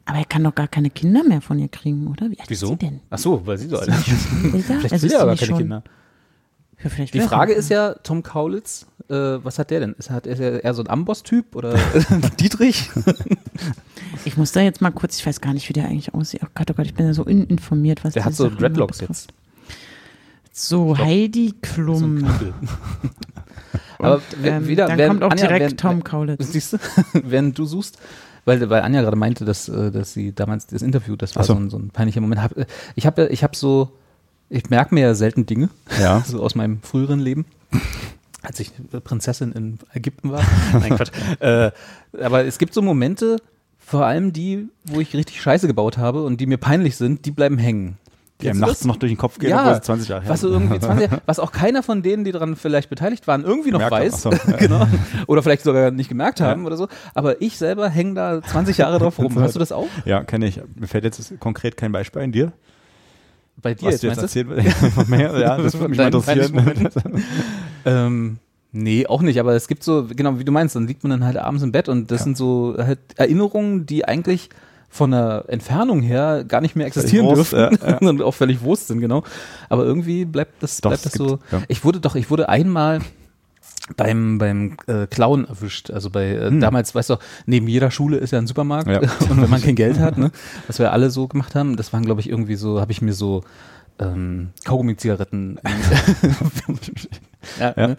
[0.06, 2.30] Aber er kann doch gar keine Kinder mehr von ihr kriegen, oder?
[2.30, 2.68] Wie alt Wieso?
[2.68, 3.00] ist sie denn?
[3.10, 4.06] Ach so, weil sie so alt Ist?
[4.66, 5.84] Vielleicht Also will er aber keine schon- Kinder.
[6.84, 9.94] Ja, Die Frage keine ist ja, Tom Kaulitz, äh, was hat der denn?
[9.94, 11.74] Ist, hat, ist er eher so ein Amboss-Typ oder
[12.40, 12.92] Dietrich?
[14.26, 16.42] Ich muss da jetzt mal kurz, ich weiß gar nicht, wie der eigentlich aussieht.
[16.44, 19.00] Oh Gott, oh Gott, ich bin da so uninformiert, was Der hat so Sachen Dreadlocks
[19.00, 19.22] betrifft.
[19.32, 19.34] jetzt.
[20.60, 22.28] So, Heidi So ein Klum.
[24.00, 26.48] Aber ähm, wieder, dann während kommt auch Anja- direkt während- Tom Kaulitz.
[26.52, 26.78] Siehst du,
[27.14, 28.00] während du suchst,
[28.46, 31.54] weil, weil Anja gerade meinte, dass, äh, dass sie damals das Interview, das war so.
[31.54, 31.60] so.
[31.60, 32.42] ein, so ein peinlicher Moment.
[32.42, 33.92] Hab, äh, ich habe ich hab so,
[34.50, 36.24] ich merke mir ja selten Dinge, Ja.
[36.26, 37.46] so aus meinem früheren Leben.
[38.42, 38.72] Als ich
[39.04, 40.42] Prinzessin in Ägypten war.
[40.74, 41.12] Nein, Quatsch.
[41.40, 41.72] äh,
[42.20, 43.38] aber es gibt so Momente,
[43.78, 47.32] vor allem die, wo ich richtig Scheiße gebaut habe und die mir peinlich sind, die
[47.32, 47.98] bleiben hängen.
[48.42, 50.44] Die einem nachts noch durch den Kopf gehen, Ja, obwohl es 20 Jahre her was
[50.44, 53.92] irgendwie 20, was auch keiner von denen, die daran vielleicht beteiligt waren, irgendwie noch haben.
[53.92, 54.22] weiß.
[54.22, 54.38] So, ja.
[54.60, 54.88] genau.
[55.26, 56.88] Oder vielleicht sogar nicht gemerkt haben oder so.
[57.16, 59.40] Aber ich selber hänge da 20 Jahre drauf rum.
[59.40, 59.88] Hast du das auch?
[60.06, 60.62] Ja, kenne ich.
[60.76, 62.52] Mir fällt jetzt konkret kein Beispiel ein dir.
[63.60, 64.48] Bei dir was jetzt, du jetzt erzählt.
[65.08, 67.24] Mehr, ja, das würde mich mal interessieren.
[67.86, 68.38] Ähm,
[68.72, 71.26] nee, auch nicht, aber es gibt so, genau wie du meinst, dann liegt man dann
[71.26, 72.24] halt abends im Bett und das Ja.
[72.26, 74.50] sind so halt Erinnerungen, die eigentlich
[74.90, 77.98] von der Entfernung her gar nicht mehr existieren Wurst, dürfen ja, ja.
[78.10, 79.24] und auch völlig Wurst sind, genau.
[79.70, 81.38] Aber irgendwie bleibt das, Doch, bleibt das so.
[81.38, 81.62] gibt- ja.
[81.68, 83.00] Ich wurde doch, ich wurde einmal
[83.96, 85.92] beim beim äh, Klauen erwischt.
[85.92, 86.60] Also bei äh, Hm.
[86.60, 87.16] damals, weißt du,
[87.46, 89.00] neben jeder Schule ist ja ein Supermarkt Ja.
[89.30, 90.32] und wenn man kein Geld hat, ne,
[90.68, 93.14] was wir alle so gemacht haben, das waren glaube ich irgendwie so, habe ich mir
[93.14, 93.44] so
[94.00, 95.60] ähm, Kaugummi-Zigaretten
[97.60, 97.88] ja, Ja.
[97.88, 97.98] Ne,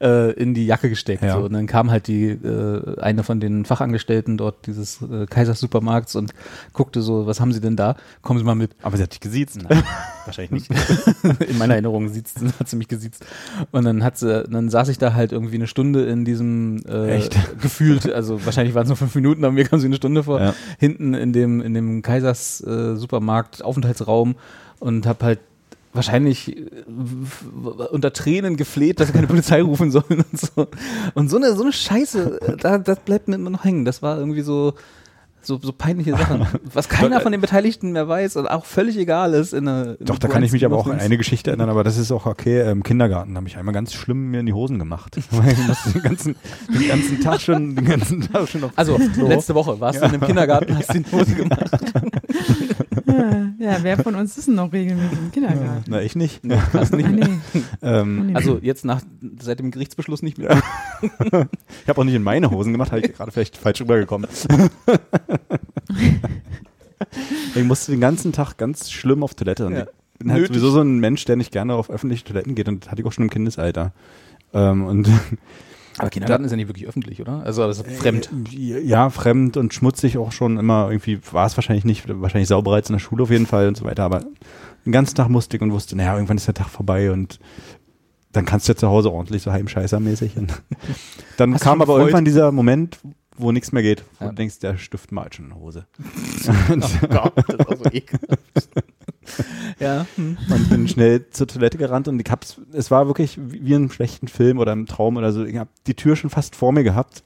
[0.00, 1.22] äh, in die Jacke gesteckt.
[1.22, 1.34] Ja.
[1.38, 1.44] So.
[1.44, 6.16] Und dann kam halt die äh, eine von den Fachangestellten dort dieses äh, Kaisers Supermarkts
[6.16, 6.32] und
[6.72, 7.96] guckte so, was haben Sie denn da?
[8.22, 8.72] Kommen Sie mal mit.
[8.82, 9.58] Aber sie hat dich gesiezt.
[10.24, 10.70] Wahrscheinlich nicht.
[11.48, 13.24] in meiner Erinnerung sieht's, hat sie mich gesiezt.
[13.70, 17.16] Und dann hat sie, dann saß ich da halt irgendwie eine Stunde in diesem äh,
[17.16, 17.36] Echt?
[17.60, 20.40] gefühlt, also wahrscheinlich waren es nur fünf Minuten, aber mir kam sie eine Stunde vor,
[20.40, 20.54] Ja.
[20.78, 24.34] hinten in dem, in dem Kaisers äh, Supermarkt Aufenthaltsraum
[24.80, 25.38] und hab halt
[25.96, 26.62] wahrscheinlich äh,
[27.90, 30.68] unter Tränen gefleht, dass sie keine Polizei rufen sollen und so.
[31.14, 33.84] Und so eine, so eine Scheiße, äh, da, das bleibt mir immer noch hängen.
[33.84, 34.74] Das war irgendwie so,
[35.46, 39.32] so, so peinliche Sachen, was keiner von den Beteiligten mehr weiß und auch völlig egal
[39.32, 39.54] ist.
[39.54, 41.96] In einer, Doch, da kann ich mich aber auch an eine Geschichte erinnern, aber das
[41.98, 42.68] ist auch okay.
[42.70, 45.16] Im Kindergarten habe ich einmal ganz schlimm mir in die Hosen gemacht.
[45.30, 46.36] Weil ich musste den ganzen,
[46.68, 50.12] den ganzen Tag schon, den ganzen Tag schon auf Also, letzte Woche warst du in
[50.12, 51.70] einem Kindergarten, hast die Hose gemacht.
[53.06, 55.84] Ja, ja, wer von uns ist denn noch regelmäßig im Kindergarten?
[55.88, 56.40] Na, ich nicht.
[56.72, 57.62] Hast nicht Ah, nee.
[57.82, 59.00] Ähm, Also, jetzt nach,
[59.40, 60.60] seit dem Gerichtsbeschluss nicht mehr.
[61.02, 61.08] ich
[61.88, 64.28] habe auch nicht in meine Hosen gemacht, habe ich gerade vielleicht falsch rübergekommen.
[67.54, 69.66] ich musste den ganzen Tag ganz schlimm auf Toilette.
[69.66, 69.82] Und Ja.
[70.12, 70.56] ich bin halt Nötig.
[70.56, 73.06] sowieso so ein Mensch, der nicht gerne auf öffentliche Toiletten geht und das hatte ich
[73.06, 73.92] auch schon im Kindesalter.
[74.52, 75.08] Ähm, und
[75.98, 77.42] Aber Kindergarten ist ja nicht wirklich öffentlich, oder?
[77.44, 78.30] Also, ist fremd.
[78.52, 80.90] Ja, fremd und schmutzig auch schon immer.
[80.90, 83.76] Irgendwie war es wahrscheinlich nicht, wahrscheinlich sauberer als in der Schule auf jeden Fall und
[83.76, 84.04] so weiter.
[84.04, 84.24] Aber
[84.84, 87.38] den ganzen Tag musste ich und wusste, naja, irgendwann ist der Tag vorbei und
[88.32, 90.36] dann kannst du ja zu Hause ordentlich so heimscheißermäßig.
[90.36, 90.62] Und
[91.38, 92.00] dann Hast kam aber gefreut?
[92.08, 92.98] irgendwann dieser Moment,
[93.38, 94.04] wo nichts mehr geht.
[94.18, 94.30] Wo Ja.
[94.30, 95.86] du denkst, der Stift malt schon in der Hose.
[96.48, 98.68] Oh Gott, das ist auch so ekelhaft.
[99.80, 100.06] ja.
[100.16, 100.36] Hm.
[100.50, 103.90] und bin schnell zur Toilette gerannt und ich hab's, es war wirklich wie in einem
[103.90, 105.44] schlechten Film oder im Traum oder so.
[105.44, 107.22] Ich habe die Tür schon fast vor mir gehabt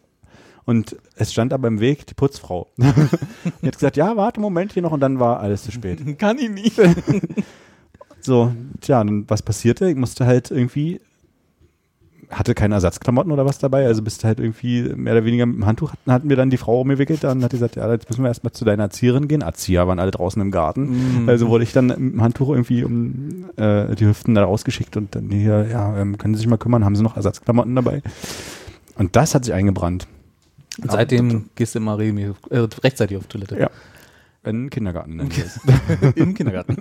[0.65, 2.69] und es stand aber im Weg die Putzfrau.
[2.77, 6.01] die hat gesagt, ja, warte einen Moment hier noch und dann war alles zu spät.
[6.19, 6.81] Kann ich nicht.
[8.21, 9.89] So, tja, dann was passierte?
[9.89, 11.01] Ich musste halt irgendwie,
[12.31, 15.67] hatte keine Ersatzklamotten oder was dabei, also bist halt irgendwie mehr oder weniger mit dem
[15.67, 18.29] Handtuch, hatten, wir dann die Frau umgewickelt, dann hat die gesagt, ja, jetzt müssen wir
[18.29, 19.43] erstmal zu deiner Erzieherin gehen.
[19.43, 21.23] Erzieher waren alle draußen im Garten.
[21.23, 21.29] Mhm.
[21.29, 25.15] Also wurde ich dann mit dem Handtuch irgendwie um äh, die Hüften da rausgeschickt und
[25.15, 28.03] dann hier, ja, ähm, können Sie sich mal kümmern, haben Sie noch Ersatzklamotten dabei?
[28.97, 30.07] Und das hat sich eingebrannt.
[30.83, 33.59] Und seitdem gehst du immer regelmäßig, äh, rechtzeitig auf Toilette.
[33.59, 33.71] Ja.
[34.43, 35.21] Ein Kindergarten.
[36.15, 36.77] Im Kindergarten.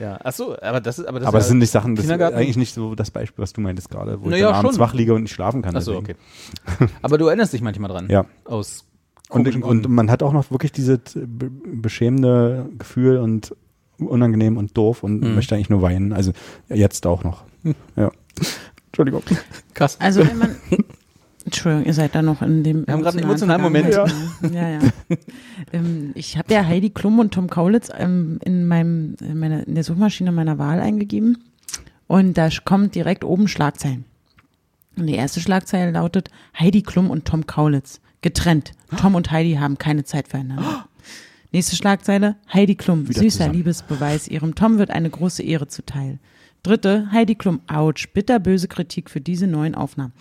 [0.00, 2.04] Ja, ach so, aber das ist, aber das Aber ist es sind nicht Sachen, das
[2.04, 4.78] ist eigentlich nicht so das Beispiel, was du meintest gerade, wo Naja, ich dann abends
[4.78, 5.76] wach liege und nicht schlafen kann.
[5.76, 6.14] Ach so, okay.
[7.02, 8.08] Aber du erinnerst dich manchmal dran.
[8.08, 8.24] Ja.
[8.44, 8.84] Aus
[9.30, 13.54] Und, und man hat auch noch wirklich dieses be- beschämende Gefühl und
[13.98, 15.34] unangenehm und doof und Mhm.
[15.34, 16.12] möchte eigentlich nur weinen.
[16.12, 16.32] Also
[16.68, 17.44] jetzt auch noch.
[17.96, 18.10] Ja.
[18.86, 19.22] Entschuldigung.
[19.74, 19.96] Krass.
[20.00, 20.56] Also wenn man.
[21.48, 22.86] Entschuldigung, ihr seid da noch in dem.
[22.86, 24.52] Wir haben gerade einen emotionalen emotionalen Vergangenheit.
[24.54, 25.16] Ja, ja.
[25.72, 29.74] ähm, ich habe ja Heidi Klum und Tom Kaulitz ähm, in meinem in, meiner, in
[29.74, 31.42] der Suchmaschine meiner Wahl eingegeben
[32.06, 34.04] und da kommt direkt oben Schlagzeilen.
[34.96, 36.28] Und die erste Schlagzeile lautet
[36.58, 38.72] Heidi Klum und Tom Kaulitz getrennt.
[39.00, 40.86] Tom und Heidi haben keine Zeit füreinander.
[41.50, 43.54] Nächste Schlagzeile Heidi Klum Wieder süßer zusammen.
[43.54, 46.18] Liebesbeweis ihrem Tom wird eine große Ehre zuteil.
[46.64, 50.12] Dritte, Heidi Klum, ouch, bitterböse Kritik für diese neuen Aufnahmen.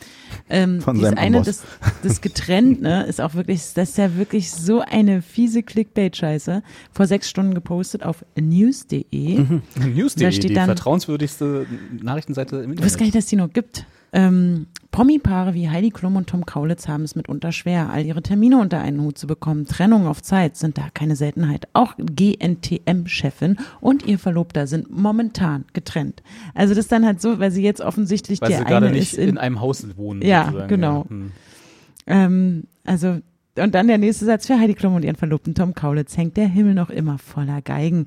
[0.50, 1.64] Ähm, Von dieses seinem eine, das,
[2.04, 6.62] das getrennt, ne, ist auch wirklich, das ist ja wirklich so eine fiese Clickbait-Scheiße.
[6.94, 9.04] Vor sechs Stunden gepostet auf news.de.
[9.94, 11.66] News.de, Da steht die dann- vertrauenswürdigste
[12.02, 13.06] Nachrichtenseite im Du weißt gar Internet.
[13.06, 13.86] nicht, dass die noch gibt.
[14.14, 18.58] Ähm, Promi-Paare wie Heidi Klum und Tom Kaulitz haben es mitunter schwer, all ihre Termine
[18.58, 19.66] unter einen Hut zu bekommen.
[19.66, 21.68] Trennungen auf Zeit sind da keine Seltenheit.
[21.74, 26.24] Auch GNTM-Chefin und ihr Verlobter sind momentan getrennt.
[26.56, 28.96] Also das ist dann halt so, weil sie jetzt offensichtlich Weil der sie gerade eine
[28.96, 30.22] nicht ist in, in einem Haus wohnen.
[30.22, 31.06] Ja, genau.
[31.08, 31.32] Hm.
[32.08, 33.20] ähm, also
[33.60, 36.48] und dann der nächste Satz für Heidi Klum und ihren Verlobten Tom Kaulitz hängt der
[36.48, 38.06] Himmel noch immer voller Geigen.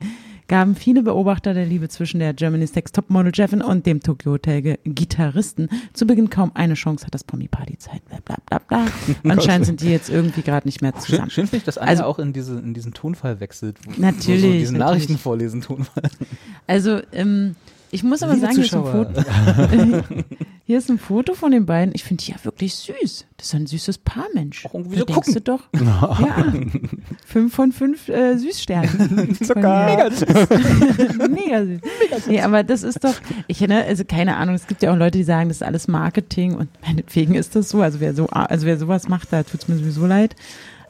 [0.51, 4.79] Gaben viele Beobachter der Liebe zwischen der Germany's Next Topmodel Chefin und dem Tokyo Hotel
[4.85, 8.05] Gitarristen zu Beginn kaum eine Chance hat das Promi Party Zeit.
[8.07, 8.87] Bla bla bla bla.
[9.31, 11.31] Anscheinend sind die jetzt irgendwie gerade nicht mehr Schön, zusammen.
[11.31, 13.79] schön finde ich, dass Anja Also- auch in, diese, in diesen Tonfall wechselt.
[13.87, 14.79] wo- Natürlich, so diesen natürlich.
[14.79, 16.11] Nachrichten vorlesen Tonfall.
[16.67, 17.55] Also ähm,
[17.93, 19.15] ich muss aber Liebe sagen, hier ist, ein Zuschauer.
[19.15, 20.15] Foto,
[20.65, 21.93] hier ist ein Foto von den beiden.
[21.95, 23.27] Ich finde die ja wirklich süß.
[23.37, 24.65] Das ist ein süßes Paar, Mensch.
[24.67, 25.35] Auch irgendwie da so denkst gucken.
[25.35, 25.69] du doch.
[26.21, 26.53] ja.
[27.27, 29.35] Fünf von fünf äh, Süßsternen.
[29.43, 30.11] Zucker.
[31.29, 32.27] Mega süß.
[32.29, 33.15] Nee, aber das ist doch,
[33.49, 35.89] ich ne, also keine Ahnung, es gibt ja auch Leute, die sagen, das ist alles
[35.89, 37.83] Marketing und meinetwegen ist das so.
[37.83, 40.37] Also wer so, also wer sowas macht, da tut es mir sowieso leid.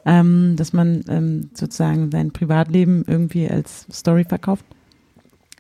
[0.07, 4.65] Ähm, dass man ähm, sozusagen sein Privatleben irgendwie als Story verkauft.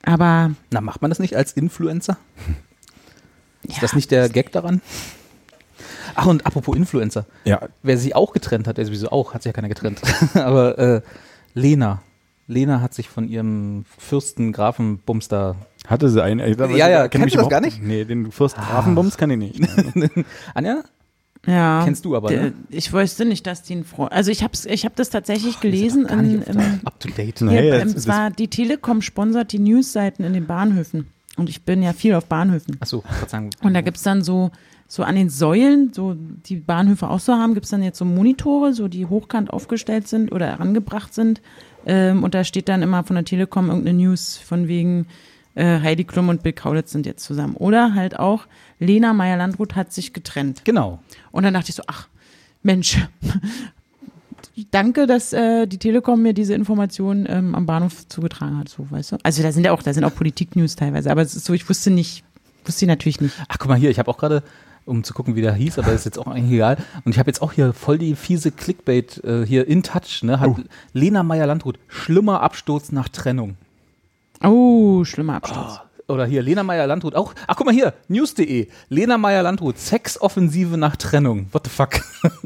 [0.04, 2.16] Aber Na, macht man das nicht als Influencer?
[3.62, 4.80] Ist ja, das nicht der Gag daran?
[6.14, 7.26] Ach, und apropos Influencer.
[7.44, 10.00] Ja, Wer sich auch getrennt hat, der sowieso auch, hat sich ja keiner getrennt.
[10.34, 11.02] Aber äh,
[11.54, 12.02] Lena.
[12.46, 15.54] Lena hat sich von ihrem Fürsten Grafen Bumster.
[15.86, 16.40] hatte sie einen.
[16.40, 17.80] Ja, ja, kenn kennst mich du das gar nicht?
[17.80, 19.60] Nee, den Fürst Grafenbums kann ich nicht.
[20.54, 20.82] Anja?
[21.46, 21.82] Ja.
[21.84, 22.52] Kennst du aber, ne?
[22.68, 24.12] Ich wusste nicht, dass die ein Freund.
[24.12, 26.06] Also ich hab's, ich habe das tatsächlich gelesen.
[26.06, 27.40] Gar in, der- up to date.
[27.40, 31.06] Nee, hier, ähm, es- zwar die Telekom sponsert die Newsseiten in den Bahnhöfen.
[31.36, 32.76] Und ich bin ja viel auf Bahnhöfen.
[32.80, 33.50] Achso, sagen.
[33.62, 34.50] Und da gibt's dann so,
[34.86, 38.74] so an den Säulen, so die Bahnhöfe auch so haben, gibt's dann jetzt so Monitore,
[38.74, 41.40] so die hochkant aufgestellt sind oder herangebracht sind.
[41.86, 45.06] Ähm, und da steht dann immer von der Telekom irgendeine News von wegen
[45.54, 47.56] äh, Heidi Klum und Bill Kaulitz sind jetzt zusammen.
[47.56, 48.44] Oder halt auch
[48.80, 50.64] Lena Meyer-Landrut hat sich getrennt.
[50.64, 50.98] Genau.
[51.30, 52.08] Und dann dachte ich so, ach,
[52.62, 52.98] Mensch,
[54.70, 59.12] danke, dass äh, die Telekom mir diese Information ähm, am Bahnhof zugetragen hat, so, weißt
[59.12, 59.16] du?
[59.22, 61.68] Also da sind ja auch, da sind auch Politik-News teilweise, aber es ist so, ich
[61.68, 62.24] wusste nicht,
[62.64, 63.34] wusste ich natürlich nicht.
[63.48, 64.42] Ach, guck mal hier, ich habe auch gerade,
[64.86, 66.78] um zu gucken, wie der hieß, aber ist jetzt auch eigentlich egal.
[67.04, 70.40] Und ich habe jetzt auch hier voll die fiese Clickbait äh, hier in Touch, ne?
[70.40, 70.50] Hat
[70.92, 73.56] Lena Meyer-Landrut, schlimmer Absturz nach Trennung.
[74.42, 75.80] Oh, schlimmer Absturz.
[76.10, 77.34] Oder hier, Lena Meyer-Landrut auch.
[77.46, 78.68] Ach, guck mal hier, news.de.
[78.88, 81.46] Lena Meyer-Landrut, Sexoffensive nach Trennung.
[81.52, 82.00] What the fuck?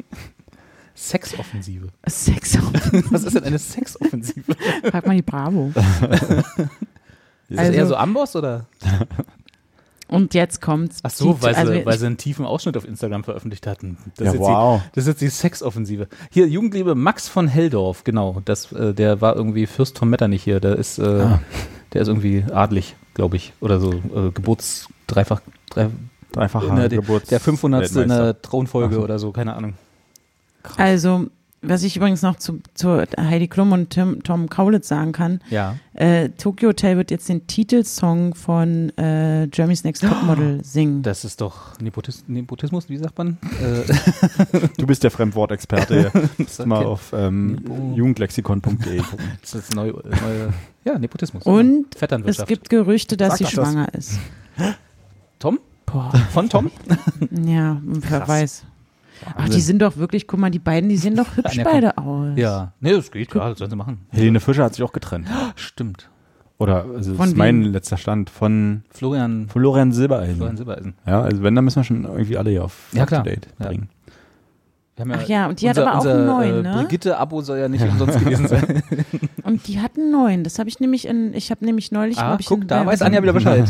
[0.94, 1.88] Sexoffensive.
[2.06, 2.56] Sex.
[3.10, 4.54] Was ist denn eine Sexoffensive?
[4.90, 5.72] Frag mal die Bravo.
[7.48, 8.66] Ist Also- das eher so Amboss oder?
[10.06, 10.98] Und jetzt kommt's.
[11.02, 13.96] Ach so, weil, also sie, weil sie einen tiefen Ausschnitt auf Instagram veröffentlicht hatten.
[14.16, 14.80] Das, Ja, ist, jetzt wow.
[14.82, 16.08] die, das ist jetzt die Sexoffensive.
[16.30, 18.40] Hier, Jugendliebe Max von Helldorf, genau.
[18.44, 20.60] Das, äh, der war irgendwie Fürst von Metternich hier.
[20.60, 21.40] Der ist, äh, Ah.
[21.92, 23.52] der ist irgendwie adlig, glaube ich.
[23.60, 25.40] Oder so äh, Geburts dreifach,
[25.70, 25.88] drei,
[26.32, 27.90] Dreifacher in der, Geburts der 500.
[27.96, 29.04] in der Thronfolge Ach so.
[29.04, 29.74] oder so, keine Ahnung.
[30.76, 31.26] Also,
[31.66, 35.76] was ich übrigens noch zu, zu Heidi Klum und Tim, Tom Kaulitz sagen kann, Ja.
[35.94, 41.02] äh, Tokyo Hotel wird jetzt den Titelsong von äh, Jeremy's Next Topmodel singen.
[41.02, 43.38] Das ist doch Nepotis Nepotismus, wie sagt man?
[43.62, 46.10] Äh, Du bist der Fremdwortexperte.
[46.38, 46.86] das Mal okay.
[46.86, 49.24] auf ähm, jugendlexikon.de gucken.
[49.40, 50.52] Das ist neue, neue
[50.84, 51.44] ja, Nepotismus.
[51.44, 52.48] Und es Vetternwirtschaft.
[52.48, 53.52] gibt Gerüchte, dass Sag sie das.
[53.52, 54.18] schwanger ist.
[55.38, 55.58] Tom?
[55.86, 56.70] Boah, Von Tom?
[57.44, 58.28] ja, wer Krass.
[58.28, 58.64] weiß.
[59.36, 62.32] Ach, die sind doch wirklich, guck mal, die beiden, die sehen doch hübsch beide aus.
[62.36, 62.72] Ja.
[62.80, 64.06] Nee, das geht, klar, das sollen sie machen.
[64.10, 65.28] Helene Fischer hat sich auch getrennt.
[65.56, 66.08] Stimmt.
[66.58, 67.72] Oder, also das Von ist mein wem?
[67.72, 70.36] letzter Stand von Florian, Florian Silbereisen.
[70.36, 70.94] Florian Silbereisen.
[71.06, 73.22] Ja, also wenn, dann müssen wir schon irgendwie alle hier auf Ja, up to klar.
[73.24, 73.66] date Ja.
[73.68, 73.88] bringen.
[74.96, 76.72] Wir haben Ach ja, und die hat aber auch einen neuen, ne?
[76.76, 78.82] Brigitte-Abo soll ja nicht umsonst gewesen sein.
[79.44, 80.42] Und die hatten neun.
[80.42, 83.02] Das habe ich nämlich in, ich habe nämlich neulich, ah, ich, guck, in- da weiß
[83.02, 83.68] Anja wieder Bescheid.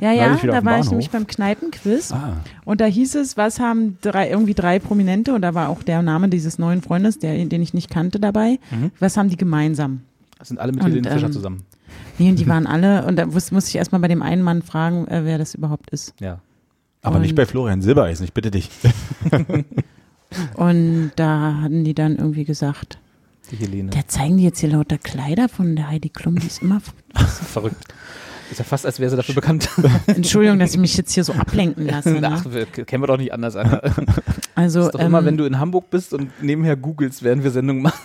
[0.00, 3.98] Ja, ja, da war ich nämlich beim Kneipenquiz Ah, und da hieß es, was haben
[4.00, 7.62] drei, irgendwie drei Prominente und da war auch der Name dieses neuen Freundes, der, den
[7.62, 8.58] ich nicht kannte, dabei.
[8.72, 8.90] Mhm.
[8.98, 10.00] Was haben die gemeinsam?
[10.38, 11.62] Das sind alle mit Und, Helene Fischer ähm, zusammen.
[12.18, 14.62] Nee, und die waren alle, und da muss, muss ich erstmal bei dem einen Mann
[14.62, 16.14] fragen, äh, wer das überhaupt ist.
[16.20, 16.40] Ja.
[17.02, 18.70] aber nicht Und- bei Florian Silbereisen, ich bitte dich.
[20.56, 22.98] Und da hatten die dann irgendwie gesagt,
[23.52, 23.90] Die Helene.
[23.90, 26.80] da zeigen die jetzt hier lauter Kleider von der Heidi Klum, die ist immer,
[27.14, 27.76] Verrückt.
[28.50, 29.68] Ist ja fast, als wäre sie dafür bekannt.
[30.08, 32.20] Entschuldigung, dass ich mich jetzt hier so ablenken lasse.
[32.22, 32.52] Ach, Ne?
[32.54, 33.54] wir, kennen wir doch nicht anders.
[33.54, 33.64] Das
[34.54, 37.50] Also, ist doch immer, ähm, wenn du in Hamburg bist und nebenher googelst, während wir
[37.50, 37.96] Sendungen machen.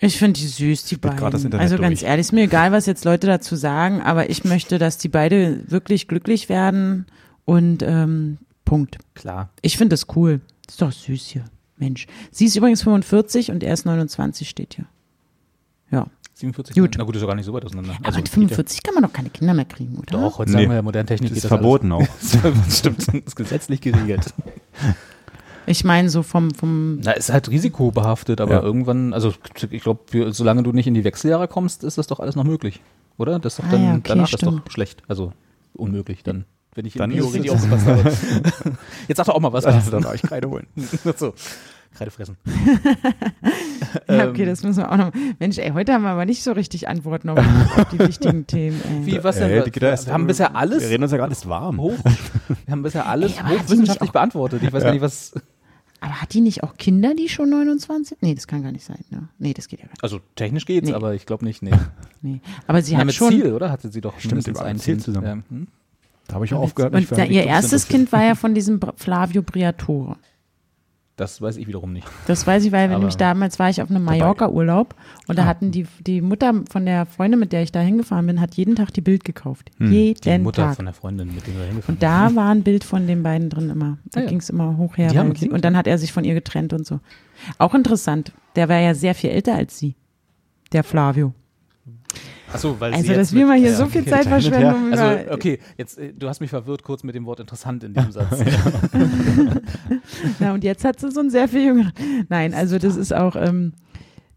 [0.00, 1.22] Ich finde die süß, die beiden.
[1.22, 1.48] Also
[1.78, 2.02] ganz durch.
[2.10, 5.62] ehrlich, ist mir egal, was jetzt Leute dazu sagen, aber ich möchte, dass die beide
[5.70, 7.06] wirklich glücklich werden
[7.44, 8.98] und ähm, Punkt.
[9.14, 9.50] Klar.
[9.62, 10.40] Ich finde das cool.
[10.68, 11.44] Ist doch süß hier.
[11.80, 12.06] Mensch.
[12.30, 14.84] Sie ist übrigens 45 und er ist 29, steht hier.
[15.90, 16.06] Ja.
[16.34, 16.74] 47?
[16.76, 16.94] Gut.
[16.96, 17.94] Na gut, ist doch gar nicht so weit auseinander.
[17.98, 20.16] Aber Also, mit 45 kann man doch keine Kinder mehr kriegen, oder?
[20.16, 20.58] Ja, doch, heute Nee.
[20.58, 22.00] sagen wir ja, moderne Technik Das ist geht verboten auch.
[22.42, 22.78] alles.
[22.78, 24.32] Stimmt, ist gesetzlich geregelt.
[25.66, 28.62] Ich meine, so vom, vom Na, ist halt risikobehaftet, aber Ja.
[28.62, 29.34] irgendwann, also
[29.70, 32.80] ich glaube, solange du nicht in die Wechseljahre kommst, ist das doch alles noch möglich.
[33.18, 33.38] Oder?
[33.38, 35.02] Das ist doch Ah dann, ja, okay, danach ist doch schlecht.
[35.08, 35.32] Also
[35.74, 36.44] unmöglich dann.
[36.74, 38.02] Wenn ich in Dann Bio ist richtig aufgepasst habe.
[39.08, 39.64] Jetzt sag doch auch mal was.
[39.64, 40.66] Also, dann ich Kreide holen.
[41.16, 41.34] so.
[41.94, 42.36] Kreide fressen.
[44.08, 45.10] Ja, okay, Ähm, das müssen wir auch noch.
[45.40, 48.80] Mensch, ey, heute haben wir aber nicht so richtig Antworten auf, auf die wichtigen Themen.
[48.88, 49.06] Ey.
[49.06, 49.50] Wie, was denn?
[49.50, 51.80] Ey, wir, ist- wir haben bisher alles Wir reden uns ja gerade, ist warm.
[51.80, 51.96] hoch.
[52.66, 54.62] Wir haben bisher alles Ey, hochwissenschaftlich beantwortet.
[54.62, 55.32] Ich weiß gar nicht, was.
[56.00, 58.18] Aber hat die nicht auch Kinder, die schon 29?
[58.20, 59.04] Nee, das kann gar nicht sein.
[59.10, 59.28] Ne?
[59.38, 60.04] Nee, das geht ja gar nicht.
[60.04, 60.94] Also technisch geht's, Nee.
[60.94, 61.62] aber ich glaube nicht.
[61.62, 61.72] Nee.
[62.22, 62.40] Nee.
[62.68, 63.30] Aber sie Ja, hat mit schon.
[63.32, 63.70] Ziel, oder?
[63.72, 65.26] Hatte sie doch Stimmt, mindestens ein Ziel zusammen.
[65.50, 65.56] Ja.
[65.56, 65.66] Hm?
[66.30, 66.94] Da habe ich auch aufgehört.
[66.94, 67.88] Und da, ihr erstes.
[67.88, 70.16] Kind war ja von diesem Flavio Briatore.
[71.16, 72.06] Das weiß ich wiederum nicht.
[72.28, 74.94] Das weiß ich, weil Aber- nämlich damals war ich auf einem Mallorca-Urlaub
[75.26, 75.42] und Ah.
[75.42, 78.54] da hatten die, die Mutter von der Freundin, mit der ich da hingefahren bin, hat
[78.54, 79.70] jeden Tag die Bild gekauft.
[79.78, 79.92] Hm.
[79.92, 80.76] Jeden Die Mutter Tag.
[80.76, 83.50] von der Freundin, mit der wir hingefahren Und da war ein Bild von den beiden
[83.50, 83.98] drin immer.
[84.12, 84.28] Da Ah, ja.
[84.30, 85.10] ging es immer hoch her.
[85.36, 87.00] Sie, und dann hat er sich von ihr getrennt und so.
[87.58, 88.32] Auch interessant.
[88.56, 89.96] Der war ja sehr viel älter als sie.
[90.72, 91.34] Der Flavio.
[92.52, 94.10] Achso, weil Also, dass wir mal hier ja, so viel okay.
[94.10, 94.74] Zeit verschwenden.
[94.86, 97.94] um Also, okay, jetzt, äh, du hast mich verwirrt kurz mit dem Wort interessant in
[97.94, 98.38] diesem Satz.
[100.38, 101.92] Na, und jetzt hat sie so ein sehr viel jünger.
[102.28, 103.72] Nein, also das ist auch, ähm,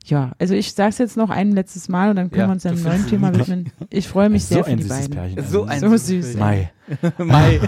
[0.06, 2.66] ja, also ich sag's jetzt noch ein letztes Mal und dann können Ja, wir uns
[2.66, 3.72] einem neuen Thema widmen.
[3.90, 5.16] Ich freue mich so sehr für ein die süßes beiden.
[5.36, 5.50] Pärchen.
[5.52, 6.38] So ein So süßes süß.
[6.38, 6.72] Mai.
[7.18, 7.60] Mai.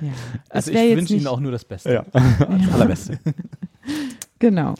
[0.00, 0.10] Ja.
[0.50, 1.92] Also ich wünsche Ihnen auch nur das Beste.
[1.92, 3.18] Ja, das allerbeste.
[4.38, 4.74] Genau.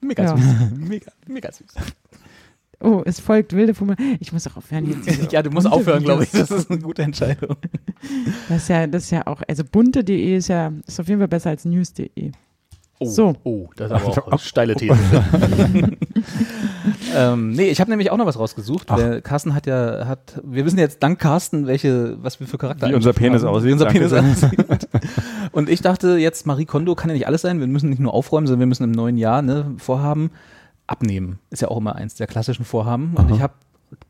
[0.00, 0.36] Mega Ja.
[0.36, 0.46] süß.
[0.76, 1.74] Mega, mega süß.
[2.82, 3.96] Oh, es folgt wilde Fummel.
[4.18, 5.32] Ich muss auch aufhören jetzt.
[5.32, 6.30] Ja, du musst aufhören, glaube ich.
[6.32, 7.56] Das ist eine gute Entscheidung.
[8.48, 11.28] Das ist ja, das ist ja auch, also bunte.de ist ja, ist auf jeden Fall
[11.28, 12.32] besser als news.de.
[12.98, 13.34] Oh, So.
[13.44, 14.96] oh das ist aber auch eine steile These.
[17.16, 18.90] ähm, nee, ich habe nämlich auch noch was rausgesucht.
[18.90, 22.88] Der Carsten hat ja, hat, wir wissen jetzt dank Carsten, welche, was wir für Charakter
[22.88, 23.50] Wie unser Penis haben.
[23.50, 23.68] aussieht.
[23.68, 24.88] Wie unser Danke Penis aussieht.
[25.52, 27.60] Und ich dachte jetzt, Marie Kondo kann ja nicht alles sein.
[27.60, 30.32] Wir müssen nicht nur aufräumen, sondern wir müssen im neuen Jahr ne, Vorhaben
[30.86, 31.38] abnehmen.
[31.50, 33.14] Ist ja auch immer eins der klassischen Vorhaben.
[33.14, 33.34] Und Aha.
[33.34, 33.54] ich habe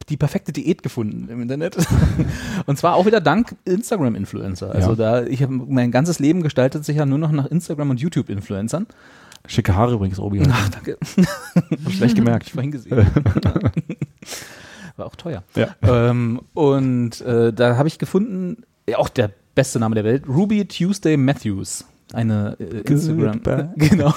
[0.09, 1.77] die perfekte Diät gefunden im Internet.
[2.67, 4.73] Und zwar auch wieder dank Instagram-Influencer.
[4.73, 4.97] Also Ja.
[4.97, 8.87] da, ich habe mein ganzes Leben gestaltet sich ja nur noch nach Instagram und YouTube-Influencern.
[9.47, 10.41] Schicke Haare übrigens, Obi.
[10.51, 10.99] Ach, danke.
[11.85, 12.47] Hab schlecht gemerkt.
[12.47, 13.07] Ich vorhin gesehen.
[14.97, 15.43] War auch teuer.
[15.57, 15.75] Ja.
[15.83, 20.65] Ähm, und äh, da habe ich gefunden, ja, auch der beste Name der Welt, Ruby
[20.67, 21.85] Tuesday Matthews.
[22.13, 23.41] Eine äh, Instagram,
[23.77, 24.13] genau,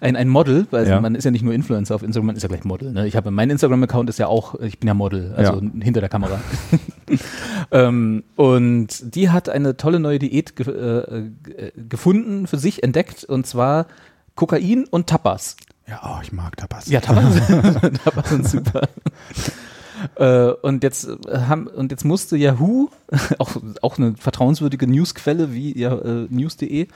[0.00, 1.00] ein, ein Model, weil Ja.
[1.00, 2.92] man ist ja nicht nur Influencer auf Instagram, man ist ja gleich Model.
[2.92, 3.06] Ne?
[3.06, 5.70] Ich habe mein Instagram-Account ist ja auch, ich bin ja Model, also Ja.
[5.82, 6.40] hinter der Kamera.
[7.70, 13.24] ähm, und die hat eine tolle neue Diät ge äh, äh, gefunden, für sich entdeckt,
[13.24, 13.86] und zwar
[14.34, 15.56] Kokain und Tapas.
[15.86, 16.88] Ja, oh, ich mag Tapas.
[16.88, 17.34] Ja, Tapas,
[18.04, 18.88] Tapas sind super.
[20.16, 22.88] Äh, und jetzt äh, haben und jetzt musste Yahoo,
[23.38, 26.88] auch, auch eine vertrauenswürdige Newsquelle wie ja, äh, news.de,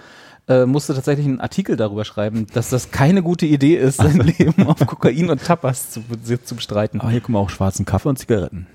[0.49, 4.67] äh, musste tatsächlich einen Artikel darüber schreiben, dass das keine gute Idee ist, sein Leben
[4.67, 6.03] auf Kokain und Tapas zu,
[6.45, 7.01] zu bestreiten.
[7.01, 8.67] Ah, hier mal auch schwarzen Kaffee und Zigaretten.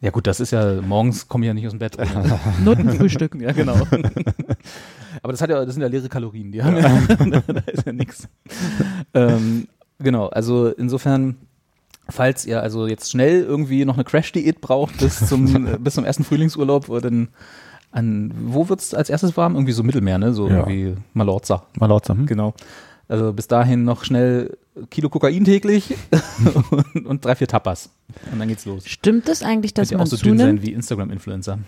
[0.00, 1.98] Ja gut, das ist ja, morgens komme ich ja nicht aus dem Bett.
[1.98, 2.40] ohne.
[2.64, 3.34] Notenfrühstück.
[3.40, 3.74] Ja, genau.
[5.22, 7.92] Aber das hat ja, das sind ja leere Kalorien, die haben ja, da ist ja
[7.92, 8.28] nichts.
[9.12, 9.66] Ähm,
[9.98, 11.36] genau, also insofern,
[12.08, 16.24] falls ihr also jetzt schnell irgendwie noch eine Crash-Diät braucht bis zum, bis zum ersten
[16.24, 17.28] Frühlingsurlaub, oder dann
[17.98, 19.54] an, wo wird's als erstes warm?
[19.54, 20.32] Irgendwie so Mittelmeer, ne?
[20.32, 20.58] So Ja.
[20.68, 21.64] irgendwie Malorza.
[21.78, 22.26] Mal laut sagen.
[22.26, 22.54] Genau.
[23.08, 24.56] Also bis dahin noch schnell
[24.90, 25.94] Kilo Kokain täglich
[26.94, 27.90] und, und drei, vier Tapas.
[28.32, 28.86] Und dann geht's los.
[28.86, 31.58] Stimmt es eigentlich, dass man auch so dünn sein wie Instagram-Influencer.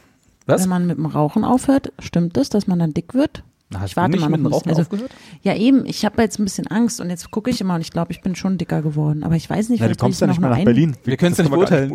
[0.47, 0.63] Was?
[0.63, 1.93] wenn man mit dem Rauchen aufhört?
[1.99, 3.43] Stimmt es, dass man dann dick wird?
[3.73, 4.69] Na, Hast Ich warte du nicht mal mit dem Rauchen.
[4.69, 5.13] Also- aufgehört?
[5.43, 5.87] Ja, eben.
[5.87, 8.21] Ich habe jetzt ein bisschen Angst und jetzt gucke ich immer und ich glaube, ich
[8.21, 9.23] bin schon dicker geworden.
[9.23, 10.97] Aber ich weiß nicht, Na, du kommst ja nicht noch mal nach Berlin.
[11.05, 11.93] Wir können es ja nicht beurteilen.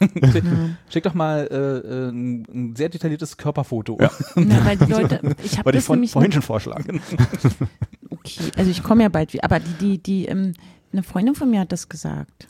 [0.88, 3.98] Schick, doch mal äh, äh, ein, ein sehr detailliertes Körperfoto.
[4.00, 4.10] Ja.
[4.36, 7.00] Ja, weil die Leute, ich habe das von, nämlich vorhin schon vorschlagen.
[8.10, 10.54] okay, also ich komme ja bald wieder, aber die, die, die, ähm,
[10.92, 12.46] eine Freundin von mir hat das gesagt.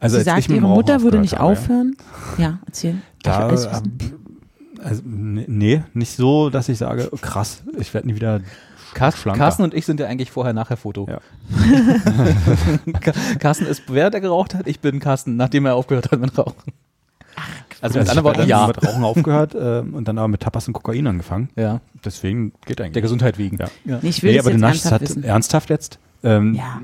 [0.00, 1.60] Also Sie sagt, ihre Mutter würde nicht habe, ja.
[1.60, 1.96] aufhören.
[2.38, 2.96] Ja, erzähl.
[3.22, 3.66] Da, Ich-
[4.86, 8.40] also, nee, nicht so, dass ich sage, krass, ich werde nie wieder
[8.94, 9.32] Carsten.
[9.34, 11.06] Carsten und ich sind ja eigentlich vorher-nachher-Foto.
[11.10, 11.20] Ja.
[13.38, 16.54] Carsten ist, während er geraucht hat, ich bin Carsten, nachdem er aufgehört hat mit Rauchen.
[17.80, 18.66] also mit Also ich anderen Worten, ja.
[18.66, 21.50] mit Rauchen aufgehört ähm, und dann aber mit Tapas und Kokain angefangen.
[21.56, 21.80] ja.
[22.04, 22.92] Deswegen geht eigentlich.
[22.92, 23.56] Der Gesundheit wegen.
[23.58, 23.66] Ja.
[23.84, 23.98] Ja.
[24.00, 25.24] Nee, ich will Nee, aber du jetzt naschst ernsthaft halt wissen.
[25.24, 25.98] ernsthaft jetzt.
[26.22, 26.80] Ähm, Ja.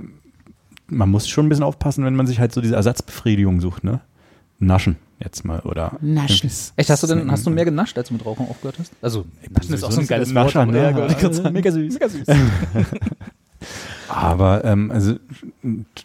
[0.89, 4.01] Man muss schon ein bisschen aufpassen, wenn man sich halt so diese Ersatzbefriedigung sucht, ne?
[4.67, 6.51] Naschen jetzt mal oder Naschen.
[6.77, 8.93] Echt, hast du denn, hast du mehr genascht, als du mit Rauchen aufgehört hast?
[9.03, 10.71] Also, bin Naschen ist auch so ein geiles ein Nascher, Wort.
[10.73, 11.11] ne?
[11.43, 11.51] Ja.
[11.51, 11.95] Mega süß.
[11.95, 12.27] Mega süß.
[14.09, 15.17] Aber ähm, also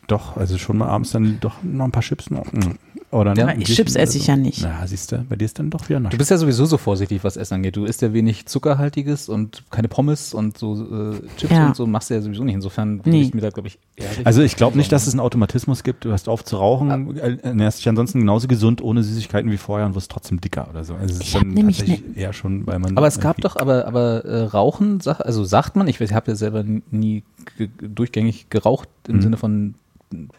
[0.07, 2.51] doch, also schon mal abends dann doch noch ein paar Chips noch.
[2.53, 2.77] mm.
[3.09, 4.31] Oder Ja, ein ich- Chips esse ich so.
[4.33, 4.61] ja nicht.
[4.63, 6.09] Na, siehst du, bei dir ist dann doch wieder noch.
[6.09, 7.77] Du bist ja sowieso so vorsichtig, was Essen angeht.
[7.77, 10.73] Du isst ja wenig Zuckerhaltiges und keine Pommes und so
[11.13, 11.67] äh, Chips Ja.
[11.67, 12.55] und so machst du ja sowieso nicht.
[12.55, 13.21] Insofern würde Nee.
[13.21, 16.03] ich mir da, glaube ich, ehrlich Also ich glaube nicht, dass es einen Automatismus gibt.
[16.03, 19.85] Du hörst auf zu rauchen, äh, ernährst dich ansonsten genauso gesund ohne Süßigkeiten wie vorher
[19.85, 20.93] und wirst trotzdem dicker oder so.
[20.95, 22.97] Also es ist Ich hab dann nämlich tatsächlich eher schon, weil man.
[22.97, 26.65] Aber es gab doch, aber, aber äh, Rauchen, also sagt man, ich habe ja selber
[26.91, 27.23] nie
[27.57, 29.21] ge durchgängig geraucht im Mhm.
[29.21, 29.75] Sinne von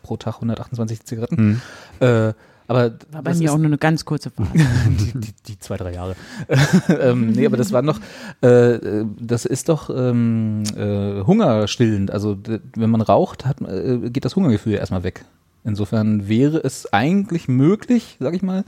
[0.03, 1.61] pro Tag 128 Zigaretten.
[2.01, 2.07] Hm.
[2.29, 2.33] Äh,
[2.69, 4.51] aber War bei das mir ist- auch nur eine ganz kurze Phase.
[4.55, 6.15] die, die, die zwei, drei Jahre.
[7.01, 7.99] ähm, nee, aber das war noch,
[8.43, 8.79] äh,
[9.19, 12.11] das ist doch ähm, äh, hungerstillend.
[12.13, 12.39] Also
[12.77, 15.25] wenn man raucht, hat, äh, geht das Hungergefühl ja erstmal weg.
[15.65, 18.65] Insofern wäre es eigentlich möglich, sag ich mal,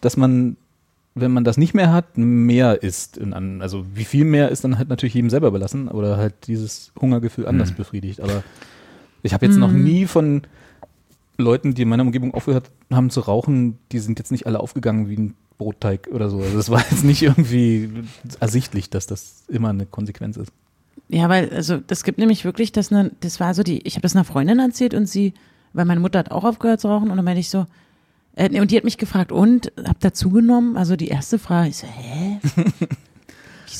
[0.00, 0.56] dass man,
[1.14, 3.16] wenn man das nicht mehr hat, mehr isst.
[3.16, 6.34] In an, also wie viel mehr ist dann halt natürlich jedem selber überlassen oder halt
[6.48, 7.76] dieses Hungergefühl anders Mhm.
[7.76, 8.20] befriedigt.
[8.20, 8.42] Aber
[9.22, 9.84] ich habe jetzt noch Mhm.
[9.84, 10.42] nie von
[11.36, 15.08] Leuten, die in meiner Umgebung aufgehört haben zu rauchen, die sind jetzt nicht alle aufgegangen
[15.08, 16.38] wie ein Brotteig oder so.
[16.38, 17.90] Also das war jetzt nicht irgendwie
[18.40, 20.52] ersichtlich, dass das immer eine Konsequenz ist.
[21.08, 24.02] Ja, weil, also, das gibt nämlich wirklich, das, ne, das war so die, ich habe
[24.02, 25.34] das einer Freundin erzählt und sie,
[25.72, 27.66] weil meine Mutter hat auch aufgehört zu rauchen und dann meinte ich so,
[28.36, 30.76] äh, und die hat mich gefragt, und, habt ihr zugenommen?
[30.76, 32.40] Also die erste Frage, ich so, hä?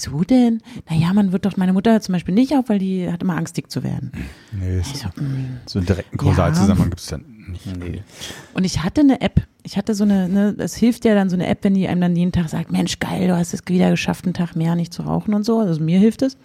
[0.04, 0.60] Wieso denn?
[0.88, 3.56] Naja, man wird doch, meine Mutter zum Beispiel nicht auf, weil die hat immer Angst,
[3.56, 4.12] dick zu werden.
[4.52, 5.60] Nee, so, mm.
[5.66, 7.76] so einen direkten Kausalzusammenhang gibt es dann nicht.
[7.76, 8.02] Nee.
[8.52, 9.42] Und ich hatte eine App.
[9.62, 12.00] Ich hatte so eine, ne, das hilft ja dann so eine App, wenn die einem
[12.00, 14.92] dann jeden Tag sagt, Mensch, geil, du hast es wieder geschafft, einen Tag mehr nicht
[14.92, 15.58] zu rauchen und so.
[15.58, 16.36] Also mir hilft es.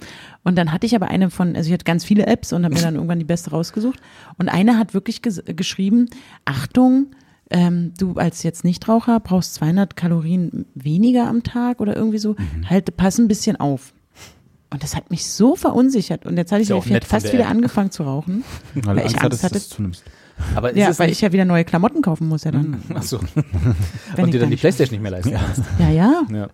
[0.44, 2.76] Und dann hatte ich aber eine von, also ich hatte ganz viele Apps und habe
[2.76, 4.00] mir dann irgendwann die beste rausgesucht.
[4.38, 6.06] Und eine hat wirklich ges geschrieben,
[6.46, 7.08] Achtung,
[7.50, 12.36] ähm, du als jetzt Nichtraucher brauchst 200 Kalorien weniger am Tag oder irgendwie so.
[12.70, 13.94] Halt, pass ein bisschen auf.
[14.72, 16.26] Und das hat mich so verunsichert.
[16.28, 17.50] Und jetzt hatte ich ja ja fast der wieder App.
[17.50, 18.44] angefangen zu rauchen.
[18.76, 20.04] Weil, Weil ich Angst hatte- dass du zunimmst.
[20.56, 22.82] Aber ist Ja, es weil ich ja wieder neue Klamotten kaufen muss ja dann.
[22.96, 23.20] Achso.
[24.16, 25.64] wenn Und ich dir dann die Playstation nicht mehr leisten kannst.
[25.80, 26.22] Ja, ja.
[26.32, 26.48] Ja.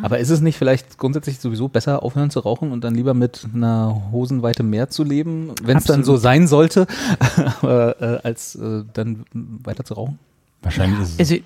[0.00, 3.46] Aber ist es nicht vielleicht grundsätzlich sowieso besser, aufhören zu rauchen und dann lieber mit
[3.54, 6.86] einer Hosenweite mehr zu leben, wenn es dann so sein sollte,
[7.62, 10.18] äh, als äh, dann weiter zu rauchen?
[10.62, 11.18] Wahrscheinlich ist es.
[11.18, 11.36] Also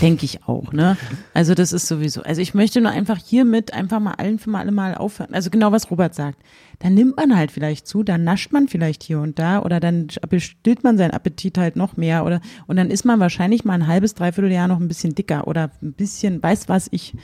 [0.00, 0.96] denke ich auch, ne?
[1.32, 2.22] Also das ist sowieso.
[2.22, 5.32] Also ich möchte nur einfach hiermit einfach mal allen für mal alle Mal aufhören.
[5.32, 6.38] Also genau was Robert sagt.
[6.80, 10.08] Dann nimmt man halt vielleicht zu, dann nascht man vielleicht hier und da oder dann
[10.28, 13.86] bestillt man seinen Appetit halt noch mehr oder und dann ist man wahrscheinlich mal ein
[13.86, 17.14] halbes, dreiviertel Jahr noch ein bisschen dicker oder ein bisschen, weiß was ich.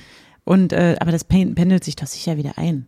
[0.45, 2.87] Und äh, aber das pen- pendelt sich doch sicher wieder ein.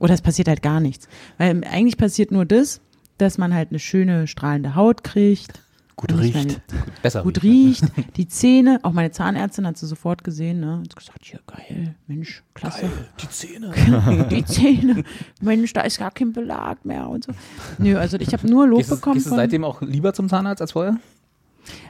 [0.00, 1.08] Oder es passiert halt gar nichts.
[1.38, 2.80] Weil eigentlich passiert nur das,
[3.18, 5.60] dass man halt eine schöne strahlende Haut kriegt.
[5.98, 6.60] Gut ich meine, riecht.
[7.02, 7.24] Besser.
[7.24, 7.82] gut riecht,
[8.16, 10.78] die Zähne, auch meine Zahnärztin hat sie sofort gesehen, ne?
[10.84, 12.88] Hat gesagt, hier geil, Mensch, klasse.
[13.20, 13.72] Die Zähne.
[14.30, 15.02] Die Zähne,
[15.40, 17.32] Mensch, da ist gar kein Belag mehr und so.
[17.78, 20.62] Nö, also ich habe nur Lob Gehst, bekommen gehst du seitdem auch lieber zum Zahnarzt
[20.62, 20.98] als vorher?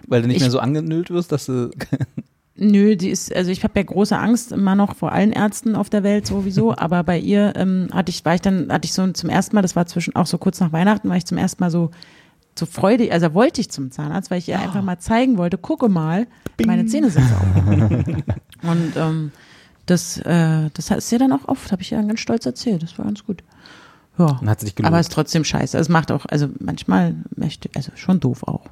[0.07, 1.71] Weil du nicht Ich- mehr so angenüllt wirst, dass du.
[2.57, 5.91] Nö, die ist, also ich habe ja große Angst immer noch vor allen Ärzten auf
[5.91, 9.07] der Welt sowieso, aber bei ihr ähm, hatte ich, war ich dann, hatte ich so
[9.13, 11.63] zum ersten Mal, das war zwischen auch so kurz nach Weihnachten, war ich zum ersten
[11.63, 11.91] Mal so
[12.59, 15.89] so freudig, also wollte ich zum Zahnarzt, weil ich ihr einfach mal zeigen wollte, gucke
[15.89, 16.27] mal,
[16.67, 18.05] meine Zähne sind sauber.
[18.63, 19.33] Und ähm,
[19.87, 22.83] das, äh, das ist ihr dann auch oft, habe ich ihr dann ganz stolz erzählt,
[22.83, 23.43] das war ganz gut.
[24.19, 24.85] Ja, hat gelobt.
[24.85, 25.79] aber es ist trotzdem scheiße.
[25.79, 28.65] Es macht auch, also manchmal möchte, also schon doof auch.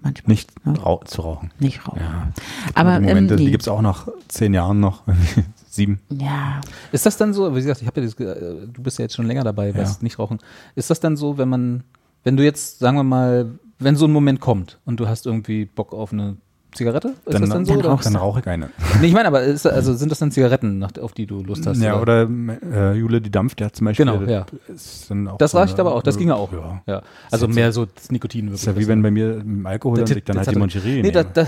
[0.00, 0.32] Manchmal.
[0.32, 0.72] Nicht Ja.
[0.72, 1.50] rau zu rauchen.
[1.58, 2.00] Nicht rauchen.
[2.00, 2.28] Ja.
[2.74, 3.44] Aber Die Momente, ähm, nee.
[3.46, 5.02] die gibt es auch noch zehn Jahren noch.
[5.68, 6.00] Sieben.
[6.08, 6.60] Ja,
[6.92, 9.14] Ist das dann so, wie gesagt, ich habe ja das, äh, du bist ja jetzt
[9.14, 9.74] schon länger dabei, Ja.
[9.76, 10.38] weißt nicht rauchen.
[10.74, 11.82] Ist das dann so, wenn man,
[12.24, 15.66] wenn du jetzt, sagen wir mal, wenn so ein Moment kommt und du hast irgendwie
[15.66, 16.38] Bock auf eine
[16.74, 17.08] Zigarette?
[17.24, 17.72] Ist Dann, das dann so?
[17.72, 17.88] dann oder?
[17.90, 18.70] rauchst dann rauche ich eine.
[19.00, 21.66] Nee, ich meine, aber ist, also sind das dann Zigaretten, nach, auf die du Lust
[21.66, 21.80] hast?
[21.80, 22.28] Ja, oder
[22.72, 24.04] äh, Jule die Dampf, der hat zum Beispiel.
[24.06, 24.46] Genau, das ja.
[25.08, 26.52] Dann auch Das so reicht aber auch, das ginge auch.
[26.52, 26.82] Ja.
[26.86, 27.02] Ja.
[27.30, 28.60] Also mehr so das Nikotin Das wirklich.
[28.62, 31.02] ist ja wie wenn bei mir dem Alkohol dann, Das- dann das halt die Moncherie.
[31.02, 31.46] Nee, da, da,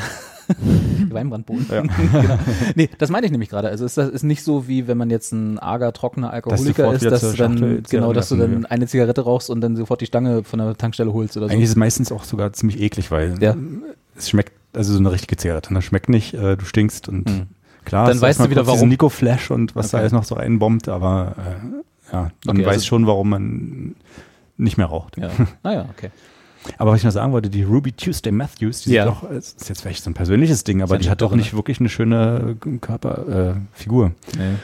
[1.11, 1.66] Weinbrandboden.
[1.70, 1.81] Ja.
[2.23, 2.39] genau.
[2.74, 3.69] Nee, das meine ich nämlich gerade.
[3.69, 7.05] Also ist das ist nicht so, wie wenn man jetzt ein arger, trockener Alkoholiker ist,
[7.05, 10.07] dass du dann, Schachtel genau, dass du dann eine Zigarette rauchst und dann sofort die
[10.07, 11.53] Stange von der Tankstelle holst oder so.
[11.53, 13.57] Eigentlich ist es meistens auch sogar ziemlich eklig, weil Ja.
[14.16, 15.73] es schmeckt, also so eine richtige Zigarette.
[15.74, 17.47] Das schmeckt nicht, äh, du stinkst und Hm.
[17.85, 18.89] klar, Dann weißt du wieder, warum.
[18.89, 20.03] Nico-Flash und was da Okay.
[20.03, 23.94] alles noch so reinbombt, aber äh, ja, man Okay, weiß also- schon, warum man
[24.57, 25.16] nicht mehr raucht.
[25.19, 25.31] Ja.
[25.62, 26.11] Naja, okay.
[26.78, 29.05] Aber was ich noch sagen wollte, die Ruby Tuesday Matthews, die Ja.
[29.05, 31.36] ist doch, es ist jetzt vielleicht so ein persönliches Ding, aber die hat doch doch,
[31.36, 33.55] nicht wirklich eine schöne Körperfigur.
[33.55, 34.12] Äh, Figur.
[34.36, 34.55] Nee,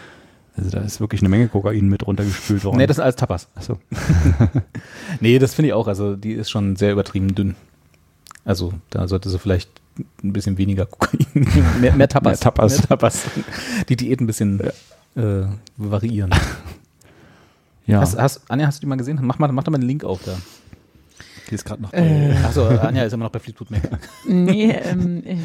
[0.57, 2.79] also da ist wirklich eine Menge Kokain mit runtergespült worden.
[2.79, 3.49] nee das sind alles Tapas.
[3.55, 3.79] Achso.
[5.21, 5.87] Nee, das finde ich auch.
[5.89, 7.55] Also die ist schon sehr übertrieben dünn.
[8.45, 9.71] Also da sollte sie vielleicht
[10.23, 11.27] ein bisschen weniger Kokain,
[11.81, 12.33] mehr, mehr Tapas.
[12.33, 12.79] Mehr Tapas.
[12.79, 13.23] Mehr Tapas.
[13.89, 14.61] Die Diät ein bisschen
[15.17, 15.45] äh,
[15.77, 16.31] variieren.
[17.85, 18.01] Ja.
[18.01, 19.19] Hast, hast, Anja, hast du die mal gesehen?
[19.23, 20.37] Mach mal, mach doch mal den Link auf da.
[21.51, 23.83] Die ist gerade noch Äh, Achso, Anja ist immer noch bei Fleetwood Mac.
[24.25, 25.37] nee, ähm, äh,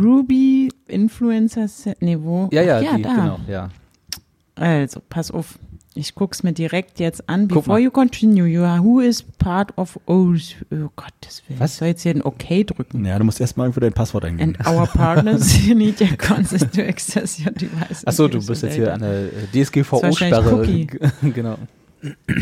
[0.00, 2.48] Ruby Influencer, Se- nee, wo?
[2.52, 3.08] Ja, ja, ja die, da.
[3.14, 3.70] genau, ja.
[4.54, 5.58] Also, pass auf.
[5.94, 7.48] Ich guck's mir direkt jetzt an.
[7.48, 7.84] Guck Before mal.
[7.84, 10.34] you continue, you are, who is part of, oh,
[10.70, 11.58] oh Gottes Willen.
[11.58, 11.72] Was?
[11.72, 13.04] Ich soll jetzt hier ein OK drücken.
[13.04, 14.54] Ja, du musst erstmal irgendwo dein Passwort eingeben.
[14.56, 18.06] And our partners need your consent to access your device.
[18.06, 20.86] Achso, du bist jetzt hier an der äh, DSGVO-Sperre.
[21.22, 21.58] Genau.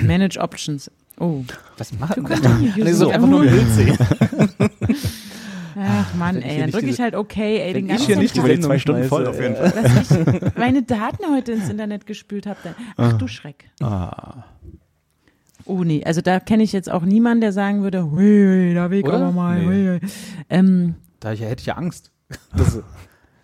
[0.03, 0.91] Manage Options.
[1.19, 1.43] Oh.
[1.79, 3.99] Was macht Du continue, Nee, so use einfach nur ein Bild sehen.
[5.81, 8.07] Ach Mann, Wenn ich ey, dann drücke ich halt OK, ey, den Wenn ich ganzen
[8.07, 8.47] hier nicht die Tag.
[8.49, 9.73] Sendung Sendung Stunden voll auf jeden Fall.
[9.75, 12.59] Was ich meine Daten heute ins Internet gespült habe.
[12.65, 13.71] dann- Ach du Schreck.
[13.83, 14.45] Ah.
[15.65, 18.91] Oh nee, also da kenne ich jetzt auch niemanden, der sagen würde, hui, hui, da
[18.91, 19.17] will ich Oder?
[19.19, 19.61] aber mal.
[19.67, 20.01] Nee.
[20.49, 22.11] Ähm, Da hätte ich ja Angst,
[22.57, 22.83] dass, dass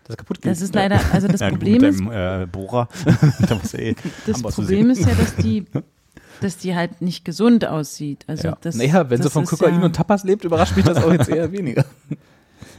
[0.09, 0.51] er kaputt geht.
[0.51, 2.89] das ist leider, also das Ja, Problem mit ist, deinem, äh, Bohrer.
[3.48, 3.94] da eh
[4.27, 5.66] das Problem ist ja, dass die,
[6.40, 8.24] dass die halt nicht gesund aussieht.
[8.27, 8.59] Also Ja.
[8.61, 10.98] das, Naja, wenn sie das von ist Kokain ja, und Tapas lebt, überrascht mich das
[11.02, 11.85] auch jetzt eher weniger.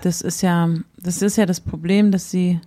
[0.01, 0.69] Das ist ja,
[1.01, 2.59] das ist ja das Problem, dass sie,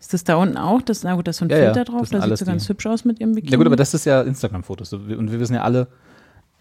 [0.00, 0.80] ist das da unten auch?
[0.80, 2.86] Das, na gut, da ist so ein Ja, Filter drauf, da sieht sie ganz hübsch
[2.86, 3.52] aus mit ihrem Bikini.
[3.52, 5.88] Ja gut, aber das ist ja Instagram-Fotos und wir wissen ja alle,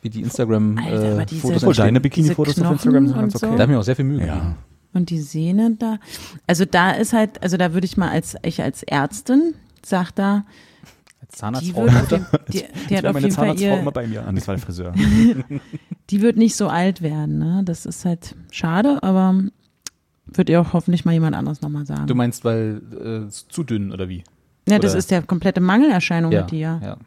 [0.01, 1.85] wie die Alter, aber Instagram-Fotos Obwohl entstehen.
[1.85, 3.55] deine Bikini-Fotos auf Instagram sind ganz okay.
[3.55, 4.33] Da haben wir auch sehr viel Mühe Ja.
[4.35, 4.55] gegeben.
[4.93, 5.97] Und die Sehne da.
[6.47, 9.53] Also da ist halt, also da würde ich mal als, ich als Ärztin,
[9.85, 10.43] sag da,
[11.33, 11.85] Zahnarztfrau.
[11.87, 14.27] jeden, die, die Das hat auf meine jeden Fall Zahnarztfrau immer ihr, bei mir.
[14.27, 14.93] Ah, das war der Friseur.
[16.09, 17.61] die wird nicht so alt werden, ne?
[17.65, 19.43] Das ist halt schade, aber
[20.25, 22.07] wird ihr auch hoffentlich mal jemand anderes nochmal sagen.
[22.07, 24.23] Du meinst, weil äh, ist zu dünn oder wie?
[24.67, 26.97] ja, das oder- ist ja komplette Mangelerscheinung Ja, mit die ja.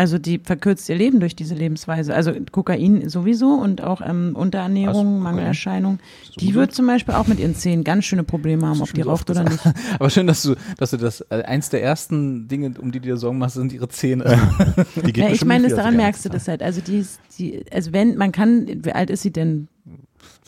[0.00, 2.14] Also die verkürzt ihr Leben durch diese Lebensweise.
[2.14, 5.02] Also Kokain sowieso und auch ähm, Unterernährung, Was?
[5.02, 5.22] Kokain?
[5.22, 5.98] Mangelerscheinung.
[6.38, 9.10] Die wird zum Beispiel auch mit ihren Zähnen ganz schöne Probleme haben, ob die so
[9.10, 9.60] raucht oder nicht.
[9.98, 13.08] Aber schön, dass du, dass du das, äh, eins der ersten Dinge, um die du
[13.08, 14.24] dir Sorgen machst, sind ihre Zähne.
[14.96, 16.62] Die geht Ja, ich meine, daran merkst du das halt.
[16.62, 19.68] Also die, ist, die, also wenn, man kann, wie alt ist sie denn?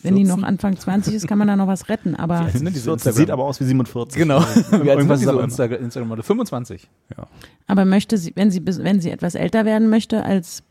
[0.02, 0.40] Wenn die 14?
[0.40, 2.14] noch Anfang 20 ist, kann man da noch was retten.
[2.16, 3.12] Aber diese Instagram.
[3.12, 4.18] sieht aber aus wie 47.
[4.20, 4.40] Genau.
[4.70, 6.24] Wie Irgendwas ist aber Insta Instagram-Model?
[6.24, 6.88] 25.
[7.66, 10.62] Aber möchte sie, wenn sie, bis- wenn sie etwas älter werden möchte als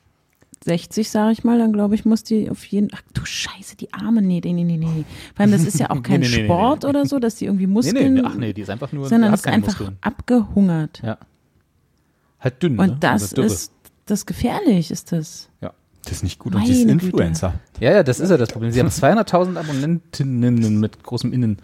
[0.63, 3.91] 60, sage ich mal, dann glaube ich, muss die auf jeden Ach du Scheiße, die
[3.93, 5.05] Arme, nee, nee, nee, nee, nee.
[5.35, 6.89] Vor allem, das ist ja auch kein Nee, nee, nee, nee, Sport nee.
[6.89, 9.33] oder so, dass die irgendwie Nee, Muskeln, nee, ach nee, die ist einfach nur, sondern
[9.33, 9.97] ist einfach Muskeln.
[10.01, 11.01] abgehungert.
[11.03, 11.17] Ja.
[12.39, 12.97] Halt dünn, Und ne?
[12.99, 13.71] das Also ist,
[14.05, 15.49] das gefährlich ist das.
[16.05, 16.55] Das ist nicht gut.
[16.55, 17.05] Und sie ist Meine Güte.
[17.07, 17.53] Influencer.
[17.79, 18.71] Ja, ja, das ist ja das Problem.
[18.71, 21.57] Sie haben 200.000 Abonnentinnen mit großem Innen.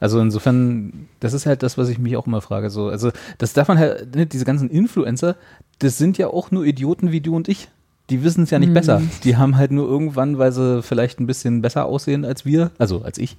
[0.00, 2.70] Also insofern, das ist halt das, was ich mich auch immer frage.
[2.70, 5.36] So, also das darf man halt, ne, diese ganzen Influencer,
[5.78, 7.68] das sind ja auch nur Idioten wie du und ich.
[8.10, 8.74] Die wissen es ja nicht Mhm.
[8.74, 9.02] besser.
[9.24, 13.02] Die haben halt nur irgendwann, weil sie vielleicht ein bisschen besser aussehen als wir, also
[13.02, 13.36] als ich,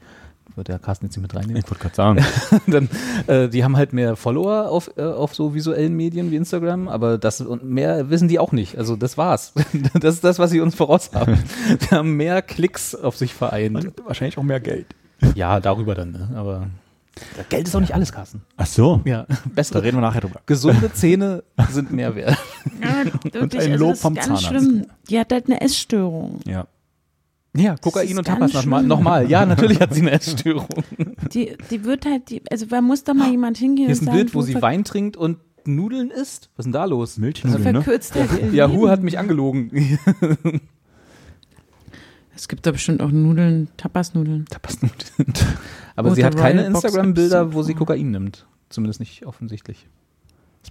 [0.56, 1.58] wird der Carsten jetzt nicht mit reinnehmen.
[1.64, 2.26] Ich wollte gerade sagen.
[2.68, 2.90] dann,
[3.28, 7.18] äh, die haben halt mehr Follower auf, äh, auf so visuellen Medien wie Instagram, aber
[7.18, 8.78] das und mehr wissen die auch nicht.
[8.78, 9.54] Also das war's.
[10.00, 11.38] Das ist das, was sie uns voraus haben.
[11.82, 13.76] Die haben mehr Klicks auf sich vereint.
[13.76, 14.88] Und wahrscheinlich auch mehr Geld.
[15.36, 16.30] Ja, darüber dann, ne?
[16.36, 16.68] Aber
[17.50, 18.42] Geld ist auch nicht alles, Carsten.
[18.58, 19.02] Ach so.
[19.06, 20.42] Ja, Da bessere, reden wir nachher drüber.
[20.46, 22.38] gesunde Zähne sind mehr wert.
[22.82, 24.48] Ja, wirklich, ein also Lob das ist vom ganz Zahnarzt.
[24.48, 24.86] schlimm.
[25.10, 26.40] Die hat halt eine Essstörung.
[26.46, 26.66] Ja.
[27.56, 28.84] Ja, Kokain und Tapas nochmal.
[28.84, 29.30] nochmal.
[29.30, 30.68] Ja, natürlich hat sie eine Essstörung.
[31.34, 34.06] Die, die wird halt, die, also da muss doch mal jemand hingehen Hier ist ein
[34.06, 36.50] sagen, Bild, wo sie Wein trinkt und Nudeln isst.
[36.56, 37.18] Was ist denn da los?
[37.18, 37.82] Milchnudeln, ne?
[37.82, 39.72] verkürzt halt ihr Yahoo hat mich angelogen.
[42.36, 44.46] Es gibt da bestimmt auch Nudeln, Tapasnudeln.
[44.46, 44.98] Tapasnudeln.
[45.96, 47.76] Aber Rote sie hat keine Instagram-Bilder, wo sie.
[47.76, 48.48] Kokain nimmt.
[48.70, 49.88] Zumindest nicht offensichtlich.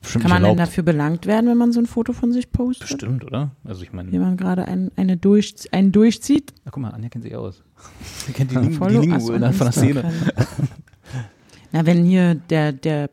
[0.01, 0.61] Kann man nicht denn erlaubt.
[0.61, 2.89] dafür belangt werden, wenn man so ein Foto von sich postet?
[2.89, 3.51] Bestimmt, oder?
[3.65, 6.53] Also ich meine, Wie man gerade ein, eine durch, einen durchzieht?
[6.65, 7.63] na guck mal, Anja kennt sich aus.
[8.27, 10.13] Sie kennt die, Ling die on innerhalb von der Szene.
[11.73, 13.09] Na, wenn hier der, der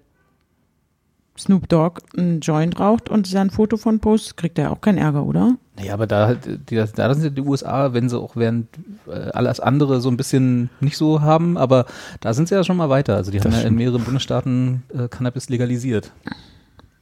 [1.38, 4.97] Snoop Dogg ein Joint raucht und da ein Foto von postet, kriegt er auch keinen
[4.97, 5.56] Ärger, oder?
[5.77, 8.68] Naja, aber da, halt, die, da sind ja die USA, wenn sie auch während
[9.07, 11.85] äh, alles andere so ein bisschen nicht so haben, aber
[12.19, 13.15] da sind sie ja schon mal weiter.
[13.15, 16.11] Also die haben ja in mehreren Bundesstaaten äh, Cannabis legalisiert.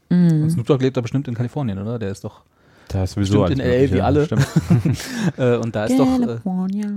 [0.10, 0.44] Mhm.
[0.44, 2.00] Und Snoop Dogg lebt da bestimmt in Kalifornien, oder?
[2.00, 2.42] Der ist doch,
[2.88, 4.26] Da ist sowieso in LA wie alle.
[4.26, 4.48] Stimmt.
[5.38, 6.88] äh, und da ist doch, California.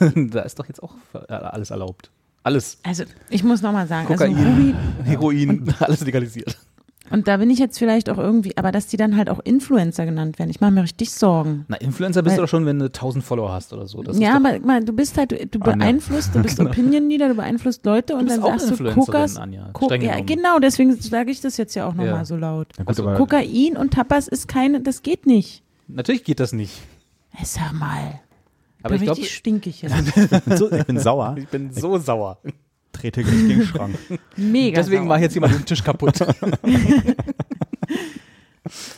[0.00, 2.10] äh, da ist doch jetzt auch äh, alles erlaubt.
[2.42, 2.78] Alles.
[2.82, 4.36] Also, ich muss nochmal sagen, also Kokain.
[4.36, 4.74] Ruby,
[5.04, 6.56] Heroin, alles legalisiert.
[7.10, 10.04] Und da bin ich jetzt vielleicht auch irgendwie, aber dass die dann halt auch Influencer
[10.06, 11.64] genannt werden, ich mache mir richtig Sorgen.
[11.68, 14.02] Na, Influencer bist Weil- du doch schon, wenn du 1000 Follower hast oder so.
[14.02, 15.76] Das ist ja, doch, aber guck mal, du bist halt, du, du Anja.
[15.76, 16.70] beeinflusst, du bist Genau.
[16.70, 20.58] Opinion Leader, du beeinflusst Leute und dann sagst du, Kokas, Anja, Ko streng ja, genau,
[20.58, 22.24] deswegen sage ich das jetzt ja auch nochmal Ja.
[22.24, 22.68] so laut.
[22.78, 25.62] Na gut, Also, Kokain und Tapas ist keine, das geht nicht.
[25.88, 26.72] Natürlich geht das nicht.
[27.38, 28.20] Ey, Sag mal.
[28.82, 29.94] Aber ich bin glaube, richtig stinkig jetzt.
[30.16, 31.34] ich ich bin sauer.
[31.38, 32.38] ich bin so sauer.
[32.92, 33.96] Trete gleich gegen den Schrank.
[34.36, 34.76] Mega.
[34.76, 35.10] Deswegen sauer.
[35.10, 36.20] war jetzt jemand den Tisch kaputt.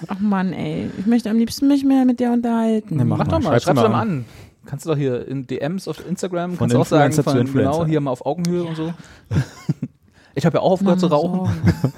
[0.09, 0.91] Ach Mann, ey.
[0.99, 2.97] Ich möchte am liebsten mich mehr mit dir unterhalten.
[2.97, 4.09] Nee, mach Mach doch mal, Schreib's schreib's mal doch mal an.
[4.11, 4.25] an.
[4.67, 7.73] Kannst du doch hier in DMs auf Instagram, Von kannst du auch sagen, von, Influencer.
[7.73, 8.93] genau, hier mal auf Augenhöhe und so.
[10.37, 11.51] Ich habe ja auch aufgehört zu rauchen.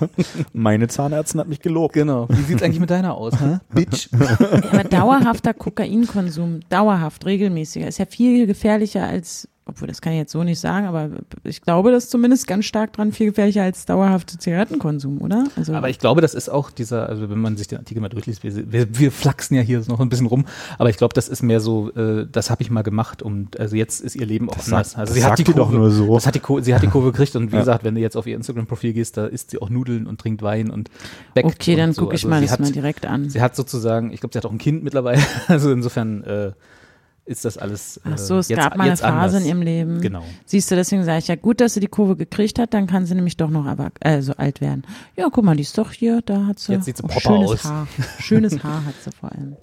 [0.54, 1.92] Meine Zahnärztin hat mich gelobt.
[1.92, 2.26] Genau.
[2.30, 3.58] Wie sieht's eigentlich mit deiner aus, hä?
[3.74, 4.08] Bitch.
[4.10, 4.38] Ja,
[4.72, 10.32] aber dauerhafter Kokainkonsum, dauerhaft, regelmäßiger, ist ja viel gefährlicher als, obwohl das kann ich jetzt
[10.32, 11.08] so nicht sagen, aber
[11.44, 15.44] ich glaube, das ist zumindest ganz stark dran, viel gefährlicher als dauerhafter Zigarettenkonsum, oder?
[15.56, 18.08] Also, Aber ich glaube, das ist auch dieser, also wenn man sich den Artikel mal
[18.08, 20.46] durchliest, wir, wir, wir flachsen ja hier noch ein bisschen rum,
[20.78, 23.76] aber ich glaube, das ist mehr so, äh, das habe ich mal gemacht und also
[23.76, 24.90] jetzt ist ihr Leben auch Das anders.
[24.90, 26.14] sagt- also das sie hat die die doch Kurve, nur so.
[26.14, 27.60] Das hat die, Kur- sie hat die Kurve gekriegt und wie Ja.
[27.60, 30.42] gesagt, wenn du jetzt auf ihr Instagram-Profil gehst, da isst sie auch Nudeln und trinkt
[30.42, 30.90] Wein und
[31.34, 32.02] backt okay, dann und so.
[32.02, 33.30] gucke ich Also mal sie das hat, mal direkt an.
[33.30, 36.50] Sie hat sozusagen, ich glaube, sie hat auch ein Kind mittlerweile, also insofern äh,
[37.24, 39.42] ist das alles äh, Ach so, es jetzt, gab mal eine Phase anders.
[39.42, 40.00] in ihrem Leben.
[40.00, 40.24] Genau.
[40.44, 43.06] Siehst du, deswegen sage ich ja, gut, dass sie die Kurve gekriegt hat, dann kann
[43.06, 44.82] sie nämlich doch noch erwach- äh, so alt werden.
[45.16, 47.20] Ja, guck mal, die ist doch hier, da hat sie, Jetzt sieht sie auch proper
[47.20, 47.64] schönes aus.
[47.64, 47.88] Haar.
[48.18, 49.56] Schönes Haar hat sie vor allem.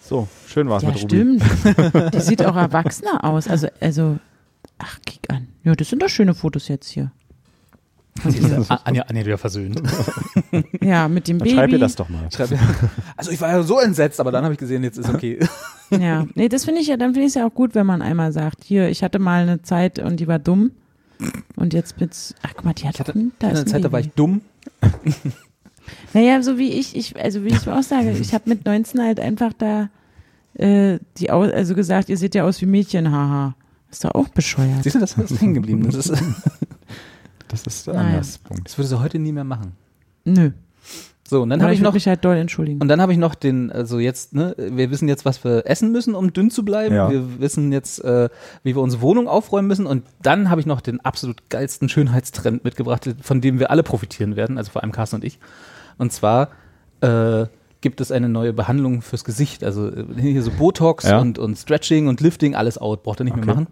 [0.00, 1.38] So, schön war's Ja, mit Ruby.
[1.40, 1.42] stimmt.
[2.14, 3.48] Die sieht auch erwachsener aus.
[3.48, 4.18] Also, also,
[4.76, 5.48] ach, kick an.
[5.62, 7.10] Ja, das sind doch schöne Fotos jetzt hier.
[8.28, 9.80] Sie ist Anja, Anja wieder versöhnt.
[10.80, 11.56] Ja, mit dem Dann Baby.
[11.56, 12.28] schreib ihr das doch mal.
[12.32, 12.50] Schreib
[13.16, 15.38] Also ich war ja so entsetzt, aber dann habe ich gesehen, jetzt ist okay.
[15.90, 18.02] Ja, nee, das finde ich ja, dann finde ich es ja auch gut, wenn man
[18.02, 20.70] einmal sagt, hier, ich hatte mal eine Zeit und die war dumm.
[21.56, 23.58] Und jetzt bit's, ach guck mal, die hat Ich hatte auch ein- da in ist
[23.58, 24.08] einer ein Zeit, da war Baby.
[24.10, 24.40] ich dumm.
[26.12, 29.20] Naja, so wie ich, ich also wie ich auch sage, ich habe mit 19 halt
[29.20, 29.90] einfach da
[30.54, 33.54] äh, die also gesagt, ihr seht ja aus wie Mädchen, haha.
[33.90, 34.82] Ist doch auch bescheuert.
[34.82, 35.82] Siehst du, das ist hängen geblieben.
[35.90, 36.22] Das, ist,
[37.62, 38.00] Das ist Naja.
[38.00, 38.38] anders.
[38.38, 38.66] Punkt.
[38.68, 39.72] das würde sie heute nie mehr machen.
[40.24, 40.50] Nö.
[41.26, 42.82] So, und dann habe ich noch mich halt doll entschuldigen.
[42.82, 45.90] und dann habe ich noch den, also jetzt, ne, wir wissen jetzt, was wir essen
[45.90, 46.94] müssen, um dünn zu bleiben.
[46.94, 47.10] Ja.
[47.10, 48.28] Wir wissen jetzt, äh,
[48.62, 49.86] wie wir unsere Wohnung aufräumen müssen.
[49.86, 54.36] Und dann habe ich noch den absolut geilsten Schönheitstrend mitgebracht, von dem wir alle profitieren
[54.36, 55.38] werden, also vor allem Carsten und ich.
[55.96, 56.50] Und zwar
[57.00, 57.46] äh,
[57.80, 59.64] gibt es eine neue Behandlung fürs Gesicht.
[59.64, 61.20] Also äh, hier so Botox Ja.
[61.20, 63.54] und, und Stretching und Lifting, alles out, braucht ihr nicht mehr Okay.
[63.54, 63.66] machen.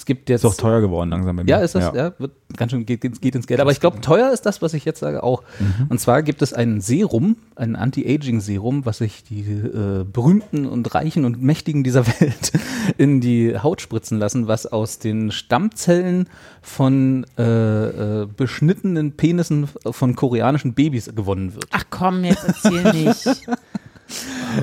[0.00, 1.50] Es gibt jetzt Ist auch teuer geworden langsam bei mir.
[1.50, 3.60] ja, ist das, ja, wird ganz schön, geht, geht ins Geld.
[3.60, 5.42] Aber ich glaube, teuer ist das, was ich jetzt sage, auch.
[5.90, 11.26] Und zwar gibt es ein Serum, ein Anti-Aging-Serum, was sich die äh, Berühmten und Reichen
[11.26, 12.52] und Mächtigen dieser Welt
[12.96, 16.26] in die Haut spritzen lassen, was aus den Stammzellen
[16.62, 21.66] von äh, äh, beschnittenen Penissen von koreanischen Babys gewonnen wird.
[21.72, 23.26] Ach komm, jetzt erzähl nicht.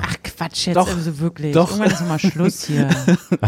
[0.02, 1.52] Ach Quatsch, jetzt Doch, also wirklich.
[1.52, 1.70] doch.
[1.70, 2.88] Irgendwann ist mal Schluss hier.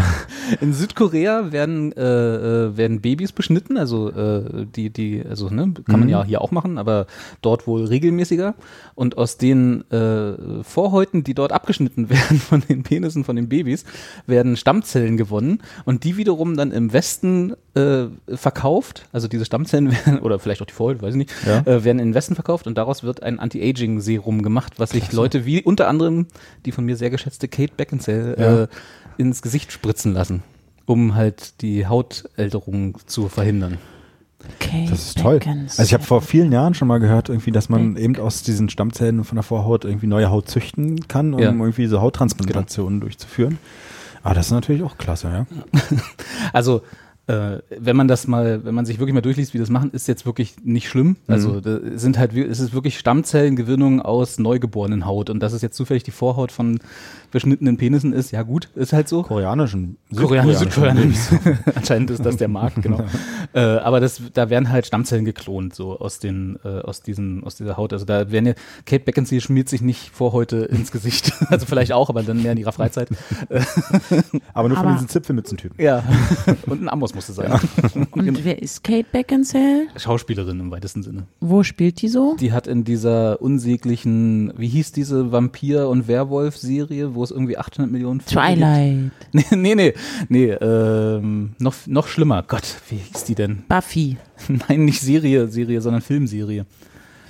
[0.60, 6.00] In Südkorea werden, äh, äh, werden Babys beschnitten, also äh, die, die, also ne, kann
[6.00, 7.06] man ja hier auch machen, aber
[7.42, 8.54] dort wohl regelmäßiger.
[8.94, 13.84] Und aus den äh, Vorhäuten, die dort abgeschnitten werden von den Penissen von den Babys,
[14.26, 18.06] werden Stammzellen gewonnen und die wiederum dann im Westen äh,
[18.36, 19.06] verkauft.
[19.12, 21.60] Also diese Stammzellen werden, oder vielleicht auch die Vorhäute, weiß ich nicht, Ja.
[21.60, 25.44] äh, werden in den Westen verkauft und daraus wird ein Anti-Aging-Serum gemacht, was sich Leute
[25.46, 26.26] wie unter anderem
[26.66, 28.62] die von mir sehr geschätzte Kate Beckinsale Ja.
[28.64, 28.68] äh,
[29.18, 30.42] ins Gesicht spritzen lassen,
[30.86, 33.78] um halt die Hautälterung zu verhindern.
[34.58, 35.38] Okay, Das ist toll.
[35.44, 38.70] Also ich habe vor vielen Jahren schon mal gehört, irgendwie, dass man eben aus diesen
[38.70, 41.50] Stammzellen von der Vorhaut irgendwie neue Haut züchten kann, um Ja.
[41.50, 43.58] irgendwie so Hauttransplantationen durchzuführen.
[44.22, 45.46] Aber das ist natürlich auch klasse, ja.
[46.54, 46.82] Also
[47.30, 50.08] äh, wenn man das mal, wenn man sich wirklich mal durchliest, wie das machen, ist
[50.08, 51.16] jetzt wirklich nicht schlimm.
[51.28, 55.76] Also da sind halt, es ist wirklich Stammzellengewinnung aus neugeborenen Haut und dass es jetzt
[55.76, 56.80] zufällig die Vorhaut von
[57.30, 59.22] beschnittenen Penissen ist, ja gut, ist halt so.
[59.22, 61.66] Koreanischen, Koreanisch, südkoreanischen Südkoreanisch.
[61.76, 63.04] Anscheinend ist das der Markt, genau.
[63.52, 67.54] äh, aber das, da werden halt Stammzellen geklont, so aus den, äh, aus diesen, aus
[67.54, 67.92] dieser Haut.
[67.92, 68.54] Also da werden ja,
[68.86, 71.32] Kate Beckinsale schmiert sich nicht Vorhäute ins Gesicht.
[71.48, 73.08] also vielleicht auch, aber dann mehr in ihrer Freizeit.
[74.52, 75.82] Aber nur von Aber- diesen Zipfelmützentypen.
[75.82, 76.02] Ja.
[76.66, 77.52] Und ein Amos musste sein.
[78.12, 79.88] Und wer ist Kate Beckinsale?
[79.96, 81.24] Schauspielerin im weitesten Sinne.
[81.40, 82.34] Wo spielt die so?
[82.40, 87.92] Die hat in dieser unsäglichen, wie hieß diese Vampir- und Werwolf-Serie, wo es irgendwie 800
[87.92, 88.58] Millionen Filme gibt?
[88.58, 89.94] Twilight, Nee, nee, nee,
[90.28, 92.42] nee ähm, noch, noch schlimmer.
[92.46, 93.64] Gott, wie hieß die denn?
[93.68, 94.16] Buffy.
[94.68, 96.64] Nein, nicht Serie, Serie, sondern Filmserie.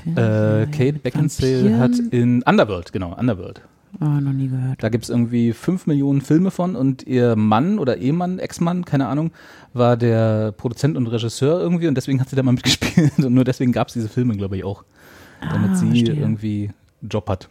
[0.07, 1.81] Äh, Kate Beckinsale Vampiren?
[1.81, 3.61] hat in Underworld, genau, Underworld.
[4.01, 4.83] Oh, noch nie gehört.
[4.83, 9.33] Da gibt's irgendwie fünf Millionen Filme von und ihr Mann oder Ehemann, Ex-Mann, keine Ahnung,
[9.73, 13.45] war der Produzent und Regisseur irgendwie und deswegen hat sie da mal mitgespielt und nur
[13.45, 14.85] deswegen gab's diese Filme, glaube ich, auch.
[15.41, 16.15] Damit Ah, sie verstehe.
[16.15, 16.71] irgendwie
[17.03, 17.49] einen Job hat.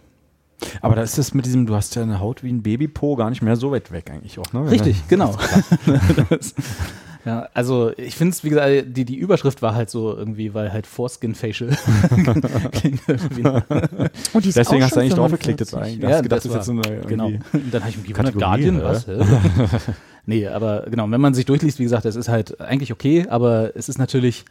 [0.82, 3.30] Aber da ist es mit diesem, du hast ja eine Haut wie ein Babypo gar
[3.30, 4.70] nicht mehr so weit weg eigentlich auch, ne?
[4.70, 5.36] Richtig, genau.
[7.30, 10.54] das, ja, also ich finde es, wie gesagt, die, die Überschrift war halt so irgendwie,
[10.54, 11.70] weil halt Foreskin Facial
[12.72, 13.44] klingt irgendwie.
[14.34, 16.04] Und die ist Deswegen auch hast du eigentlich drauf geklickt, jetzt 45.
[16.04, 16.12] eigentlich.
[16.14, 17.28] Hast gedacht, das ist war- jetzt so eine genau.
[17.28, 18.84] Und dann habe ich mich gewundert, Guardian, ja.
[18.84, 19.06] was?
[20.26, 23.76] Nee, aber genau, wenn man sich durchliest, wie gesagt, es ist halt eigentlich okay, aber
[23.76, 24.46] es ist natürlich,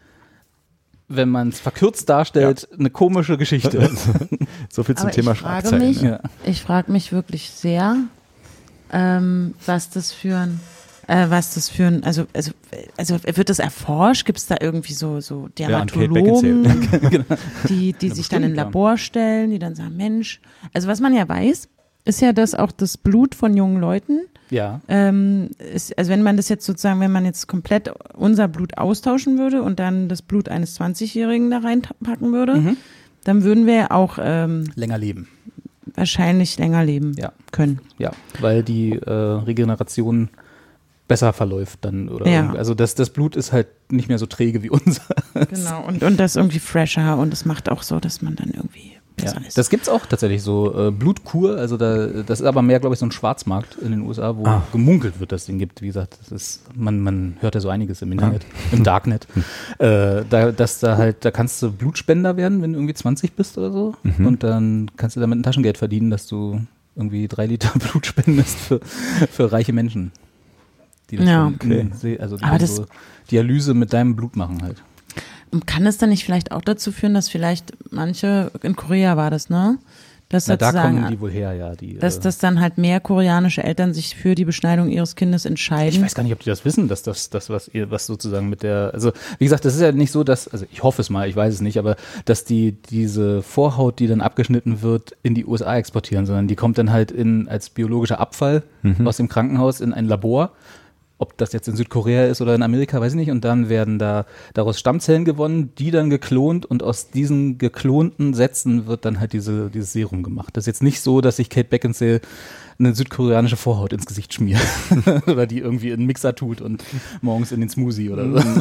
[1.06, 3.88] wenn man es verkürzt darstellt, eine komische Geschichte.
[4.70, 6.18] So viel zum Aber Thema ich frage mich- ja.
[6.44, 7.96] Ich frage mich wirklich sehr,
[8.92, 10.60] ähm, was das für ein
[11.08, 12.52] äh, was das für ein, also, also,
[12.96, 14.24] also wird das erforscht?
[14.24, 16.62] Gibt es da irgendwie so, so Ja, Dermatologen,
[17.10, 17.24] Genau.
[17.68, 18.62] die, die sich dann in ja.
[18.64, 20.40] Labor stellen, die dann sagen, Mensch,
[20.72, 21.68] also was man ja weiß,
[22.04, 24.20] ist ja, dass auch das Blut von jungen Leuten,
[24.50, 24.80] Ja.
[24.88, 29.38] ähm, ist, also wenn man das jetzt sozusagen, wenn man jetzt komplett unser Blut austauschen
[29.38, 32.76] würde und dann das Blut eines 20-Jährigen da reinpacken würde, Mhm.
[33.24, 35.28] dann würden wir ja auch ähm, Länger leben.
[35.94, 37.32] wahrscheinlich länger leben Ja.
[37.50, 37.80] können.
[37.98, 40.28] Ja, weil die äh, Regeneration
[41.08, 42.08] besser verläuft dann.
[42.08, 42.40] Oder Ja.
[42.42, 45.02] irgendwie- Also das, das Blut ist halt nicht mehr so träge wie unser.
[45.34, 48.92] Genau, und, und das irgendwie fresher und es macht auch so, dass man dann irgendwie
[49.18, 49.24] Ja.
[49.24, 49.56] besser ist.
[49.58, 53.00] Das gibt's auch tatsächlich so äh, Blutkur, also da, das ist aber mehr, glaube ich,
[53.00, 54.62] so ein Schwarzmarkt in den USA, wo Ah.
[54.70, 55.80] gemunkelt wird, dass es den gibt.
[55.82, 59.26] Wie gesagt, das ist, man, man hört ja so einiges im Internet, im Darknet.
[59.78, 63.56] äh, da, dass da halt, da kannst du Blutspender werden, wenn du irgendwie 20 bist
[63.58, 63.94] oder so.
[64.02, 64.26] Mhm.
[64.26, 66.60] Und dann kannst du damit ein Taschengeld verdienen, dass du
[66.94, 68.80] irgendwie drei Liter Blut spendest für,
[69.30, 70.12] für reiche Menschen.
[71.10, 71.52] Die das Ja.
[71.94, 72.86] Se- also die Aber das- so
[73.30, 74.82] Dialyse mit deinem Blut machen halt.
[75.50, 79.30] Und kann es dann nicht vielleicht auch dazu führen, dass vielleicht manche, in Korea war
[79.30, 79.78] das, ne?
[80.30, 81.74] Dass Na, da kommen die wohl her, ja.
[81.74, 85.46] Die, dass, äh, dass dann halt mehr koreanische Eltern sich für die Beschneidung ihres Kindes
[85.46, 86.02] Ich entscheiden.
[86.04, 88.62] weiß gar nicht, ob die das wissen, dass das, das was ihr, was sozusagen mit
[88.62, 91.26] der, also wie gesagt, das ist ja nicht so, dass, also ich hoffe es mal,
[91.30, 95.46] ich weiß es nicht, aber dass die diese Vorhaut, die dann abgeschnitten wird, in die
[95.46, 98.64] USA exportieren, sondern die kommt dann halt in als biologischer Abfall
[99.06, 100.52] aus dem Krankenhaus in ein Labor.
[101.18, 103.30] Ob das jetzt in Südkorea ist oder in Amerika, weiß ich nicht.
[103.30, 104.24] Und dann werden da
[104.54, 109.68] daraus Stammzellen gewonnen, die dann geklont und aus diesen geklonten Sätzen wird dann halt diese,
[109.70, 110.56] dieses Serum gemacht.
[110.56, 112.20] Das ist jetzt nicht so, dass sich Kate Beckinsale
[112.78, 114.60] eine südkoreanische Vorhaut ins Gesicht schmiert
[115.26, 116.84] oder die irgendwie in einen Mixer tut und
[117.20, 118.60] morgens in den Smoothie oder so.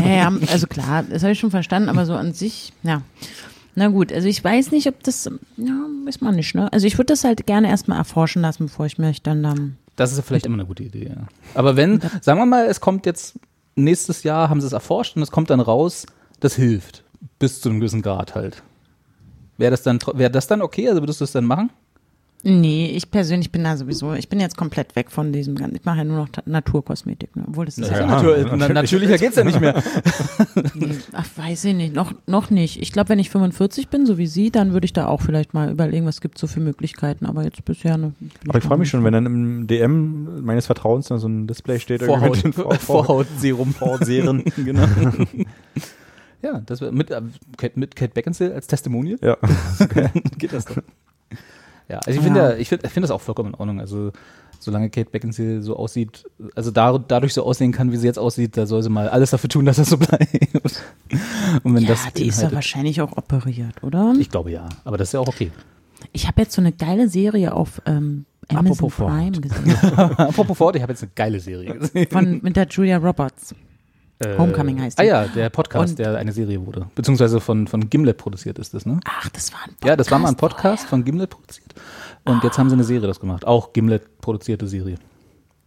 [0.00, 3.02] Ja, ja, also klar, das habe ich schon verstanden, aber so an sich, ja.
[3.74, 6.72] Na gut, also ich weiß nicht, ob das, ja, weiß man nicht, ne?
[6.72, 10.10] Also ich würde das halt gerne erstmal erforschen lassen, bevor ich mich dann, dann Das
[10.10, 11.26] ist ja vielleicht immer eine gute Idee, ja.
[11.54, 13.38] Aber wenn, sagen wir mal, es kommt jetzt
[13.76, 16.06] nächstes Jahr, haben sie es erforscht und es kommt dann raus,
[16.40, 17.04] das hilft.
[17.38, 18.62] Bis zu einem gewissen Grad halt.
[19.56, 20.88] Wäre das dann, wäre das dann okay?
[20.88, 21.70] Also würdest du es dann machen?
[22.44, 25.84] Nee, ich persönlich bin da sowieso, ich bin jetzt komplett weg von diesem ganzen, ich
[25.84, 27.42] mache ja nur noch Ta- Naturkosmetik, ne?
[27.48, 28.74] obwohl das ist ja, Ja, Natur, na, natürlich.
[28.74, 29.82] natürlicher geht's ja nicht mehr.
[30.74, 32.80] nee, ach, weiß ich nicht, noch, noch nicht.
[32.80, 35.52] Ich glaube, wenn ich 45 bin, so wie Sie, dann würde ich da auch vielleicht
[35.52, 38.12] mal überlegen, was gibt so für Möglichkeiten, aber jetzt bisher, ne,
[38.48, 41.80] Aber ich freue mich schon, wenn dann im DM meines Vertrauens dann so ein Display
[41.80, 42.02] steht.
[42.02, 43.74] irgendwie Vorhaut, mit den Vor- Vor- Vorhautserum.
[43.74, 44.44] Vorhautserien.
[44.64, 44.86] genau.
[46.42, 47.20] ja, das mit, äh,
[47.56, 49.36] Kate, mit Kate Beckinsale als Testimonial Ja.
[50.38, 50.84] geht das dann.
[51.88, 53.80] Ja, also ich finde ja, ich finde ich finde das auch vollkommen in Ordnung.
[53.80, 54.12] Also
[54.60, 56.24] solange Kate Beckinsale so aussieht,
[56.54, 59.30] also da, dadurch so aussehen kann, wie sie jetzt aussieht, da soll sie mal alles
[59.30, 60.28] dafür tun, dass das so bleibt.
[61.62, 64.14] Und wenn Ja, das die ist ja beinhaltet- wahrscheinlich auch operiert, oder?
[64.18, 65.50] ich glaube ja, aber das ist ja auch okay.
[66.12, 68.94] Ich habe jetzt so eine geile Serie auf ähm, Amazon Apropos.
[69.06, 69.76] Prime gesehen.
[69.96, 72.08] Apropos Ford, ich habe jetzt eine geile Serie gesehen.
[72.10, 73.54] Von, mit der Julia Roberts.
[74.20, 75.08] Äh, Homecoming heißt Ah die.
[75.08, 76.86] ja, der Podcast, Und- der eine Serie wurde.
[76.96, 78.98] Beziehungsweise von, von Gimlet produziert ist das, ne?
[79.04, 79.86] Ach, das war ein Podcast.
[79.88, 81.67] Ja, das war mal ein Podcast von Gimlet produziert.
[82.28, 83.46] Und jetzt haben sie eine Serie das gemacht.
[83.46, 84.96] Auch Gimlet produzierte Serie.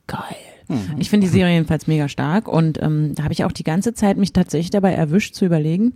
[0.08, 0.22] Geil.
[0.68, 0.96] Mhm.
[1.00, 3.94] Ich finde die Serie jedenfalls mega stark und ähm, da habe ich auch die ganze
[3.94, 5.94] Zeit mich tatsächlich dabei erwischt zu überlegen,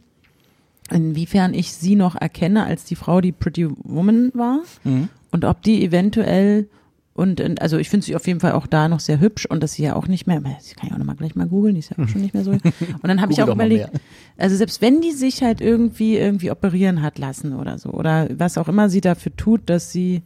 [0.92, 5.10] inwiefern ich sie noch erkenne als die Frau, die Pretty Woman war Mhm.
[5.32, 6.68] und ob die eventuell
[7.14, 9.64] und und- also ich finde sie auf jeden Fall auch da noch sehr hübsch und
[9.64, 11.74] dass sie ja auch nicht mehr, das kann ich auch noch mal gleich mal googeln,
[11.76, 12.52] die ist ja auch schon nicht mehr so.
[12.52, 12.62] Und
[13.04, 13.90] dann habe ich auch überlegt,
[14.38, 18.58] also selbst wenn die sich halt irgendwie irgendwie operieren hat lassen oder so oder was
[18.58, 20.24] auch immer sie dafür tut, dass sie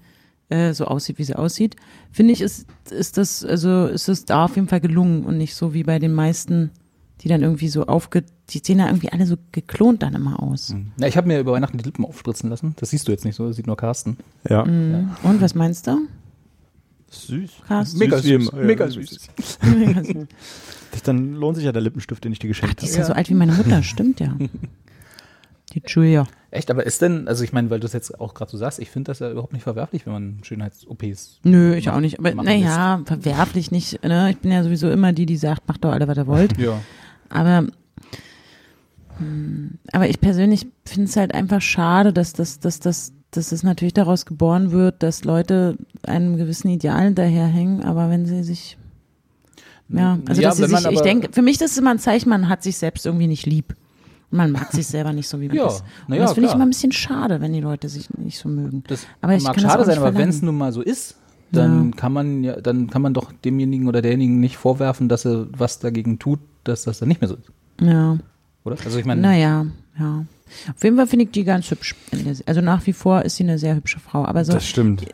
[0.49, 1.75] äh, so aussieht, wie sie aussieht,
[2.11, 5.55] finde ich, ist, ist das, also ist es da auf jeden Fall gelungen und nicht
[5.55, 6.71] so wie bei den meisten,
[7.21, 10.73] die dann irgendwie so aufge, die sehen da irgendwie alle so geklont dann immer aus.
[10.99, 12.73] Ja, ich habe mir über Weihnachten die Lippen aufspritzen lassen.
[12.77, 14.17] Das siehst du jetzt nicht so, das sieht nur Carsten.
[14.49, 14.65] Ja.
[14.65, 15.11] Mhm.
[15.23, 15.97] Und was meinst du?
[17.11, 17.51] Süß.
[17.67, 17.99] Carsten?
[17.99, 18.63] Mega Süß süß, immer.
[18.63, 19.29] mega Ja, süß.
[20.91, 23.01] Das, dann lohnt sich ja der Lippenstift, den ich dir geschenkt die ist habe.
[23.01, 24.35] ja so alt wie meine Mutter, stimmt ja.
[25.73, 26.27] Die Julia.
[26.51, 28.79] Echt, aber ist denn, also ich meine, weil du es jetzt auch gerade so sagst,
[28.79, 31.41] ich finde das ja überhaupt nicht verwerflich, wenn man Schönheits-OPs.
[31.43, 32.19] Nö, ich auch nicht.
[32.19, 34.03] Aber naja, verwerflich nicht.
[34.03, 34.31] Ne?
[34.31, 36.57] Ich bin ja sowieso immer die, die sagt, macht doch alle, was ihr wollt.
[36.59, 36.81] Ja.
[37.29, 37.67] Aber,
[39.17, 43.61] hm, aber ich persönlich finde es halt einfach schade, dass das, dass das, dass es
[43.61, 48.77] natürlich daraus geboren wird, dass Leute einem gewissen Ideal hinterherhängen, aber wenn sie sich
[49.89, 52.29] ja, also Ja, dass sie sich, ich denke, für mich das ist immer ein Zeichen,
[52.29, 53.75] man hat sich selbst irgendwie nicht lieb.
[54.31, 55.83] Man mag sich selber nicht so, wie man Ja, ist.
[56.07, 58.47] Und ja, das finde ich immer ein bisschen schade, wenn die Leute sich nicht so
[58.49, 58.83] mögen.
[58.87, 61.15] Das Aber ich mag schade sein, nicht aber wenn es nun mal so ist,
[61.51, 61.95] dann Ja.
[61.97, 65.79] kann man ja, dann kann man doch demjenigen oder derjenigen nicht vorwerfen, dass er was
[65.79, 67.49] dagegen tut, dass das dann nicht mehr so ist.
[67.81, 68.17] Ja,
[68.65, 68.75] Oder?
[68.85, 69.65] Also ich meine, naja,
[69.97, 70.25] ja.
[70.75, 71.95] Auf jeden Fall finde ich die ganz hübsch.
[72.45, 74.25] Also nach wie vor ist sie eine sehr hübsche Frau.
[74.25, 75.05] Aber so, Das stimmt.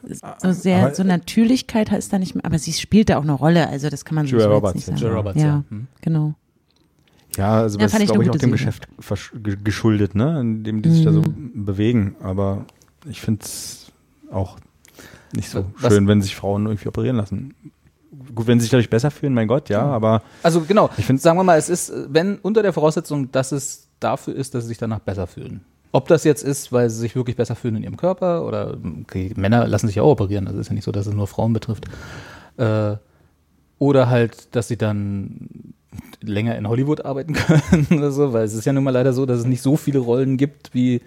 [0.41, 2.45] so sehr, Aber- so Natürlichkeit ist da nicht mehr.
[2.45, 3.67] Aber sie spielt da auch eine Rolle.
[3.69, 4.93] Also das kann man Julia so jetzt Roberts, nicht ja.
[4.93, 5.01] sagen.
[5.03, 5.63] Julia Roberts, ja, ja.
[5.69, 5.87] Hm.
[6.01, 6.33] genau.
[7.37, 8.51] Ja, also Ja, das ist, glaube ich, auch dem.
[8.51, 8.87] Geschäft
[9.63, 10.39] geschuldet, ne?
[10.39, 11.65] in dem die sich da so Mhm.
[11.65, 12.15] bewegen.
[12.21, 12.65] Aber
[13.09, 13.91] ich finde es
[14.31, 14.57] auch
[15.35, 17.53] nicht so Was- schön, wenn sich Frauen irgendwie operieren lassen.
[18.33, 21.21] Gut, wenn sie sich dadurch besser fühlen, mein Gott, ja, aber Also genau, Ich find-
[21.21, 24.69] sagen wir mal, es ist, wenn unter der Voraussetzung, dass es dafür ist, dass sie
[24.69, 25.61] sich danach besser fühlen.
[25.91, 29.31] Ob das jetzt ist, weil sie sich wirklich besser fühlen in ihrem Körper oder okay,
[29.35, 31.53] Männer lassen sich ja auch operieren, also ist ja nicht so, dass es nur Frauen
[31.53, 31.85] betrifft.
[32.57, 32.95] Äh,
[33.79, 35.73] oder halt, dass sie dann
[36.22, 39.26] länger in Hollywood arbeiten können oder so, weil es ist ja nun mal leider so,
[39.26, 41.01] dass es nicht so viele Rollen gibt, wie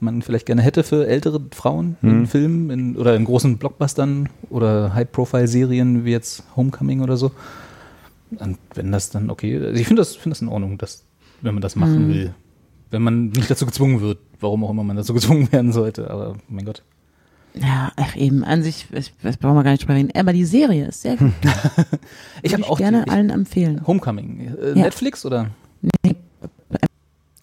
[0.00, 4.94] man vielleicht gerne hätte für ältere Frauen in Filmen in, oder in großen Blockbustern oder
[4.94, 7.32] High-Profile-Serien wie jetzt Homecoming oder so.
[8.38, 11.04] Und wenn das dann okay, also ich finde das, finde das in Ordnung, dass,
[11.40, 12.34] wenn man das machen will.
[12.90, 16.36] Wenn man nicht dazu gezwungen wird, warum auch immer man dazu gezwungen werden sollte, aber
[16.48, 16.82] mein Gott.
[17.54, 20.10] Ja, ach eben, an sich, ich, das brauchen wir gar nicht drüber reden.
[20.14, 21.32] Aber die Serie ist sehr gut.
[22.42, 23.78] Ich Würde habe auch gerne die, allen empfehlen.
[23.82, 24.54] ich, Homecoming.
[24.60, 24.74] Äh, Ja.
[24.84, 25.50] Netflix oder?
[26.04, 26.14] Nee.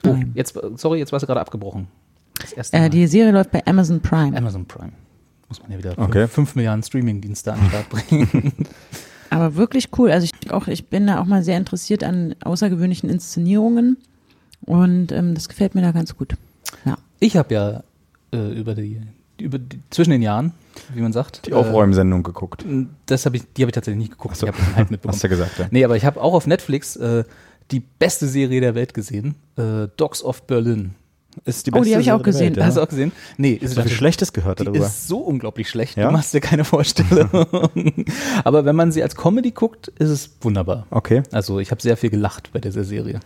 [0.06, 1.88] Oh, jetzt, sorry, jetzt war sie gerade abgebrochen.
[2.40, 2.86] Das erste Mal.
[2.86, 4.38] Äh, die Serie läuft bei Amazon Prime.
[4.38, 4.92] Amazon Prime.
[5.50, 6.28] Muss man ja wieder Okay.
[6.28, 8.54] 5 Milliarden Streaming-Dienste an den Start bringen.
[9.32, 10.12] Aber wirklich cool.
[10.12, 13.98] Also ich auch, ich bin da auch mal sehr interessiert an außergewöhnlichen Inszenierungen
[14.62, 16.36] und ähm, das gefällt mir da ganz gut.
[16.86, 16.98] Ja.
[17.20, 17.84] Ich habe ja
[18.32, 19.02] äh, über die,
[19.40, 20.54] über die, zwischen den Jahren,
[20.94, 22.64] wie man sagt, die Aufräumsendung geguckt.
[22.64, 24.36] Äh, das habe ich, die habe ich tatsächlich nicht geguckt.
[24.38, 24.48] So.
[24.48, 25.14] Ich habe halt mitbekommen.
[25.14, 25.68] Hast du ja gesagt, ja.
[25.72, 27.24] Nee, aber ich habe auch auf Netflix äh,
[27.72, 30.96] die beste Serie der Welt gesehen, äh, Dogs of Berlin.
[31.44, 32.52] Ist die Oh, die habe ich auch gesehen.
[32.52, 32.66] Welt, ja.
[32.66, 33.12] Hast du auch gesehen?
[33.36, 34.86] Nee, ist Ich habe viel Schlechtes gehört die darüber.
[34.86, 36.08] ist so unglaublich schlecht, Ja?
[36.08, 37.30] du machst dir keine Vorstellung.
[38.46, 40.88] aber wenn man sie als Comedy guckt, ist es wunderbar.
[40.92, 41.24] Okay.
[41.34, 43.20] Also ich habe sehr viel gelacht bei dieser Serie.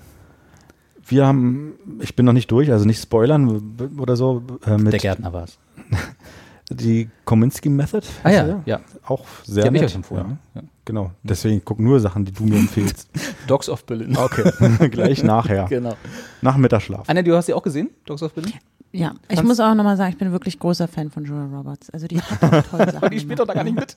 [1.10, 5.00] Wir haben, ich bin noch nicht durch, also nicht spoilern oder so, äh, mit Der
[5.00, 5.58] Gärtner war es.
[6.70, 8.06] die Kominsky Method.
[8.24, 8.80] Ah ja, ja.
[9.06, 10.24] Auch sehr Die habe ich euch empfohlen.
[10.24, 10.30] Ja.
[10.30, 10.38] ne?
[10.86, 11.12] Genau.
[11.24, 13.10] Deswegen guck nur Sachen, die du mir empfehlst.
[13.48, 14.18] Dogs of Berlin.
[14.18, 14.90] Okay.
[14.90, 15.66] Gleich nachher.
[15.70, 15.96] Genau.
[16.42, 17.08] Nach Mittagsschlaf.
[17.10, 18.54] Anja, du hast sie auch gesehen, Dogs of Berlin?
[18.92, 21.92] Ja, ich Kannst- muss auch nochmal sagen, ich bin wirklich großer Fan von Julia Roberts.
[21.92, 23.10] Also die hat auch tolle Sachen.
[23.12, 23.96] Die spielt doch da gar nicht mit.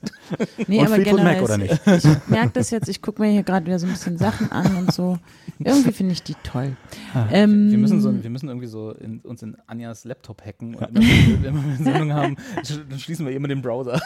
[0.68, 1.80] Nee, Und aber Fleetwood generell, Mac, oder nicht?
[1.86, 4.52] Ich, ich merke das jetzt, ich gucke mir hier gerade wieder so ein bisschen Sachen
[4.52, 5.18] an und so.
[5.60, 6.76] Irgendwie finde ich die toll.
[7.30, 10.74] Ähm, Wir müssen, so, wir müssen irgendwie so in, uns in Anjas Laptop hacken.
[10.74, 11.00] Und immer,
[11.42, 13.98] wenn wir- eine Sendung haben, sch- dann schließen wir immer den Browser.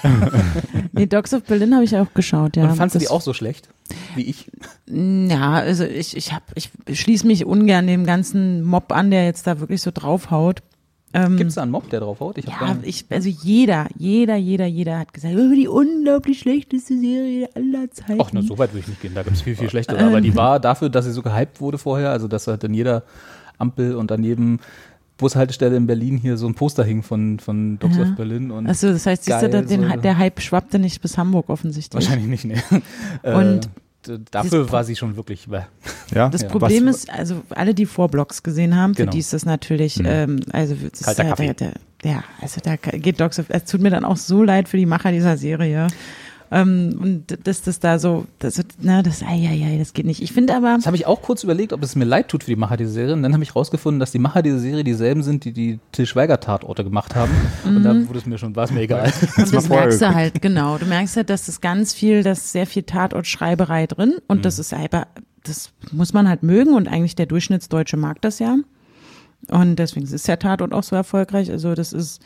[0.92, 2.68] Nee, Dogs of Berlin habe ich auch geschaut, ja.
[2.68, 3.68] und fandst du die auch so schlecht
[4.14, 4.50] wie ich?
[4.86, 9.46] Ja, also ich, ich hab, ich schließe mich ungern dem ganzen Mob an, der jetzt
[9.46, 10.62] da wirklich so draufhaut.
[11.12, 12.38] Ähm, Gibt es da einen Mob, der draufhaut?
[12.38, 17.48] Ich ja, ich, also jeder, jeder, jeder, jeder hat gesagt, oh, die unglaublich schlechteste Serie
[17.54, 18.20] aller Zeiten.
[18.20, 19.14] Ach, na, so weit würde ich nicht gehen.
[19.14, 20.04] Da gibt es viel, viel schlechtere.
[20.04, 23.04] Aber die war dafür, dass sie so gehypt wurde vorher, also dass halt an jeder
[23.58, 24.58] Ampel und an jedem
[25.18, 28.02] Bushaltestelle in Berlin hier so ein Poster hing von, von Dogs Ja.
[28.02, 28.50] of Berlin.
[28.50, 32.04] Und Achso, das heißt, siehst du, den, so- der Hype schwappte nicht bis Hamburg offensichtlich.
[32.08, 32.82] wahrscheinlich nicht, ne.
[33.22, 33.66] Und
[34.08, 35.48] äh, dafür war sie schon wirklich.
[36.14, 36.28] Ja.
[36.28, 36.48] Das Ja.
[36.48, 39.12] Problem Was- ist, also alle, die Vorblogs gesehen haben, für Genau.
[39.12, 41.46] die ist das natürlich, ähm, also das Kalter ist, Kaffee.
[41.46, 41.72] ja, der,
[42.02, 44.76] der, ja, also da geht Dogs of, es tut mir dann auch so leid für
[44.76, 45.88] die Macher dieser Serie.
[46.50, 50.22] Ähm, und dass das da so, das, na, das, ei, ei, ei, das geht nicht.
[50.22, 52.50] Ich finde aber, Das habe ich auch kurz überlegt, ob es mir leid tut für
[52.50, 53.14] die Macher dieser Serie.
[53.14, 56.06] Und dann habe ich rausgefunden, dass die Macher dieser Serie dieselben sind, die die Till
[56.06, 57.32] Schweiger Tatorte gemacht haben.
[57.64, 59.12] Und da wurde es mir schon, war es mir egal.
[59.36, 60.78] Und das merkst du halt, genau.
[60.78, 64.42] Du merkst halt, dass das ganz viel, dass sehr viel Tatortschreiberei drin und Mhm.
[64.42, 65.06] das ist aber,
[65.44, 68.56] das muss man halt mögen und eigentlich der Durchschnittsdeutsche mag das ja.
[69.48, 71.50] Und deswegen ist der Tatort auch so erfolgreich.
[71.50, 72.20] Also das ist,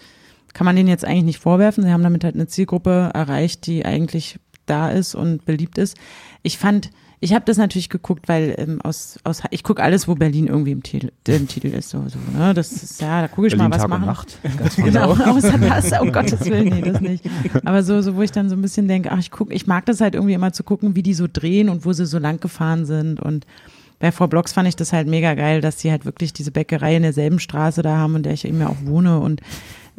[0.53, 1.85] kann man denen jetzt eigentlich nicht vorwerfen.
[1.85, 5.97] Sie haben damit halt eine Zielgruppe erreicht, die eigentlich da ist und beliebt ist.
[6.43, 6.91] Ich fand,
[7.23, 10.71] ich habe das natürlich geguckt, weil ähm, aus, aus ich gucke alles, wo Berlin irgendwie
[10.73, 11.91] im Titel, im Titel ist.
[11.91, 12.55] So, so, ne?
[12.55, 14.07] Das ist ja, da gucke ich Berlin mal, was Tag und machen.
[14.07, 14.77] Nacht.
[14.77, 17.25] Genau, außer das, um Gottes Willen, nee, das nicht.
[17.65, 19.85] Aber so, so wo ich dann so ein bisschen denke, ach, ich guck, ich mag
[19.87, 22.41] das halt irgendwie immer zu gucken, wie die so drehen und wo sie so lang
[22.41, 23.21] gefahren sind.
[23.21, 23.47] Und
[23.99, 26.97] bei Frau Blocks fand ich das halt mega geil, dass sie halt wirklich diese Bäckerei
[26.97, 29.43] in derselben Straße da haben, in der ich eben ja auch wohne und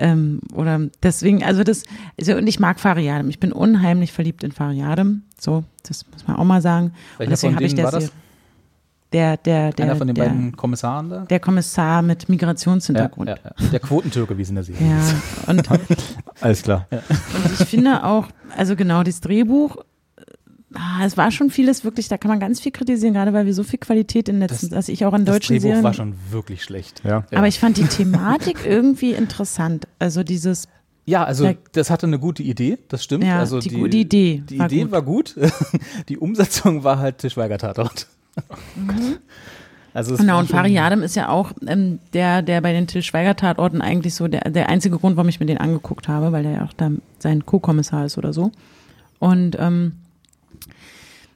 [0.01, 1.83] ähm, oder deswegen, also das,
[2.19, 3.29] also, und ich mag Fariadem.
[3.29, 5.23] Ich bin unheimlich verliebt in Fariadem.
[5.39, 6.87] So, das muss man auch mal sagen.
[6.87, 8.11] Und Welcher deswegen von habe ich denen der war das?
[9.13, 11.19] Der, der, der, Einer von den der, beiden Kommissaren da?
[11.25, 13.29] der Kommissar mit Migrationshintergrund.
[13.29, 13.69] ja, ja.
[13.69, 15.15] Der Quotentürke, wie es in der Serie Ja, ist.
[15.49, 15.69] und
[16.41, 16.87] Alles klar.
[16.91, 19.75] Und ich finde auch, also genau, das Drehbuch,
[20.73, 23.53] ah, es war schon vieles wirklich, da kann man ganz viel kritisieren, gerade weil wir
[23.53, 25.83] so viel Qualität in letzten, Das- dass ich auch an Das deutschen Drehbuch Serien.
[25.83, 27.01] war schon wirklich schlecht.
[27.03, 27.23] Ja.
[27.31, 27.37] Ja.
[27.37, 29.87] Aber ich fand die Thematik irgendwie interessant.
[29.99, 30.67] Also dieses,
[31.05, 33.23] Ja, also Da- das hatte eine gute Idee, das stimmt.
[33.23, 34.91] Ja, also die gute Idee Die war Idee gut.
[34.91, 35.35] war gut.
[36.09, 38.07] die Umsetzung war halt Tischweiger Tatort.
[39.93, 43.01] Also es Genau, und schon- Fariadem ist ja auch ähm, der, der bei den Till
[43.03, 46.51] Schweiger-Tatorten eigentlich so der, der einzige Grund, warum ich mir den angeguckt habe, weil der
[46.53, 48.51] ja auch da sein Co-Kommissar ist oder so.
[49.19, 49.93] Und ähm,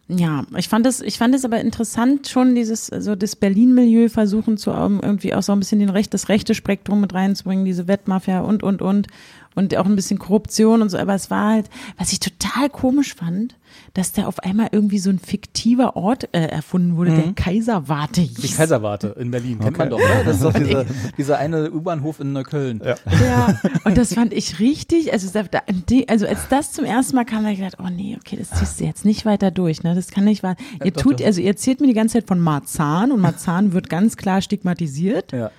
[0.07, 4.57] ja, ich fand es, ich fand es aber interessant, schon dieses, so das Berlin-Milieu versuchen
[4.57, 7.87] zu ähm, irgendwie auch so ein bisschen den Recht, das rechte Spektrum mit reinzubringen, diese
[7.87, 9.07] Wettmafia und und und
[9.55, 10.97] und auch ein bisschen Korruption und so.
[10.97, 13.55] Aber es war halt, was ich total komisch fand,
[13.95, 18.35] dass da auf einmal irgendwie so ein fiktiver Ort äh, erfunden wurde, der Kaiserwarte hieß.
[18.41, 20.23] Die Kaiserwarte in Berlin, kennt man doch, oder?
[20.25, 20.85] Das ist doch dieser,
[21.17, 22.81] dieser eine U-Bahnhof in Neukölln.
[22.85, 22.95] Ja.
[23.25, 25.11] Ja, und das fand ich richtig.
[25.13, 27.89] Also, da, da- die- also als das zum ersten Mal kam, habe ich gedacht, oh
[27.89, 29.81] nee, okay, das ziehst du jetzt nicht weiter durch.
[29.83, 29.95] Ne?
[29.95, 30.55] Das kann nicht wahr.
[30.83, 31.25] Ihr doch, tut, doch.
[31.25, 35.31] also ihr erzählt mir die ganze Zeit von Marzahn und Marzahn wird ganz klar stigmatisiert.
[35.31, 35.51] Ja.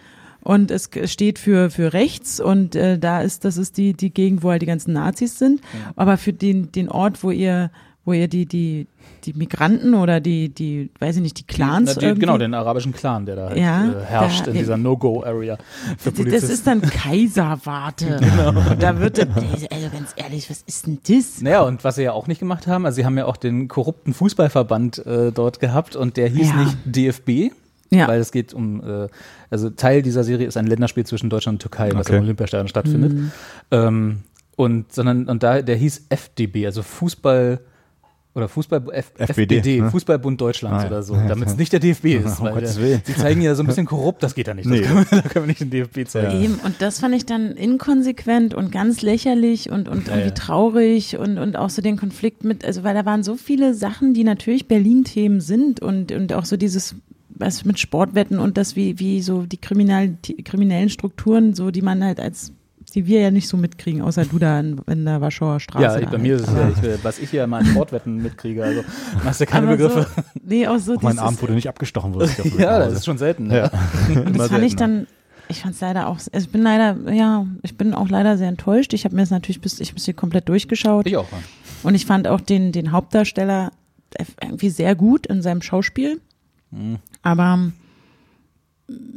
[0.43, 4.45] Und es steht für, für rechts und äh, da ist, das ist die, die Gegend,
[4.45, 5.61] wo halt die ganzen Nazis sind.
[5.97, 7.71] Aber für den, den Ort, wo ihr,
[8.07, 8.87] wo ihr die, die,
[9.25, 11.97] die Migranten oder die, die, weiß ich nicht, die Clans.
[12.01, 14.77] Na, die, genau, den arabischen Clan, der da halt, Ja, äh, herrscht da- in dieser
[14.79, 15.59] No-Go-Area
[16.31, 18.17] Das ist dann Kaiserwarte.
[18.71, 21.41] Und da wird, dann- also ganz ehrlich, was ist denn das?
[21.43, 23.69] Naja, und was sie ja auch nicht gemacht haben, also sie haben ja auch den
[23.69, 26.57] korrupten Fußballverband äh, dort gehabt und der hieß Ja.
[26.65, 27.51] nicht DFB,
[27.91, 28.09] Ja.
[28.09, 29.09] weil es geht um, äh,
[29.51, 32.17] also Teil dieser Serie ist ein Länderspiel zwischen Deutschland und Türkei, was Okay.
[32.19, 33.13] im Olympiastadion stattfindet.
[33.15, 33.33] Mhm.
[33.73, 34.19] Ähm,
[34.57, 37.61] und sondern und da der hieß FDB, also Fußball
[38.37, 39.91] oder Fußball F, FBD, FBD, ne?
[39.91, 40.89] Fußballbund Deutschlands Ah, ja.
[40.89, 43.63] oder so, damit es nicht der DFB ist, Um weil der, sie zeigen ja so
[43.63, 44.67] ein bisschen korrupt, das geht da nicht.
[44.67, 44.83] Das Nee.
[44.83, 46.43] können wir, da können wir nicht den DFB zeigen.
[46.43, 50.31] Eben, und das fand ich dann inkonsequent und ganz lächerlich und, und irgendwie ja.
[50.33, 54.13] traurig und, und auch so den Konflikt mit, also weil da waren so viele Sachen,
[54.15, 56.95] die natürlich Berlin-Themen sind und, und auch so dieses,
[57.31, 62.21] was mit Sportwetten und das, wie, wie so die kriminellen Strukturen, so die man halt
[62.21, 62.53] als,
[62.95, 66.01] die wir ja nicht so mitkriegen, außer du da in, in der Warschauer Straße.
[66.01, 66.43] Ja, da bei mir halt.
[66.43, 68.83] ist es ja, ich, was ich hier mal an Sportwetten mitkriege, also
[69.25, 70.07] machst du keine Aber Begriffe.
[70.15, 72.39] So, nee, auch so Auch mein wo du nicht abgestochen wurdest.
[72.39, 73.49] dafür Ja, das ist schon selten.
[73.49, 73.57] Ne?
[73.57, 73.71] Ja.
[74.21, 75.07] Und das fand ich dann,
[75.49, 78.49] ich fand es leider auch, also ich bin leider, ja, ich bin auch leider sehr
[78.49, 78.93] enttäuscht.
[78.95, 81.07] Ich habe mir das natürlich bis, ich bis hier komplett durchgeschaut.
[81.07, 81.31] Ich auch.
[81.31, 81.39] ja.
[81.83, 83.71] Und ich fand auch den, den Hauptdarsteller
[84.43, 86.21] irgendwie sehr gut in seinem Schauspiel.
[87.23, 87.71] Aber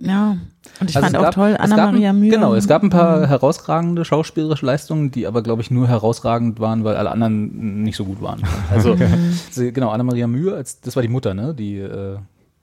[0.02, 0.38] ja,
[0.80, 2.30] und ich Also fand auch gab- toll Anna-Maria Mühe.
[2.32, 3.26] Genau, es gab ein paar Mhm.
[3.26, 8.06] herausragende schauspielerische Leistungen, die aber, glaube ich, nur herausragend waren, weil alle anderen nicht so
[8.06, 8.42] gut waren.
[8.72, 8.96] Also,
[9.52, 11.54] sie, genau, Anna-Maria Mühe, als, das war die Mutter, ne?
[11.54, 12.18] Die, äh,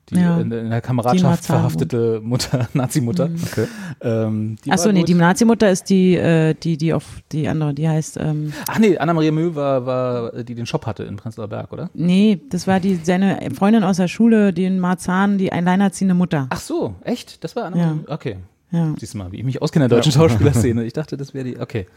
[0.09, 0.39] die Ja.
[0.39, 3.29] in, in der Kameradschaft verhaftete Mutter, Nazi-Mutter.
[3.51, 3.67] Okay.
[4.01, 5.09] Ähm, Achso, nee, gut.
[5.09, 8.97] die Nazi-Mutter ist die, äh, die, die auf die andere, die heißt, ähm, Ach nee,
[8.97, 11.89] Anna-Maria Mühe war, war, äh, die den Shop hatte in Prenzlauer Berg, oder?
[11.93, 16.47] nee, das war die, seine Freundin aus der Schule, die in Marzahn, die alleinerziehende Mutter.
[16.49, 17.43] Ach so, echt?
[17.43, 18.13] Das war Anna-Maria Ja.
[18.13, 18.37] Okay.
[18.71, 18.93] Ja.
[18.99, 20.83] Siehst du mal, wie ich mich auskenne in der deutschen Schauspielerszene.
[20.83, 21.87] Ich dachte, das wäre die, okay.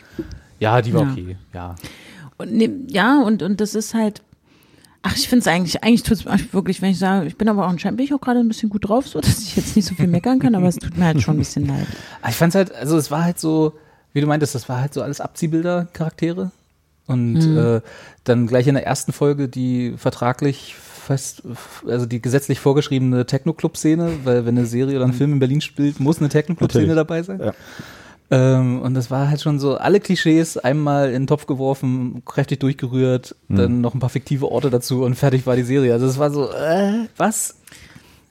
[0.61, 1.11] Ja, die war Ja.
[1.13, 1.75] okay, ja.
[2.39, 4.23] Und ne, ja, und, und das ist halt,
[5.03, 7.65] ach, ich finde es eigentlich, eigentlich tut es wirklich, wenn ich sage, ich bin aber
[7.67, 9.87] auch anscheinend bin ich auch gerade ein bisschen gut drauf, so dass ich jetzt nicht
[9.87, 11.87] so viel meckern kann, aber es tut mir halt schon ein bisschen leid.
[12.21, 13.75] Aber Ich fand's halt, also es war halt so,
[14.13, 16.51] wie du meintest, das war halt so alles Abziehbilder-Charaktere.
[17.07, 17.59] Und Mhm.
[17.59, 17.81] äh,
[18.25, 21.43] dann gleich in der ersten Folge die vertraglich fest,
[21.87, 25.99] also die gesetzlich vorgeschriebene Techno-Club-Szene, weil wenn eine Serie oder ein Film in Berlin spielt,
[25.99, 27.41] muss eine Techno-Club-Szene dabei sein.
[27.41, 27.53] Ja.
[28.33, 32.61] Ähm, und das war halt schon so, alle Klischees einmal in den Topf geworfen, kräftig
[32.61, 33.57] durchgerührt, Mhm.
[33.57, 35.93] dann noch ein paar fiktive Orte dazu und fertig war die Serie.
[35.93, 37.57] Also es war so, äh, was?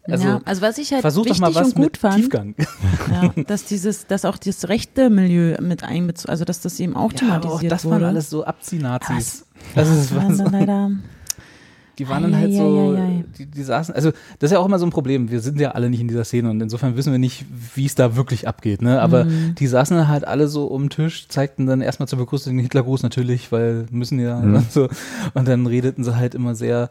[0.03, 2.15] Also, ja, also was ich halt Versuch doch wichtig mal was und gut mit fand,
[2.15, 2.55] Tiefgang.
[3.11, 7.11] ja, dass dieses, dass auch das rechte Milieu mit einbezogen, also dass das eben auch
[7.13, 7.95] Ja, aber thematisiert auch das wurde.
[7.95, 9.45] waren alles so Abziehnazis.
[9.75, 10.91] War waren so, dann leider,
[11.99, 12.95] die waren dann halt so,
[13.37, 15.29] die, die saßen, also das ist ja auch immer so ein Problem.
[15.29, 17.45] Wir sind ja alle nicht in dieser Szene und insofern wissen wir nicht,
[17.75, 18.81] wie es da wirklich abgeht.
[18.81, 19.01] Ne?
[19.01, 19.55] Aber Mhm.
[19.55, 22.61] die saßen dann halt alle so um den Tisch, zeigten dann erstmal zur Begrüßung den
[22.63, 24.87] Hitlergruß natürlich, weil müssen ja und so.
[25.33, 26.89] Und dann redeten sie halt immer sehr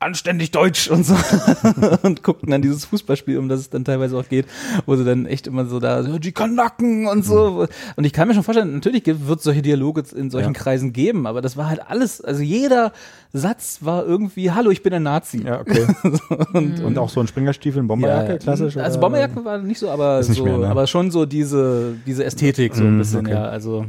[0.00, 1.16] anständig deutsch und so
[2.02, 4.46] und guckten dann dieses Fußballspiel, um das es dann teilweise auch geht,
[4.86, 7.66] wo sie dann echt immer so da, so, die Kanaken und so.
[7.96, 10.60] Und ich kann mir schon vorstellen, natürlich wird es solche Dialoge in solchen Ja.
[10.60, 12.92] Kreisen geben, aber das war halt alles, also jeder
[13.32, 15.42] Satz war irgendwie, hallo, ich bin ein Nazi.
[15.44, 15.86] Ja, okay.
[16.52, 18.76] Und, und auch so ein Springerstiefel, Bomberjacke, Ja, klassisch.
[18.76, 19.06] Also oder?
[19.06, 20.68] Bomberjacke war nicht so, aber nicht so, mehr, ne?
[20.68, 23.32] aber schon so diese, diese Ästhetik so ein Mm, bisschen, okay.
[23.34, 23.44] ja.
[23.46, 23.86] Also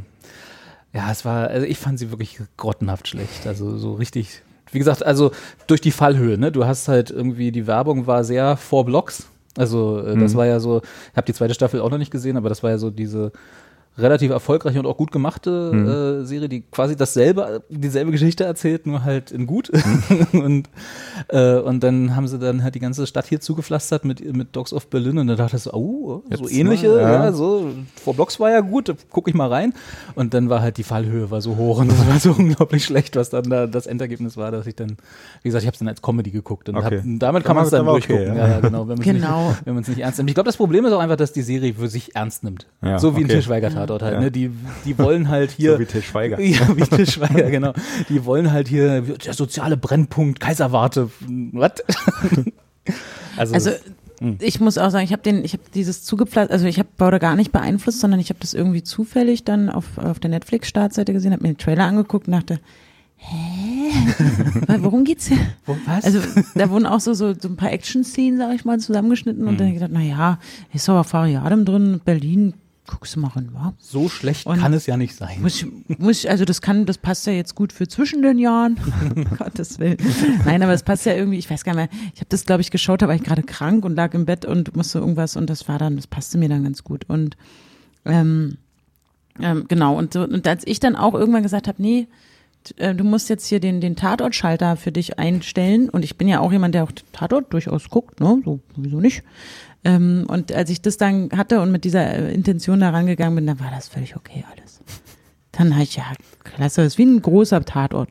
[0.92, 3.46] ja, es war, also ich fand sie wirklich grottenhaft schlecht.
[3.46, 4.42] Also so richtig,
[4.72, 5.30] wie gesagt, also
[5.66, 6.52] durch die Fallhöhe, ne?
[6.52, 9.26] Du hast halt irgendwie, die Werbung war sehr vor Blocks.
[9.56, 10.38] Also äh, das Mhm.
[10.38, 10.80] war ja so,
[11.10, 13.32] ich habe die zweite Staffel auch noch nicht gesehen, aber das war ja so diese
[14.00, 15.88] relativ erfolgreiche und auch gut gemachte Mhm.
[15.88, 19.70] äh, Serie, die quasi dasselbe, dieselbe Geschichte erzählt, nur halt in gut.
[20.32, 20.40] Mhm.
[20.42, 20.68] und,
[21.28, 24.72] äh, und dann haben sie dann halt die ganze Stadt hier zugepflastert mit, mit Dogs
[24.72, 27.24] of Berlin und da dachte ich so, oh, so Jetzt ähnliche, mal, ja.
[27.24, 27.32] ja.
[27.32, 27.70] so,
[28.02, 29.72] vor Blocks war ja gut, gucke ich mal rein.
[30.14, 33.16] Und dann war halt die Fallhöhe war so hoch und das war so unglaublich schlecht,
[33.16, 34.96] was dann da das Endergebnis war, dass ich dann,
[35.42, 36.98] wie gesagt, ich habe es dann als Comedy geguckt und Okay.
[36.98, 38.36] hab, damit kann man es dann okay, durchgucken.
[38.36, 38.48] ja.
[38.48, 38.60] ja.
[38.60, 39.48] genau, wenn man's Genau.
[39.50, 40.30] nicht, wenn man es nicht ernst nimmt.
[40.30, 42.66] Ich glaube, das Problem ist auch einfach, dass die Serie für sich ernst nimmt.
[42.82, 43.34] Ja, so wie ein okay.
[43.90, 44.14] Schweiger-Tatort halt.
[44.14, 44.20] Ja.
[44.20, 44.30] Ne?
[44.30, 44.50] Die,
[44.84, 45.72] die wollen halt hier.
[45.72, 46.40] So wie Til Schweiger.
[46.40, 47.72] Ja, wie Til Schweiger, genau.
[48.08, 51.10] Die wollen halt hier der soziale Brennpunkt, Kaiserwarte.
[51.52, 51.72] Was?
[53.36, 53.70] also, Also
[54.20, 54.36] Hm.
[54.40, 57.18] ich muss auch sagen, ich habe den, ich habe dieses zugepflanzt, also ich habe Border
[57.18, 61.32] gar nicht beeinflusst, sondern ich habe das irgendwie zufällig dann auf, auf der Netflix-Startseite gesehen,
[61.32, 62.60] habe mir den Trailer angeguckt und dachte,
[63.16, 63.92] hä?
[64.80, 65.38] Worum geht's hier?
[65.64, 66.04] wo, was?
[66.04, 66.20] Also
[66.54, 69.68] da wurden auch so, so, so ein paar Action-Szenen, sag ich mal, zusammengeschnitten und dann
[69.68, 70.38] hab ich gedacht, na ja,
[70.74, 72.52] ist aber Fariadem drin, Berlin,
[72.90, 73.72] guckst du mal rein, wa?
[73.78, 75.40] so schlecht Und- kann es ja nicht sein.
[75.40, 78.38] Muss, ich- muss, ich- also das kann, das passt ja jetzt gut für zwischen den
[78.38, 78.76] Jahren.
[79.38, 79.96] Gottes Willen.
[80.44, 82.60] Nein, aber es passt ja irgendwie, ich weiß gar nicht mehr, ich habe das, glaube
[82.62, 85.48] ich, geschaut, da war ich gerade krank und lag im Bett und musste irgendwas und
[85.48, 87.04] das war dann, das passte mir dann ganz gut.
[87.08, 87.36] Und
[88.04, 88.56] ähm,
[89.40, 92.08] ähm, genau, und, so, und als ich dann auch irgendwann gesagt habe, nee,
[92.76, 96.40] äh, du musst jetzt hier den, den Tatortschalter für dich einstellen und ich bin ja
[96.40, 99.22] auch jemand, der auch Tatort durchaus guckt, ne, so, wieso nicht.
[99.84, 103.46] Ähm, und als ich das dann hatte und mit dieser äh, Intention da rangegangen bin,
[103.46, 104.80] dann war das völlig okay alles.
[105.52, 106.04] Dann habe ich, ja,
[106.44, 108.10] klasse, das ist wie ein großer Tatort.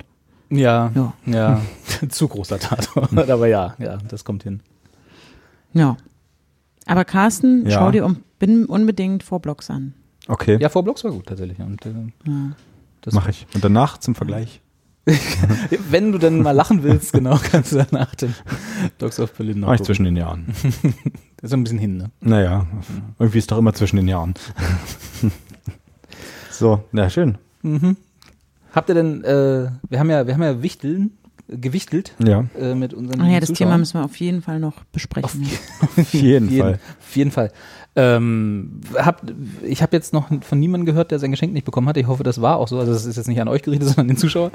[0.50, 1.14] Ja, Ja.
[1.28, 1.62] ja.
[2.10, 3.30] Zu großer Tatort.
[3.30, 4.62] Aber ja, ja, das kommt hin.
[5.74, 5.96] Ja.
[6.88, 7.78] Aber Carsten, Ja.
[7.80, 9.94] schau dir um, bin unbedingt vor Blocks an.
[10.28, 11.60] Okay, Ja, vor Blocks war gut tatsächlich.
[11.60, 11.92] Und, äh,
[12.26, 12.34] das
[13.12, 13.48] mache ich.
[13.54, 14.62] Und danach zum Vergleich.
[15.90, 18.36] Wenn du dann mal lachen willst, genau, kannst du danach den
[19.00, 19.86] Dogs of Berlin noch Mach ich gucken.
[19.88, 20.46] zwischen den Jahren.
[21.42, 22.12] Das ist so ein bisschen hin, ne?
[22.20, 22.68] Naja,
[23.18, 24.34] irgendwie ist doch immer zwischen den Jahren.
[26.52, 27.38] so, na schön.
[28.74, 31.12] Habt ihr denn, äh, wir haben ja, wir haben ja Wichteln,
[31.48, 33.70] äh, gewichtelt Ja, äh, mit unseren Ach ja, das Zuschauern.
[33.70, 35.48] Thema müssen wir auf jeden Fall noch besprechen.
[35.98, 36.80] auf jeden jeden, Fall.
[37.00, 37.52] Auf jeden Fall.
[37.96, 39.24] Ähm, hab,
[39.64, 41.98] ich habe jetzt noch von niemandem gehört, der sein Geschenk nicht bekommen hat.
[41.98, 42.80] Ich hoffe, das war auch so.
[42.80, 44.52] Also das ist jetzt nicht an euch gerichtet, sondern an den Zuschauer.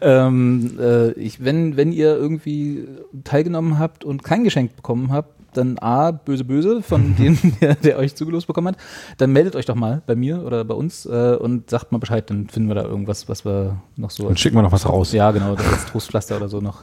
[0.00, 2.88] Ähm, äh, ich, wenn, wenn ihr irgendwie
[3.24, 7.98] teilgenommen habt und kein Geschenk bekommen habt, dann A, böse, böse von dem, der, der
[7.98, 8.76] euch zugelost bekommen hat,
[9.18, 12.28] dann meldet euch doch mal bei mir oder bei uns äh, und sagt mal Bescheid,
[12.30, 15.12] dann finden wir da irgendwas, was wir noch so Dann schicken wir noch was raus.
[15.12, 16.82] ja, genau, das als Trostpflaster oder so noch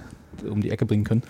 [0.49, 1.23] um die Ecke bringen können.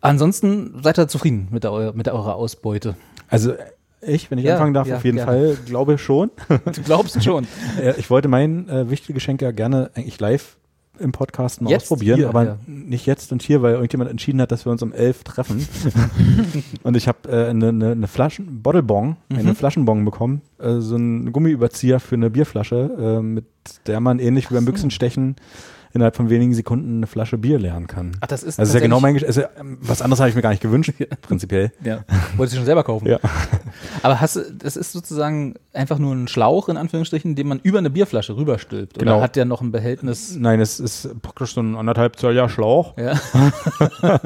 [0.00, 2.96] Ansonsten seid ihr zufrieden mit, der, mit eurer Ausbeute.
[3.28, 3.54] Also
[4.02, 5.30] ich, wenn ich Ja, anfangen darf, ja, auf jeden gerne.
[5.32, 6.30] Fall, glaube schon.
[6.48, 7.46] Du glaubst schon.
[7.80, 10.56] Äh, ich wollte mein äh, wichtige Geschenk ja gerne eigentlich live
[10.98, 12.58] im Podcast mal Jetzt ausprobieren, hier, aber ja.
[12.66, 15.66] nicht jetzt und hier, weil irgendjemand entschieden hat, dass wir uns um elf treffen.
[16.82, 19.38] und ich habe äh, eine, eine, eine Flaschen, Bottlebong, Mhm.
[19.38, 23.46] eine Flaschenbong bekommen, äh, so einen Gummiüberzieher für eine Bierflasche, äh, mit
[23.86, 25.36] der man ähnlich wie beim Büchsenstechen
[25.94, 28.12] innerhalb von wenigen Sekunden eine Flasche Bier lernen kann.
[28.20, 30.36] Ach, das ist Also ist ja genau mein Gesch- also, ähm, was anderes habe ich
[30.36, 30.92] mir gar nicht gewünscht,
[31.22, 31.72] prinzipiell.
[31.84, 32.04] Ja,
[32.36, 33.06] wolltest du schon selber kaufen.
[33.08, 33.18] Ja.
[34.02, 37.78] Aber hast du, das ist sozusagen einfach nur ein Schlauch, in Anführungsstrichen, den man über
[37.78, 38.96] eine Bierflasche rüberstülpt.
[38.96, 39.20] Oder Genau.
[39.22, 40.36] hat der noch ein Behältnis?
[40.36, 42.94] Nein, es ist praktisch so ein anderthalb Zoll Schlauch.
[42.96, 43.14] Ja.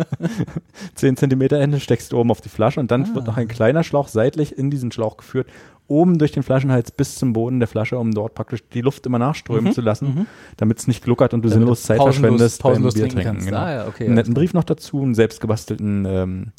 [0.94, 3.14] 10 Zentimeter Ende steckst du oben auf die Flasche und dann Ah.
[3.14, 5.46] wird noch ein kleiner Schlauch seitlich in diesen Schlauch geführt,
[5.88, 9.18] oben durch den Flaschenhals bis zum Boden der Flasche, um dort praktisch die Luft immer
[9.18, 10.26] nachströmen zu lassen,
[10.56, 13.08] damit es nicht gluckert und du Mhm, Damit sinnlos Zeit pausenlos- verschwendest pausenlos beim Bier
[13.12, 13.50] trinken trinken.
[13.52, 13.66] kannst.
[13.66, 16.52] Ah, ja, okay, einen netten Brief noch dazu, einen selbstgebastelten ähm,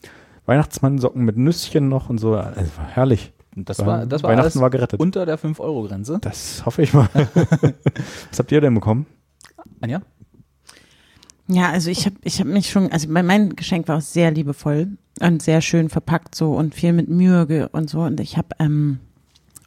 [0.45, 2.35] Weihnachtsmannsocken mit Nüsschen noch und so.
[2.35, 3.33] Also, war herrlich.
[3.55, 4.99] Das war, das war Weihnachten alles war gerettet.
[4.99, 6.19] unter der 5-Euro-Grenze.
[6.21, 7.09] Das hoffe ich mal.
[8.31, 9.07] Was habt ihr denn bekommen?
[9.81, 10.01] Anja?
[11.47, 14.89] Ja, also ich habe ich hab mich schon, also mein, Geschenk war auch sehr liebevoll
[15.21, 18.99] und sehr schön verpackt so und viel mit Mühe und so und ich habe ähm,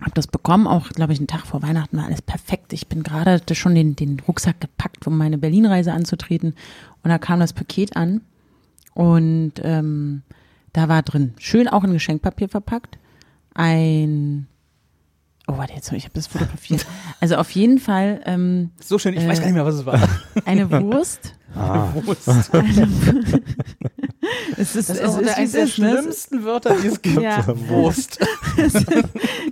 [0.01, 2.72] hab das bekommen, auch glaube ich einen Tag vor Weihnachten war alles perfekt.
[2.72, 6.55] Ich bin gerade schon den, den Rucksack gepackt, um meine Berlin-Reise anzutreten
[7.02, 8.22] und da kam das Paket an
[8.94, 10.22] und ähm,
[10.72, 12.98] da war drin, schön auch in Geschenkpapier verpackt,
[13.55, 14.47] ein
[15.48, 16.86] Oh, warte, jetzt, ich habe das fotografiert.
[17.20, 19.85] Also auf jeden Fall ähm, So schön, ich weiß Äh, gar nicht mehr, was es
[19.86, 20.01] war.
[20.44, 21.35] eine Wurst.
[21.56, 22.28] Wurst.
[24.57, 25.69] Es ist, Das es ist wie eines es der ist?
[25.70, 27.20] Es schlimmsten Wörter, die es gibt.
[27.20, 27.44] Ja.
[27.69, 28.19] Wurst.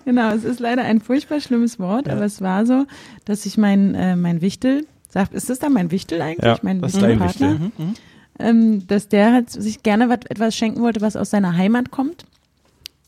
[0.05, 2.87] Genau, es ist leider ein furchtbar schlimmes Wort, aber es war so,
[3.27, 6.45] dass ich mein, äh, mein Wichtel, sagt, ist das dann mein Wichtel eigentlich?
[6.45, 7.61] Ja, mein das ist dein Wichtelpartner?
[7.67, 7.95] Wichtel.
[8.39, 12.25] Ähm, dass der halt sich gerne wat, etwas schenken wollte, was aus seiner Heimat kommt.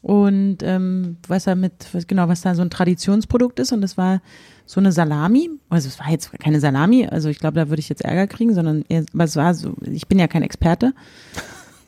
[0.03, 3.73] Und ähm, was er mit, was, genau, was da so ein Traditionsprodukt ist.
[3.73, 4.21] Und das war
[4.67, 5.51] so eine Salami.
[5.69, 8.55] Also es war jetzt keine Salami, also ich glaube, da würde ich jetzt Ärger kriegen,
[8.55, 10.93] sondern eher, aber es war so, ich bin ja kein Experte.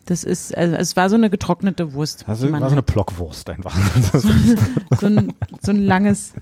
[0.07, 2.29] Das ist, also es war so eine getrocknete Wurst.
[2.29, 3.77] Also war so eine Blockwurst einfach.
[5.01, 6.33] so, ein, so ein langes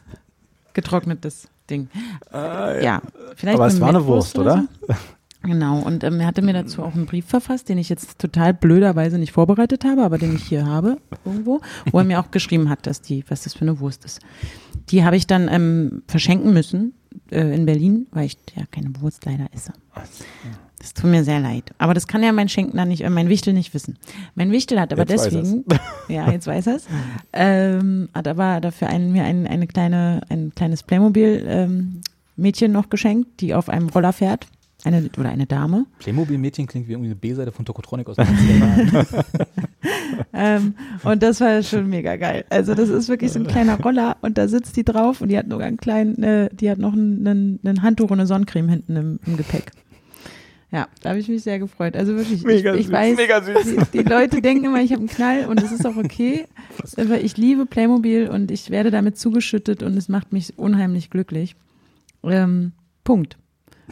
[0.73, 1.89] getrocknetes Ding.
[2.85, 3.03] ja.
[3.37, 4.67] vielleicht Aber es war eine Wurst, oder?
[4.87, 4.95] so.
[5.43, 8.53] Genau, und ähm, er hatte mir dazu auch einen Brief verfasst, den ich jetzt total
[8.53, 12.69] blöderweise nicht vorbereitet habe, aber den ich hier habe irgendwo, wo er mir auch geschrieben
[12.69, 14.21] hat, dass die, was das für eine Wurst ist.
[14.91, 16.93] Die habe ich dann ähm, verschenken müssen
[17.31, 19.73] äh, in Berlin, weil ich ja keine Wurst leider esse.
[20.81, 21.73] Das tut mir sehr leid.
[21.79, 23.99] Aber das kann ja mein Schenkner nicht, äh, mein Wichtel nicht wissen.
[24.35, 25.65] Mein Wichtel hat aber Jetzt deswegen,
[26.09, 26.87] ja, jetzt weiß er's,
[27.33, 32.01] ähm, hat aber dafür ein, mir ein, eine kleine, ein kleines Playmobil ähm,
[32.69, 34.47] noch geschenkt, die auf einem Roller fährt.
[34.83, 35.85] Eine oder eine Dame.
[35.99, 39.07] Playmobil-Mädchen klingt wie irgendwie eine B-Seite von Tokotronic aus den 90er Jahren.
[40.33, 42.45] Ähm, und das war schon mega geil.
[42.49, 45.37] Also das ist wirklich so ein kleiner Roller und da sitzt die drauf und die
[45.37, 48.69] hat noch einen kleinen, äh, die hat noch ein, ein, ein Handtuch und eine Sonnencreme
[48.69, 49.73] hinten im, im Gepäck.
[50.73, 51.97] Ja, da habe ich mich sehr gefreut.
[51.97, 53.91] Also wirklich, Mega ich, ich süß, weiß, mega süß.
[53.93, 56.47] Die, die Leute denken immer, ich habe einen Knall und das ist auch okay.
[56.97, 61.57] Aber ich liebe Playmobil und ich werde damit zugeschüttet und es macht mich unheimlich glücklich.
[62.23, 62.73] Ähm,
[63.03, 63.37] Punkt.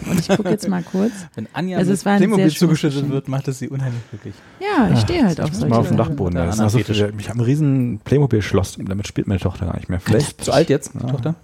[0.08, 1.10] Und ich gucke jetzt mal kurz.
[1.34, 4.34] Wenn Anja Also mit es war ein Playmobil zugeschüttet wird, macht es sie unheimlich glücklich.
[4.60, 5.96] Ja, ich stehe halt auf Mal solche auf dem.
[5.96, 6.36] Dachboden.
[6.36, 9.74] Ja, Da ist so viel, ich habe ein riesen Playmobil-Schloss, damit spielt meine Tochter gar
[9.76, 9.98] nicht mehr.
[9.98, 11.10] Vielleicht, Zu alt jetzt, die Ja.
[11.10, 11.34] Tochter?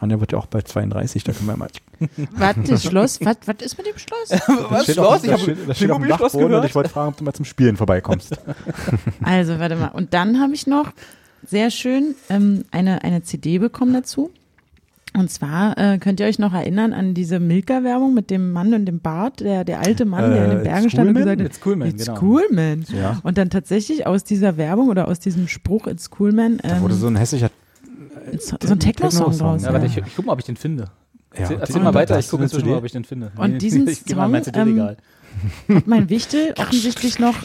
[0.00, 1.68] Anja wird ja auch bald 32, da können wir mal.
[2.32, 4.28] Warte, das Schloss, was, was ist mit dem Schloss?
[4.70, 7.16] Das steht auf, das steht, das steht auf dem Dachboden und ich wollte fragen, ob
[7.18, 8.36] du mal zum Spielen vorbeikommst.
[9.22, 9.88] Also, warte mal.
[9.88, 10.92] Und dann habe ich noch
[11.46, 14.30] sehr schön ähm, eine, eine CD bekommen dazu.
[15.12, 18.86] Und zwar äh, könnt ihr euch noch erinnern an diese Milka-Werbung mit dem Mann und
[18.86, 21.24] dem Bart, der, der alte Mann, der in den Äh, Bergen It's stand und cool,
[21.24, 21.38] man?
[21.38, 22.22] gesagt hat, It's cool, man, It's genau.
[22.22, 22.84] cool, man.
[22.96, 23.20] Ja.
[23.24, 26.82] Und dann tatsächlich aus dieser Werbung oder aus diesem Spruch It's cool, man, Da ähm,
[26.82, 27.50] wurde so ein hässlicher.
[28.38, 29.62] So, so ein Techno-Song Techno-Song, draus.
[29.62, 30.90] Ja, warte, ich, ich guck mal, ob ich den finde.
[31.34, 32.78] Ja, Erzähl, erzähl mal weiter, das ich gucke inzwischen mal, CD.
[32.78, 33.32] ob ich den finde.
[33.36, 34.96] Und diesen ich mein Song, CD-Regal.
[35.68, 37.36] hat mein Wichtel offensichtlich noch,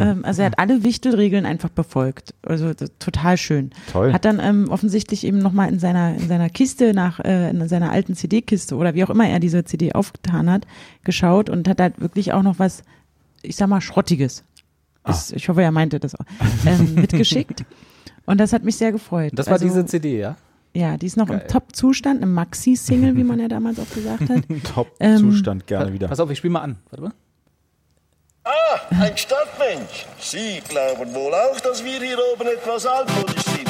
[0.00, 2.34] ähm, also er hat alle Wichtelregeln einfach befolgt.
[2.42, 3.70] Also das, total schön.
[3.92, 4.12] Toll.
[4.12, 7.92] Hat dann ähm, offensichtlich eben nochmal in seiner, in seiner Kiste nach, äh, in seiner
[7.92, 10.66] alten CD-Kiste oder wie auch immer er diese CD aufgetan hat,
[11.04, 12.82] geschaut und hat halt wirklich auch noch was,
[13.42, 14.42] ich sag mal, Schrottiges.
[15.04, 15.12] Ah.
[15.12, 16.24] Ist, ich hoffe, er meinte das auch,
[16.66, 17.64] ähm, mitgeschickt.
[18.30, 19.32] Und das hat mich sehr gefreut.
[19.34, 20.36] Das war also, diese CD, ja?
[20.72, 21.40] Ja, die ist noch Geil.
[21.40, 24.42] im Top-Zustand, im Maxi-Single, wie man ja damals auch gesagt hat.
[24.72, 26.06] Top-Zustand gerne wieder.
[26.06, 26.76] Pass auf, ich spiele mal an.
[26.90, 27.12] Warte mal.
[28.44, 28.50] Ah,
[29.02, 30.06] ein Stadtmensch.
[30.20, 33.68] Sie glauben wohl auch, dass wir hier oben etwas altmodisch sind.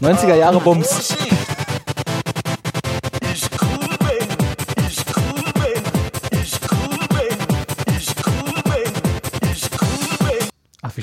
[0.00, 1.14] 90er Jahre Bums.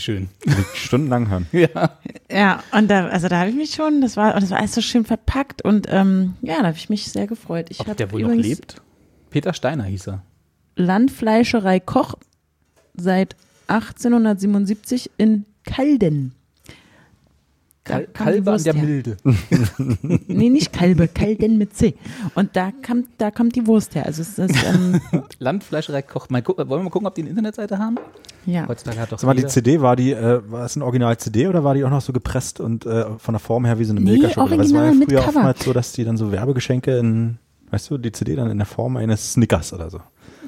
[0.01, 0.29] Schön.
[0.73, 1.47] Stundenlang hören.
[1.51, 1.97] Ja.
[2.31, 4.81] Ja, und da, also da habe ich mich schon, das war, das war alles so
[4.81, 7.67] schön verpackt und ähm, ja, da habe ich mich sehr gefreut.
[7.69, 8.81] Ich Ob habe der wohl noch lebt?
[9.29, 10.23] Peter Steiner hieß er.
[10.75, 12.15] Landfleischerei Koch
[12.95, 13.35] seit
[13.67, 16.33] 1877 in Kalden.
[17.83, 18.83] Kal Kalber an der her.
[18.83, 19.17] Milde.
[20.27, 21.95] Nee, nicht Kalbe, Kalden mit C.
[22.35, 24.05] Und da kam, da kommt die Wurst her.
[24.05, 25.01] Also es ist, ähm,
[25.39, 26.29] Landfleischerei Koch.
[26.29, 27.97] Mal gu wollen wir mal gucken, ob die eine Internetseite haben?
[28.45, 28.67] ja.
[28.67, 31.63] Heutzutage hat doch Sag mal, die CD, war die, äh, war es ein Original-CD oder
[31.63, 34.01] war die auch noch so gepresst und äh, von der Form her wie so eine
[34.01, 34.57] Nee, Milka-Schokolade?
[34.59, 37.37] Weil es war ja früher oftmals so, dass die dann so Werbegeschenke in,
[37.71, 39.99] weißt du, die CD dann in der Form eines Snickers oder so.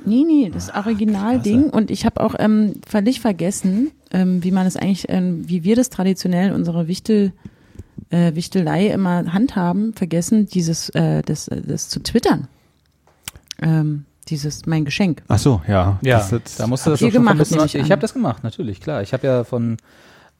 [0.06, 1.70] Nee, nee, das Originalding.
[1.70, 5.76] Und ich habe auch ähm, völlig vergessen, ähm, wie man es eigentlich, ähm, wie wir
[5.76, 7.32] das traditionell in unserer Wichtel,
[8.10, 12.48] äh, Wichtelei immer handhaben, vergessen, dieses, äh, das, äh, das zu twittern.
[13.62, 15.22] Ähm, dieses, mein Geschenk.
[15.28, 16.00] Ach so, ja.
[16.02, 18.14] Ja, Das jetzt- da musst du das doch schon gemacht, nehme ich Ich habe das
[18.14, 19.02] gemacht, natürlich, klar.
[19.02, 19.78] Ich habe ja von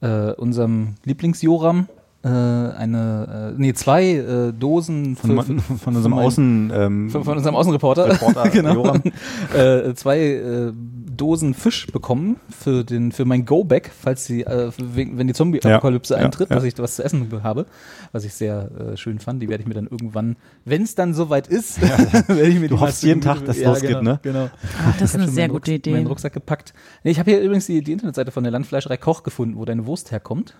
[0.00, 1.86] äh, unserem Lieblingsjoram
[2.28, 7.24] eine, äh, nee, zwei äh, Dosen von, für, für, von unserem mein- Außen, ähm, von,
[7.24, 9.02] von unserem Außenreporter, Reporter genau, Joram.
[9.54, 10.72] äh, zwei äh,
[11.16, 16.20] Dosen Fisch bekommen für den für mein Go-Back, falls die, äh, wenn die Zombie-Apokalypse Ja,
[16.20, 16.56] ja, eintritt, ja.
[16.56, 17.66] was ich was zu essen habe,
[18.10, 19.40] was ich sehr äh, schön fand.
[19.40, 20.34] Die werde ich mir dann irgendwann,
[20.64, 21.80] wenn es dann soweit ist,
[22.28, 24.20] werde ich mir Du die hoffst jeden Tag, dass es ja, losgeht, genau, ne?
[24.22, 24.50] Genau.
[24.84, 25.92] Ach, das ist eine sehr gute Rucks- Idee.
[25.92, 26.74] meinen Rucksack gepackt.
[27.04, 29.86] Nee, ich habe hier übrigens die, die Internetseite von der Landfleischerei Koch gefunden, wo deine
[29.86, 30.56] Wurst herkommt.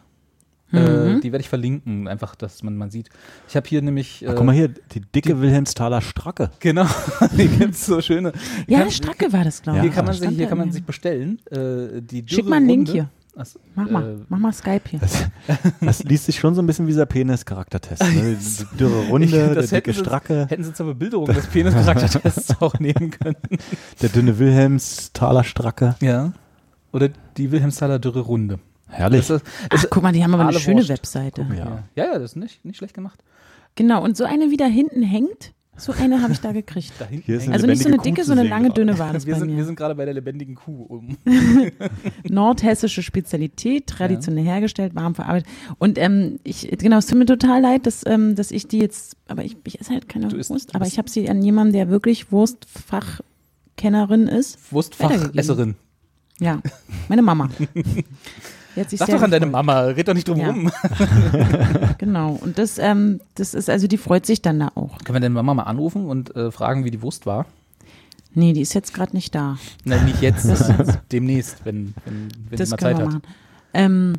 [0.71, 0.79] Mhm.
[1.19, 3.09] Äh, die werde ich verlinken, einfach, dass man, man sieht.
[3.49, 4.23] Ich habe hier nämlich.
[4.25, 6.51] Äh, Ach, guck mal hier, die dicke Wilhelmsthaler Stracke.
[6.61, 6.87] Genau,
[7.37, 8.33] hier gibt's so schöne.
[8.67, 9.83] Ja, Kann- Stracke war das, glaube ich.
[9.85, 11.39] Hier kann man sich, hier kann man sich bestellen.
[11.51, 13.09] Äh, die Schick mal einen Link hier.
[13.37, 15.01] Ach so, Mach mal, äh, mach mal Skype hier.
[15.81, 18.01] Das liest sich schon so ein bisschen wie dieser Penis-Charaktertest.
[18.15, 18.37] Ne?
[18.37, 21.47] Die dürre Runde, Ich- der das hätten dicke sie- Stracke, Hätten sie zur Bebilderung des
[21.49, 23.37] Penis-Charaktertests auch nehmen können.
[24.03, 25.97] der dünne Wilhelmsthaler Stracke.
[26.01, 26.33] Ja.
[26.93, 28.61] Oder die Wilhelmsthaler Dürre Runde.
[28.95, 29.27] Herrlich.
[29.27, 30.89] Das ist, Ach, guck mal, die haben aber eine schöne Wurst.
[30.91, 31.47] Webseite.
[31.51, 31.55] Ja.
[31.57, 31.85] ja.
[31.97, 33.23] ja, ja, das ist nicht, nicht schlecht gemacht.
[33.75, 36.93] Genau, und so eine, wie da hinten hängt, So eine habe ich da gekriegt.
[37.01, 38.81] Eine Also nicht so eine Kuh dicke, so eine lange, gerade.
[38.81, 39.65] dünne war das Wir bei sind, wir mir.
[39.65, 40.85] sind gerade bei der lebendigen Kuh.
[40.85, 41.17] Um.
[42.29, 45.49] Nordhessische Spezialität, traditionell hergestellt, warm verarbeitet.
[45.79, 49.17] Und ähm, ich, genau, es tut mir total leid, dass, ähm, dass ich die jetzt,
[49.27, 51.89] aber ich, ich esse halt keine isst- Wurst, aber ich habe sie an jemanden, der
[51.89, 54.73] wirklich Wurstfachkennerin ist.
[54.73, 55.75] Wurstfachesserin.
[56.41, 56.61] Ja,
[57.09, 57.49] meine Mama.
[58.89, 59.47] Sich Sag doch an deine.
[59.47, 60.49] Mama, red doch nicht drum Ja.
[60.51, 60.71] rum.
[61.99, 62.39] Genau.
[62.43, 64.99] Und das, ähm, das ist, also die freut sich dann da auch.
[64.99, 67.47] Können wir deine Mama mal anrufen und äh, fragen, wie die Wurst war?
[68.35, 69.59] Nee, die ist jetzt gerade nicht da.
[69.85, 70.45] Nein, nicht jetzt,
[71.13, 73.13] demnächst, wenn, wenn, wenn das sie mal können Zeit wir hat.
[73.15, 73.23] machen.
[73.75, 74.13] Ähm,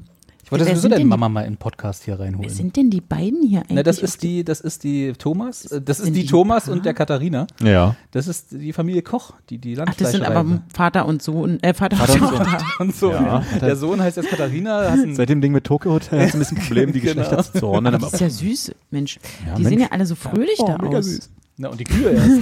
[0.46, 2.52] Ich wollte Wer sowieso deine Mama mal in den Podcast hier wer reinholen.
[2.52, 3.76] sind denn die beiden hier eigentlich?
[3.78, 6.74] Na, das ist die, das ist die Thomas, das ist die die Thomas Paar?
[6.76, 7.48] und der Katharina.
[7.64, 7.96] Ja.
[8.12, 11.74] Das ist die Familie Koch, die die Ach, das sind aber Vater und Sohn, äh,
[11.74, 12.30] Vater, Vater und.
[12.30, 12.48] Sohn.
[12.88, 13.12] Und so.
[13.12, 13.44] Ja.
[13.60, 14.96] Der Sohn heißt jetzt Katharina.
[15.14, 17.22] Seit dem Ding mit Tokyo Hotel hat es ein bisschen Problem, die Genau.
[17.24, 17.94] Geschlechter zu ordnen.
[18.00, 19.18] Das ist ja süß, Mensch.
[19.48, 19.70] Ja, die Mensch.
[19.74, 21.06] sehen ja alle so fröhlich Oh, da mega aus.
[21.06, 21.30] süß.
[21.58, 22.42] na, und die Kühe erst.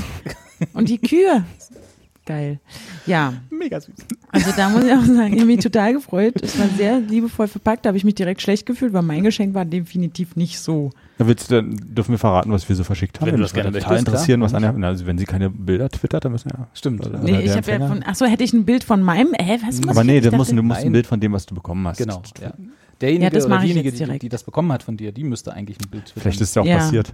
[0.73, 1.45] Und die Kühe.
[2.25, 2.59] Geil.
[3.05, 3.93] Ja, Mega süß.
[4.31, 6.35] also da muss ich auch sagen, ich habe mich total gefreut.
[6.41, 9.53] Es war sehr liebevoll verpackt, da habe ich mich direkt schlecht gefühlt, weil mein Geschenk
[9.53, 10.91] war definitiv nicht so.
[11.17, 13.29] Da willst du, dann dürfen wir verraten, was wir so verschickt haben.
[13.29, 14.45] Wenn das gerne würde total interessieren, klar.
[14.51, 16.67] was Anja, na, also wenn sie keine Bilder twittert, dann müssen wir ja.
[16.73, 17.05] Stimmt.
[17.05, 19.33] Oder- Nee, oder ich habe ja von, ach so, hätte ich ein Bild von meinem,
[19.37, 20.07] hä, was muss Aber ich?
[20.07, 20.91] nee, ich du musst, dachte- du musst ein.
[20.93, 21.97] Bild von dem, was du bekommen hast.
[21.97, 22.21] Genau.
[22.41, 22.53] Ja.
[23.01, 24.21] Derjenige Ja, das oder mache ich diejenige, die, direkt.
[24.23, 26.21] die das bekommen hat von dir, die müsste eigentlich ein Bild twittern.
[26.21, 26.77] Vielleicht ist es ja auch Ja.
[26.77, 27.13] passiert.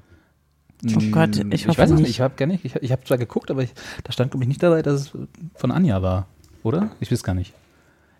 [0.86, 2.10] Oh Gott, ich ich hoffe weiß es nicht.
[2.10, 2.64] Ich habe gar nicht.
[2.64, 3.72] Ich, ich habe zwar geguckt, aber ich,
[4.04, 5.12] da stand glaube ich nicht dabei, dass es
[5.56, 6.28] von Anja war,
[6.64, 6.92] oder?
[7.00, 7.54] Ich weiß gar nicht.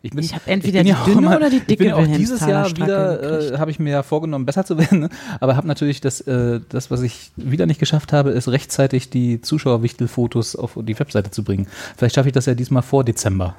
[0.02, 2.08] Ich, bin, Ich hab entweder die ja dünne immer- oder die Ich bin dicke auch
[2.08, 5.10] dieses Jahr wieder, äh, habe ich mir ja vorgenommen, besser zu werden, ne?
[5.42, 9.42] aber habe natürlich das, äh, das, was ich wieder nicht geschafft habe, ist rechtzeitig die
[9.42, 11.68] Zuschauerwichtelfotos auf die Webseite zu bringen.
[11.98, 13.56] Vielleicht schaffe ich das ja diesmal vor Dezember.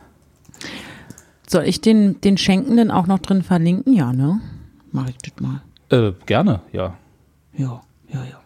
[1.46, 3.92] Soll ich den, den Schenkenden auch noch drin verlinken?
[3.92, 4.40] Ja, ne?
[4.92, 5.60] Mach ich das mal.
[5.90, 6.94] Äh, gerne, ja.
[7.56, 7.80] Ja,
[8.12, 8.39] ja, ja.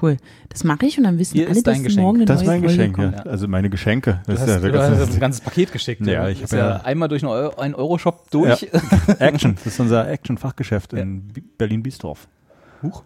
[0.00, 0.16] Cool.
[0.50, 2.46] Das mache ich und dann wissen Hier alle, ist dein dass morgen eine Das ist
[2.46, 3.12] neue mein Folge Geschenk, kommt.
[3.16, 3.22] ja.
[3.30, 4.20] Also meine Geschenke.
[4.26, 6.06] Du Das hast, ist ja, du das hast ist ein ganzes Paket geschickt.
[6.06, 6.30] Ja, oder?
[6.30, 8.66] ich ist hab ja, ja- einmal durch einen Euro- einen Euro-Shop durch.
[9.18, 9.54] Action.
[9.56, 12.28] Das ist unser Action-Fachgeschäft in Bi- Berlin-Biesdorf.
[12.82, 13.02] Huch.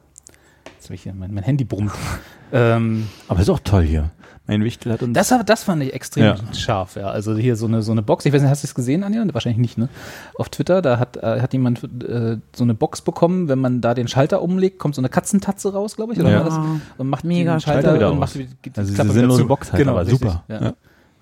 [0.74, 1.92] Jetzt habe ich hier mein, mein Handy brummt.
[2.52, 4.10] ähm, Aber ist auch toll hier.
[4.50, 5.14] Mein Wichtel hat uns.
[5.14, 6.36] das, das fand ich extrem Ja.
[6.54, 7.06] scharf, ja.
[7.08, 8.24] Also hier so eine, so eine Box.
[8.26, 9.24] Ich weiß nicht, hast du es gesehen, Anja?
[9.32, 9.88] Wahrscheinlich nicht, ne?
[10.34, 13.94] Auf Twitter, da hat, äh, hat jemand äh, so eine Box bekommen, wenn man da
[13.94, 16.20] den Schalter umlegt, kommt so eine Katzentatze raus, glaube ich.
[16.20, 16.38] Oder Ja.
[16.40, 16.58] war das?
[16.98, 19.44] Und macht Mega den Schalter Schalter wieder und macht die, die Also diese sinnlose.
[19.44, 20.44] Box halt, aber richtig, super.
[20.48, 20.60] Ja.
[20.62, 20.74] Ja.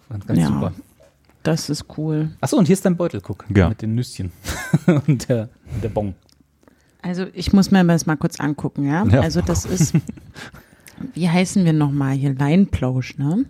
[0.09, 0.47] Ganz, ganz Ja.
[0.47, 0.73] super.
[1.43, 2.31] Das ist cool.
[2.41, 3.45] Achso, und hier ist dein Beutel, guck.
[3.55, 3.69] Ja.
[3.69, 4.33] Mit den Nüsschen.
[5.07, 5.49] und der,
[5.83, 6.15] der Bon.
[7.03, 9.05] Also ich muss mir das mal kurz angucken, ja?
[9.07, 9.21] Ja.
[9.21, 9.95] Also das ist,
[11.15, 12.35] wie heißen wir nochmal hier?
[12.35, 13.45] Leinplausch, ne?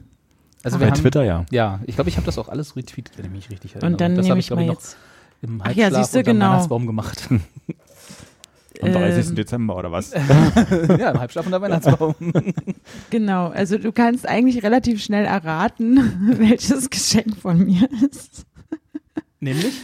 [0.62, 1.46] Also Bei wir haben, Twitter, ja.
[1.50, 3.92] Ja, ich glaube, ich habe das auch alles retweetet, wenn ich mich richtig erinnere.
[3.92, 4.96] Und dann das nehme habe ich glaub mal noch jetzt,
[5.42, 6.46] im Ach ja, Halbschlaf siehst du, genau.
[6.46, 7.28] Weihnachtsbaum gemacht.
[8.80, 9.28] Am 30.
[9.28, 10.12] Ähm, Dezember oder was?
[10.98, 12.14] ja, im Halbschlaf unter Weihnachtsbaum.
[13.10, 15.98] genau, also du kannst eigentlich relativ schnell erraten,
[16.38, 18.46] welches Geschenk von mir ist.
[19.40, 19.80] Nämlich?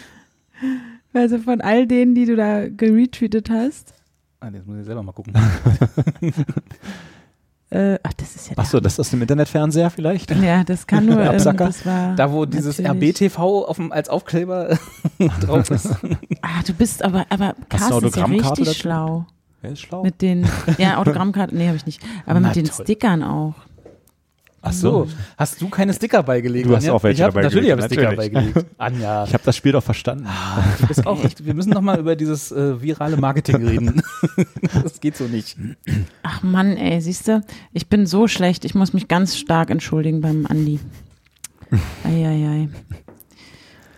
[1.12, 3.94] Also von all denen, die du da geretweetet hast.
[4.40, 5.34] Ah, jetzt muss ich selber mal gucken.
[7.74, 10.30] Äh, ach, das ist ja Achso, das ist aus dem Internetfernseher vielleicht?
[10.30, 11.66] Ja, das kann nur, ähm, Absacker.
[11.66, 13.36] das war Da, wo dieses RBTV
[13.66, 14.78] auf dem, als Aufkleber
[15.40, 15.88] drauf ist.
[16.40, 19.26] Ah, du bist aber, aber Carsten ist ja richtig schlau.
[19.60, 20.02] Wer ist schlau?
[20.04, 20.46] Mit den,
[20.78, 22.00] ja, Autogrammkarten, nee, habe ich nicht.
[22.26, 22.84] Aber Na mit den toll.
[22.84, 23.54] Stickern auch.
[24.66, 26.66] Ach So, hast du keine Sticker beigelegt?
[26.66, 26.94] Du hast Anja?
[26.94, 28.32] auch welche ich hab, dabei Natürlich habe ich Sticker natürlich.
[28.32, 28.66] beigelegt.
[28.78, 30.26] Anja, Ich habe das Spiel doch verstanden.
[30.80, 34.02] du bist auch echt, wir müssen nochmal über dieses äh, virale Marketing reden.
[34.82, 35.56] das geht so nicht.
[36.22, 37.42] Ach Mann, ey, siehst du,
[37.72, 40.80] ich bin so schlecht, ich muss mich ganz stark entschuldigen beim Andi.
[42.04, 42.68] Eieiei.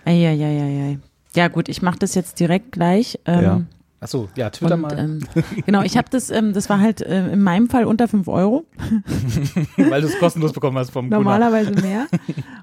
[0.05, 0.99] Eieiei.
[1.35, 3.19] Ja gut, ich mache das jetzt direkt gleich.
[3.27, 3.63] Ähm, Ja.
[4.07, 5.19] Achso, ja, Twitter und, mal, ähm,
[5.67, 8.65] genau, ich habe das, ähm, das war halt äh, in meinem Fall unter 5 Euro,
[9.77, 11.19] weil du es kostenlos bekommen hast vom Gunnar.
[11.19, 12.07] normalerweise mehr.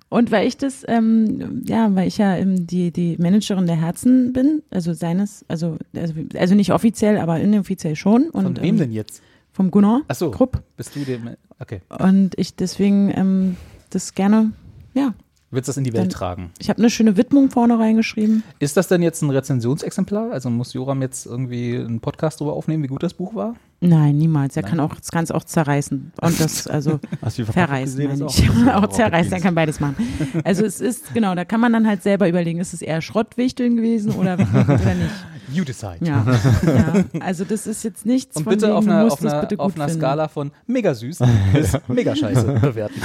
[0.07, 4.31] Und weil ich das, ähm, ja, weil ich ja ähm, die, die Managerin der Herzen
[4.31, 8.29] bin, also seines, also, also, also nicht offiziell, aber inoffiziell schon.
[8.29, 9.21] Und, Von wem ähm, denn jetzt?
[9.51, 10.63] Vom Gunnar Achso, Krupp.
[10.77, 11.81] bist du dem, okay.
[11.89, 13.57] Und ich deswegen ähm,
[13.89, 14.53] das gerne,
[14.93, 15.13] ja,
[15.53, 16.51] Willst du das in die Welt Dann- tragen?
[16.59, 18.43] ich habe eine schöne Widmung vorne reingeschrieben.
[18.59, 20.31] Ist das denn jetzt ein Rezensionsexemplar?
[20.31, 23.55] Also muss Joram jetzt irgendwie einen Podcast darüber aufnehmen, wie gut das Buch war?
[23.79, 24.55] Nein, niemals.
[24.55, 26.13] Er kann auch, das kann es auch zerreißen.
[26.21, 28.07] Und das, also verreißen, gesehen?
[28.19, 28.49] meine Ist ich.
[28.49, 29.95] auch- Auch, auch zerreißen, er kann beides machen.
[30.43, 33.75] Also es ist, genau, da kann man dann halt selber überlegen, ist es eher Schrottwichteln
[33.75, 35.11] gewesen oder, oder nicht.
[35.51, 35.97] You decide.
[36.01, 36.25] Ja,
[36.65, 37.03] ja.
[37.19, 39.89] Also das ist jetzt nichts Und von bitte auf einer, auf einer, bitte auf einer.
[39.89, 41.19] Skala von mega süß
[41.53, 42.99] bis mega scheiße bewerten.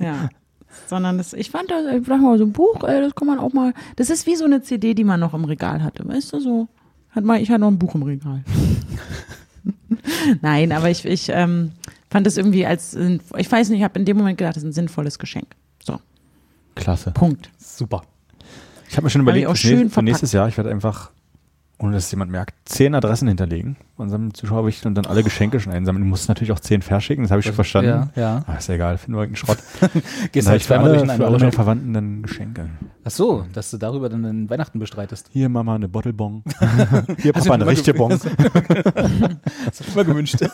[0.00, 0.28] Ja.
[0.86, 3.38] Sondern das, ich fand das, ich sag mal, so ein Buch, ey, das kann man
[3.38, 6.32] auch mal, das ist wie so eine CD, die man noch im Regal hatte, weißt
[6.34, 6.68] du, so,
[7.10, 8.44] hat mal, ich hatte noch ein Buch im Regal.
[10.42, 11.72] Nein, aber ich, ich ähm,
[12.12, 14.68] Fand es irgendwie als, ich weiß nicht, ich habe in dem Moment gedacht, das ist
[14.68, 15.46] ein sinnvolles Geschenk.
[15.82, 15.98] So,
[16.74, 17.10] Klasse.
[17.12, 17.48] Punkt.
[17.56, 18.02] Super.
[18.86, 21.10] Ich habe mir schon Hab überlegt, auch für, nächstes Jahr, ich werde einfach,
[21.82, 26.04] ohne dass jemand merkt, zehn Adressen hinterlegen unserem Zuschauerbericht und dann alle Geschenke schon einsammeln.
[26.04, 28.10] Du musst natürlich auch zehn verschicken, das habe ich schon verstanden.
[28.14, 28.44] Ja, ja.
[28.46, 29.58] Aber ist ja egal, finden wir irgendeinen Schrott.
[30.32, 31.52] Gehst halt ich für alle, für alle meine.
[31.52, 32.70] Verwandten dann Geschenke.
[33.04, 35.28] Ach so, dass du darüber dann den Weihnachten bestreitest.
[35.32, 36.42] Hier Mama eine Bottlebong.
[37.18, 38.10] Hier Papa eine richtige Bon.
[38.10, 40.36] Das hab ich immer gewünscht.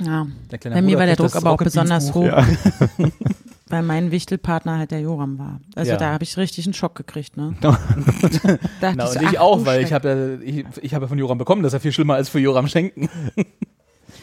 [0.00, 0.26] Ja.
[0.50, 2.30] Der kleine Bei mir Bruder war der Druck aber auch besonders hoch,
[3.68, 5.60] weil mein Wichtelpartner halt der Joram war.
[5.74, 5.96] Also Ja.
[5.96, 7.36] da habe ich richtig einen Schock gekriegt.
[7.36, 7.54] Ne?
[7.60, 8.58] Dachte
[8.96, 11.18] Na, so, und ich auch, du weil ich habe ja, ich, ich habe ja von
[11.18, 13.08] Joram bekommen, das ist ja viel schlimmer als für Joram schenken.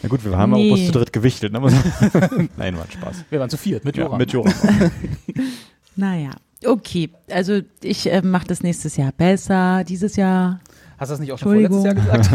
[0.04, 0.72] Na gut, wir haben Nee.
[0.72, 1.52] auch bloß zu dritt gewichtelt.
[1.52, 1.60] Ne?
[2.58, 3.26] Nein, war ein Spaß.
[3.30, 4.18] Wir waren zu viert mit Ja, Joram.
[4.18, 4.54] mit Joram.
[5.96, 6.30] Naja,
[6.66, 7.10] okay.
[7.30, 9.84] Also ich äh, mache das nächstes Jahr besser.
[9.84, 10.60] Dieses Jahr,
[10.98, 12.30] Hast du das nicht auch schon vorletztes Jahr gesagt?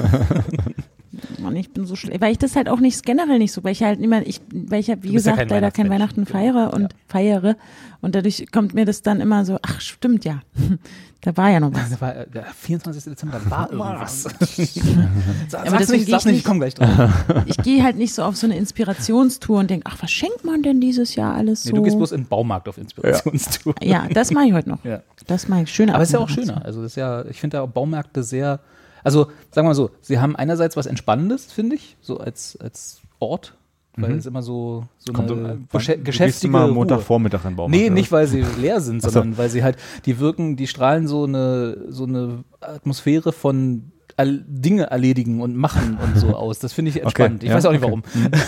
[1.44, 2.20] Mann, ich bin so schlecht.
[2.20, 4.80] Weil ich das halt auch nicht generell nicht so, weil ich halt immer, ich, weil
[4.80, 5.90] ich ja, wie ja gesagt, kein leider kein.
[5.90, 7.56] Weihnachten feiere und feiere.
[8.00, 10.40] Und dadurch kommt mir das dann immer so, ach stimmt ja.
[11.20, 12.00] da war ja noch was.
[12.00, 13.04] War, äh, der 24.
[13.04, 14.22] Dezember, da war irgendwas.
[14.22, 14.34] Sag,
[15.60, 17.10] Aber sag's deswegen nicht, sag's ich nicht, ich komm gleich drauf.
[17.46, 20.62] Ich gehe halt nicht so auf so eine Inspirationstour und denke, ach, was schenkt man
[20.62, 21.70] denn dieses Jahr alles so?
[21.70, 23.74] Nee, du gehst bloß in den Baumarkt auf Inspirationstour.
[23.82, 24.84] ja, das mache ich heute noch.
[24.84, 25.02] Ja.
[25.26, 25.94] Das mache ich schöner.
[25.94, 26.64] Aber es ist ja auch schöner.
[26.64, 28.60] Also das ist ja, ich finde da Baumärkte sehr,
[29.04, 33.00] also sagen wir mal so, sie haben einerseits was Entspannendes, finde ich, so als, als
[33.20, 33.54] Ort,
[33.96, 36.66] weil es immer so, so Kommt eine Besche- du gehst geschäftige immer.
[36.66, 37.80] Montagvormittag in Baumarkt.
[37.80, 39.10] Nee, nicht weil sie leer sind, Ach so.
[39.20, 39.76] sondern weil sie halt,
[40.06, 46.16] die wirken, die strahlen so eine, so eine Atmosphäre von Dinge erledigen und machen und
[46.18, 46.58] so aus.
[46.60, 47.42] Das finde ich entspannt.
[47.44, 48.00] ich ja, weiß auch nicht okay.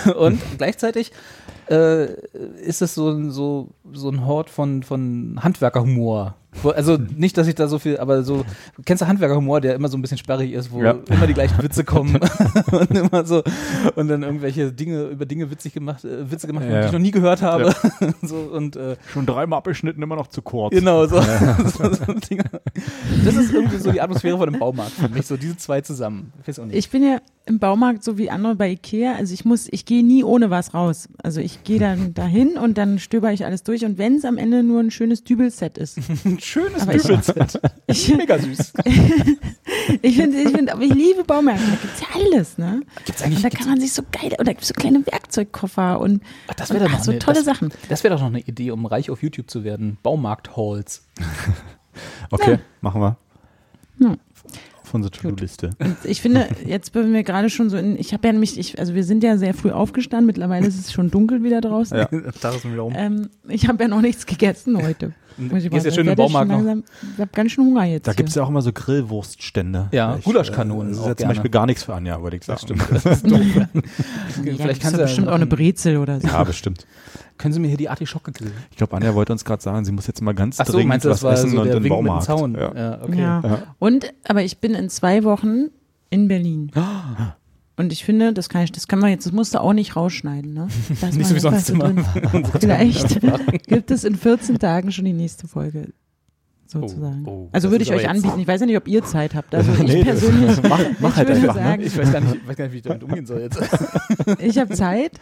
[0.04, 0.16] warum.
[0.18, 1.10] und gleichzeitig
[1.68, 2.06] äh,
[2.60, 6.34] ist es so, ein- so, so ein Hort von, von Handwerkerhumor.
[6.64, 8.44] Also nicht, dass ich da so viel, aber so,
[8.84, 10.96] kennst du Handwerkerhumor, der immer so ein bisschen sperrig ist, wo Ja.
[11.08, 12.18] immer die gleichen Witze kommen
[12.72, 13.42] und immer so
[13.94, 16.86] und dann irgendwelche Dinge über Dinge witzig gemacht, äh, Witze gemacht, Ja, die ja.
[16.86, 17.74] ich noch nie gehört habe.
[18.22, 20.74] so, und äh, Schon dreimal abgeschnitten, immer noch zu kurz.
[20.74, 21.20] Genau, so.
[21.20, 22.04] so, so.
[23.24, 26.32] Das ist irgendwie so die Atmosphäre von dem Baumarkt für mich, so diese zwei zusammen.
[26.42, 26.76] Ich weiß auch nicht.
[26.76, 29.14] Ich bin ja im Baumarkt so wie andere bei Ikea.
[29.14, 31.08] Also ich muss, ich gehe nie ohne was raus.
[31.22, 33.84] Also ich gehe dann dahin und dann stöber ich alles durch.
[33.84, 35.98] Und wenn es am Ende nur ein schönes Dübelset ist.
[36.24, 37.60] ein schönes Aber ich- Dübelset.
[37.88, 38.72] Ich, Mega süß.
[40.02, 41.64] ich finde, ich finde, aber ich liebe Baumärkte.
[41.70, 42.82] Da gibt's ja alles, ne?
[43.04, 46.00] Gibt's Und eigentlich da gibt's, kann man sich so geil, oder gibt's so kleine Werkzeugkoffer
[46.00, 47.70] und, Ach, das und ach, noch so eine, tolle das, Sachen.
[47.88, 49.98] Das wäre doch noch eine Idee, um reich auf YouTube zu werden.
[50.02, 51.04] Baumarkt-Halls.
[52.30, 53.16] Okay, machen wir.
[54.00, 54.16] Ja.
[54.86, 55.70] Auf unsere To-Do-Liste.
[55.80, 58.78] Und ich finde, jetzt bin wir gerade schon so in, ich habe ja nämlich, ich,
[58.78, 61.98] also wir sind ja sehr früh aufgestanden, mittlerweile ist es schon dunkel wieder draußen.
[61.98, 62.08] Ja.
[62.40, 62.92] Da ist wieder um.
[62.96, 65.12] Ähm, ich habe ja noch nichts gegessen heute.
[65.38, 66.60] Muss ich Gehst mal jetzt schön im Baumarkt noch.
[66.60, 68.06] Ich habe ganz schön Hunger jetzt.
[68.06, 69.88] Da gibt es ja auch immer so Grillwurststände.
[69.92, 71.28] Ja, Gulaschkanonen Das ist ja zum.
[71.28, 72.60] Beispiel gar nichts für Anja, würde ich sagen.
[72.62, 72.84] stimmt.
[72.90, 73.40] Das ist doof.
[73.54, 73.68] Da
[74.42, 76.28] Vielleicht kannst du bestimmt ja auch eine Brezel oder so.
[76.28, 76.86] Ja, bestimmt.
[77.38, 78.54] Können Sie mir hier die Artischocke grillen?
[78.70, 80.88] Ich glaube, Anja wollte uns gerade sagen, sie muss jetzt mal ganz Ach so, dringend
[80.88, 82.26] meinst du, das was war essen so und der in den Wink mit dem Baumarkt.
[82.26, 82.54] Zaun?
[82.54, 82.74] Ja.
[82.74, 83.20] Ja, okay.
[83.20, 83.40] Ja.
[83.44, 83.62] Ja.
[83.78, 85.66] Und, aber ich bin in zwei Wochen
[86.10, 86.70] in Berlin.
[87.78, 89.96] Und ich finde, das kann ich, das kann man jetzt, das musst du auch nicht
[89.96, 90.68] rausschneiden, ne?
[91.12, 91.92] Nicht so wie sonst immer.
[92.58, 93.20] Vielleicht
[93.66, 95.92] gibt es in 14 Tagen schon die nächste Folge.
[96.68, 97.22] Sozusagen.
[97.26, 98.38] Oh, oh, also würde ich euch anbieten.
[98.40, 99.54] Ich weiß ja nicht, ob ihr Zeit habt.
[99.54, 101.54] Also ich Nee, das- persönlich, mach, mach ich halt einfach.
[101.54, 101.60] Ne?
[101.62, 103.58] sagen, Ich weiß gar, nicht, weiß gar nicht, wie ich damit umgehen soll jetzt.
[104.40, 105.12] ich habe Zeit.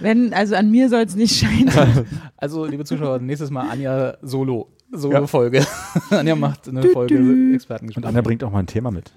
[0.00, 2.06] Wenn, also an mir soll es nicht scheitern.
[2.36, 4.68] Also, liebe Zuschauer, nächstes Mal Anja Solo.
[4.92, 5.64] Solo-Folge.
[6.10, 8.04] Anja macht eine Folge Und Expertengespräch.
[8.06, 9.12] Anja bringt auch mal ein Thema mit.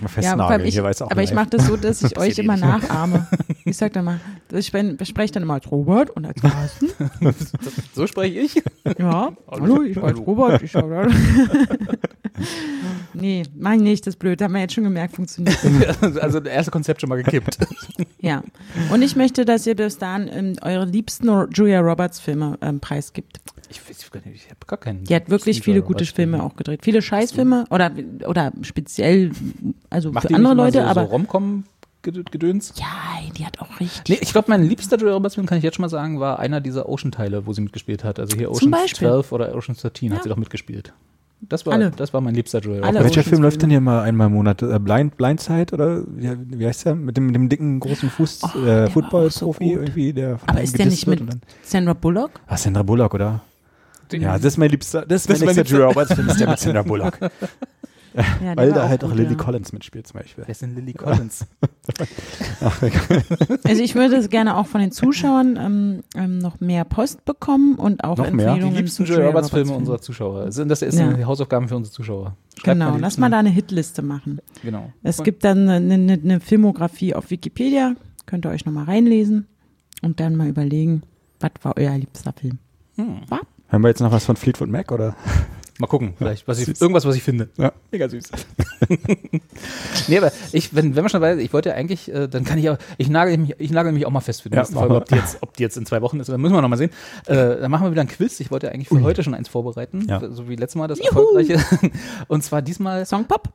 [0.00, 0.64] Vielleicht mal Ja, festnageln.
[0.66, 2.64] ich, Hier weiß auch aber ich mache das so, dass ich euch immer nicht.
[2.64, 3.26] nachahme.
[3.64, 4.18] Ich sag dann mal,
[4.50, 6.88] ich spreche dann immer als Robert und als Carsten.
[7.94, 8.60] So spreche ich.
[8.98, 10.62] Ja, hallo, ich bin als Robert.
[10.62, 10.72] Ich
[13.14, 14.42] nee, mach ich nicht, das ist blöd.
[14.42, 15.58] Haben wir jetzt schon gemerkt, funktioniert.
[16.20, 17.58] Also, das erste Konzept schon mal gekippt.
[18.20, 18.42] Ja.
[18.92, 23.38] Und ich möchte, dass ihr bis dahin ähm, eure liebsten Julia Roberts Filme ähm, preisgibt.
[23.72, 25.04] Ich, nicht, ich habe gar keinen.
[25.04, 26.30] Die hat wirklich Steve viele gute Film.
[26.30, 26.80] Filme auch gedreht.
[26.82, 27.90] Viele Scheißfilme oder,
[28.26, 29.32] oder speziell,
[29.90, 32.74] also Macht für die andere Leute, so, aber so Rom-Com-Gedöns?
[32.76, 32.86] ja,
[33.36, 34.08] die hat auch richtig.
[34.08, 36.38] Nee, ich glaube, mein liebster Julia Roberts Film, kann ich jetzt schon mal sagen, war
[36.38, 38.18] einer dieser Ocean-Teile, wo sie mitgespielt hat.
[38.18, 39.08] Also hier Zum Ocean Beispiel.
[39.08, 40.16] 12 oder Ocean 13 Ja.
[40.16, 40.92] hat sie doch mitgespielt.
[41.48, 41.90] Das war, Alle.
[41.90, 42.76] das war mein liebster Alle.
[42.78, 43.02] Roberts.
[43.02, 44.62] Welcher Film läuft denn hier mal einmal im Monat?
[44.62, 46.94] Äh, Blind, Blindside oder wie, wie heißt der?
[46.94, 50.78] Mit dem, mit dem dicken, großen Fuß, Oh, äh, Football-Profi so irgendwie, der Aber ist
[50.78, 51.20] der nicht mit
[51.64, 52.30] Sandra Bullock?
[52.46, 53.40] Ah, Sandra Bullock, oder?
[54.20, 56.48] Ja, das ist mein liebster, das ist Das mein liebster Julia Roberts Film, ist der
[56.50, 57.18] mit Sandra Bullock.
[58.14, 59.36] Ja, Weil war da halt auch gut, Lily ja.
[59.36, 60.44] Collins mitspielt zum Beispiel.
[60.44, 61.46] Wer ist denn Lily Collins?
[63.64, 68.04] Also ich würde gerne auch von den Zuschauern ähm, ähm, noch mehr Post bekommen und
[68.04, 68.48] auch Noch mehr?
[68.48, 68.74] Empfehlungen.
[68.76, 69.78] Die liebsten Julia Roberts Filme Filmen.
[69.80, 70.52] unserer Zuschauer.
[70.52, 71.12] Sind das ist Ja.
[71.12, 72.36] die Hausaufgaben für unsere Zuschauer.
[72.56, 74.40] Schreibt Genau, lass mal da eine Hitliste machen.
[74.62, 74.92] Genau.
[75.02, 77.94] Es gibt dann eine, eine, eine Filmografie auf Wikipedia,
[78.26, 79.46] könnt ihr euch nochmal reinlesen.
[80.02, 81.02] und dann mal überlegen,
[81.40, 82.58] was war euer liebster Film?
[83.28, 83.40] Was?
[83.72, 85.16] Hören wir jetzt noch was von Fleetwood Mac oder?
[85.78, 87.48] Mal gucken, vielleicht was ich, irgendwas, was ich finde.
[87.56, 87.72] Ja.
[87.90, 88.30] Mega süß.
[90.08, 92.44] nee, aber ich, wenn, wenn wir schon dabei sind, ich wollte ja eigentlich, äh, dann
[92.44, 94.60] kann ich auch, ich nagel mich, ich nagel mich auch mal fest für die Ja,
[94.60, 96.60] nächste Folge, ob die, jetzt, ob die jetzt in zwei Wochen ist, dann müssen wir
[96.60, 96.90] noch mal sehen.
[97.26, 98.38] Äh, dann machen wir wieder ein Quiz.
[98.40, 100.20] Ich wollte eigentlich für heute schon eins vorbereiten, Ja.
[100.30, 101.58] so wie letztes Mal das erfolgreiche.
[102.28, 103.48] Und zwar diesmal, Songpop?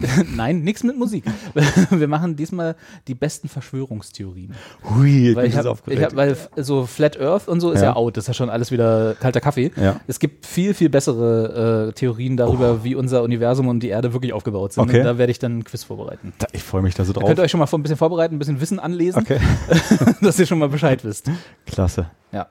[0.36, 1.24] nein, nichts mit Musik.
[1.90, 2.76] Wir machen diesmal
[3.08, 4.54] die besten Verschwörungstheorien.
[4.88, 6.00] Hui, ich Weil, ich hab, aufgeregt.
[6.00, 7.88] ich hab, weil so Flat Earth und so ist ja.
[7.90, 7.96] Ja.
[7.96, 9.72] out, das ist ja schon alles wieder kalter Kaffee.
[9.76, 10.00] Ja.
[10.06, 14.32] Es gibt viel, viel bessere äh, Theorien darüber, wie unser Universum und die Erde wirklich
[14.32, 14.84] aufgebaut sind.
[14.84, 14.98] Okay.
[15.00, 16.32] Und da werde ich dann ein Quiz vorbereiten.
[16.38, 17.28] Da- ich freue mich da so Da drauf.
[17.28, 19.40] könnt ihr euch schon mal ein bisschen vorbereiten, ein bisschen Wissen anlesen, okay,
[20.20, 21.30] dass ihr schon mal Bescheid wisst.
[21.66, 22.06] klasse.
[22.32, 22.48] Ja.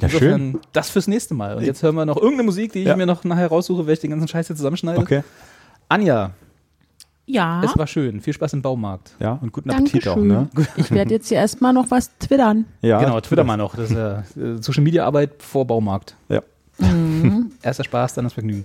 [0.00, 0.20] Ja, schön.
[0.22, 1.56] Insofern, das fürs nächste Mal.
[1.56, 2.96] Und jetzt hören wir noch irgendeine Musik, die ich Ja.
[2.96, 5.00] mir noch nachher raussuche, weil ich den ganzen Scheiß hier zusammenschneide.
[5.00, 5.22] Okay.
[5.88, 6.30] Anja,
[7.28, 7.62] Ja.
[7.62, 8.20] es war schön.
[8.20, 9.14] Viel Spaß im Baumarkt.
[9.20, 10.32] Ja, und guten Appetit Dankeschön.
[10.32, 10.66] auch, ne?
[10.76, 12.64] Ich werde jetzt hier erstmal noch was twittern.
[12.80, 12.98] Ja.
[13.00, 13.74] genau, Twitter mal noch.
[13.76, 16.16] Das ist ja äh, Social Media Arbeit vor Baumarkt.
[16.28, 16.42] Ja.
[17.62, 18.64] Erster Spaß, dann das Vergnügen.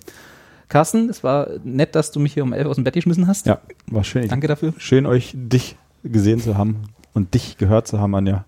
[0.70, 3.46] Carsten, es war nett, dass du mich hier um elf aus dem Bett geschmissen hast.
[3.46, 4.28] Ja, war schön.
[4.28, 4.74] Danke dafür.
[4.78, 6.84] Schön, euch dich gesehen zu haben
[7.14, 8.46] und dich gehört zu haben, Anja.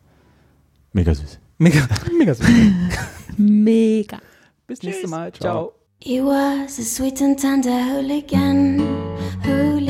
[0.94, 1.40] Mega süß.
[1.58, 1.80] Mega,
[2.18, 2.48] mega süß.
[3.38, 4.18] Mega.
[4.66, 5.32] Bis nächstes Mal.
[5.34, 5.74] Ciao.
[6.00, 8.80] He was a sweet and tender hooligan,
[9.44, 9.85] hooligan,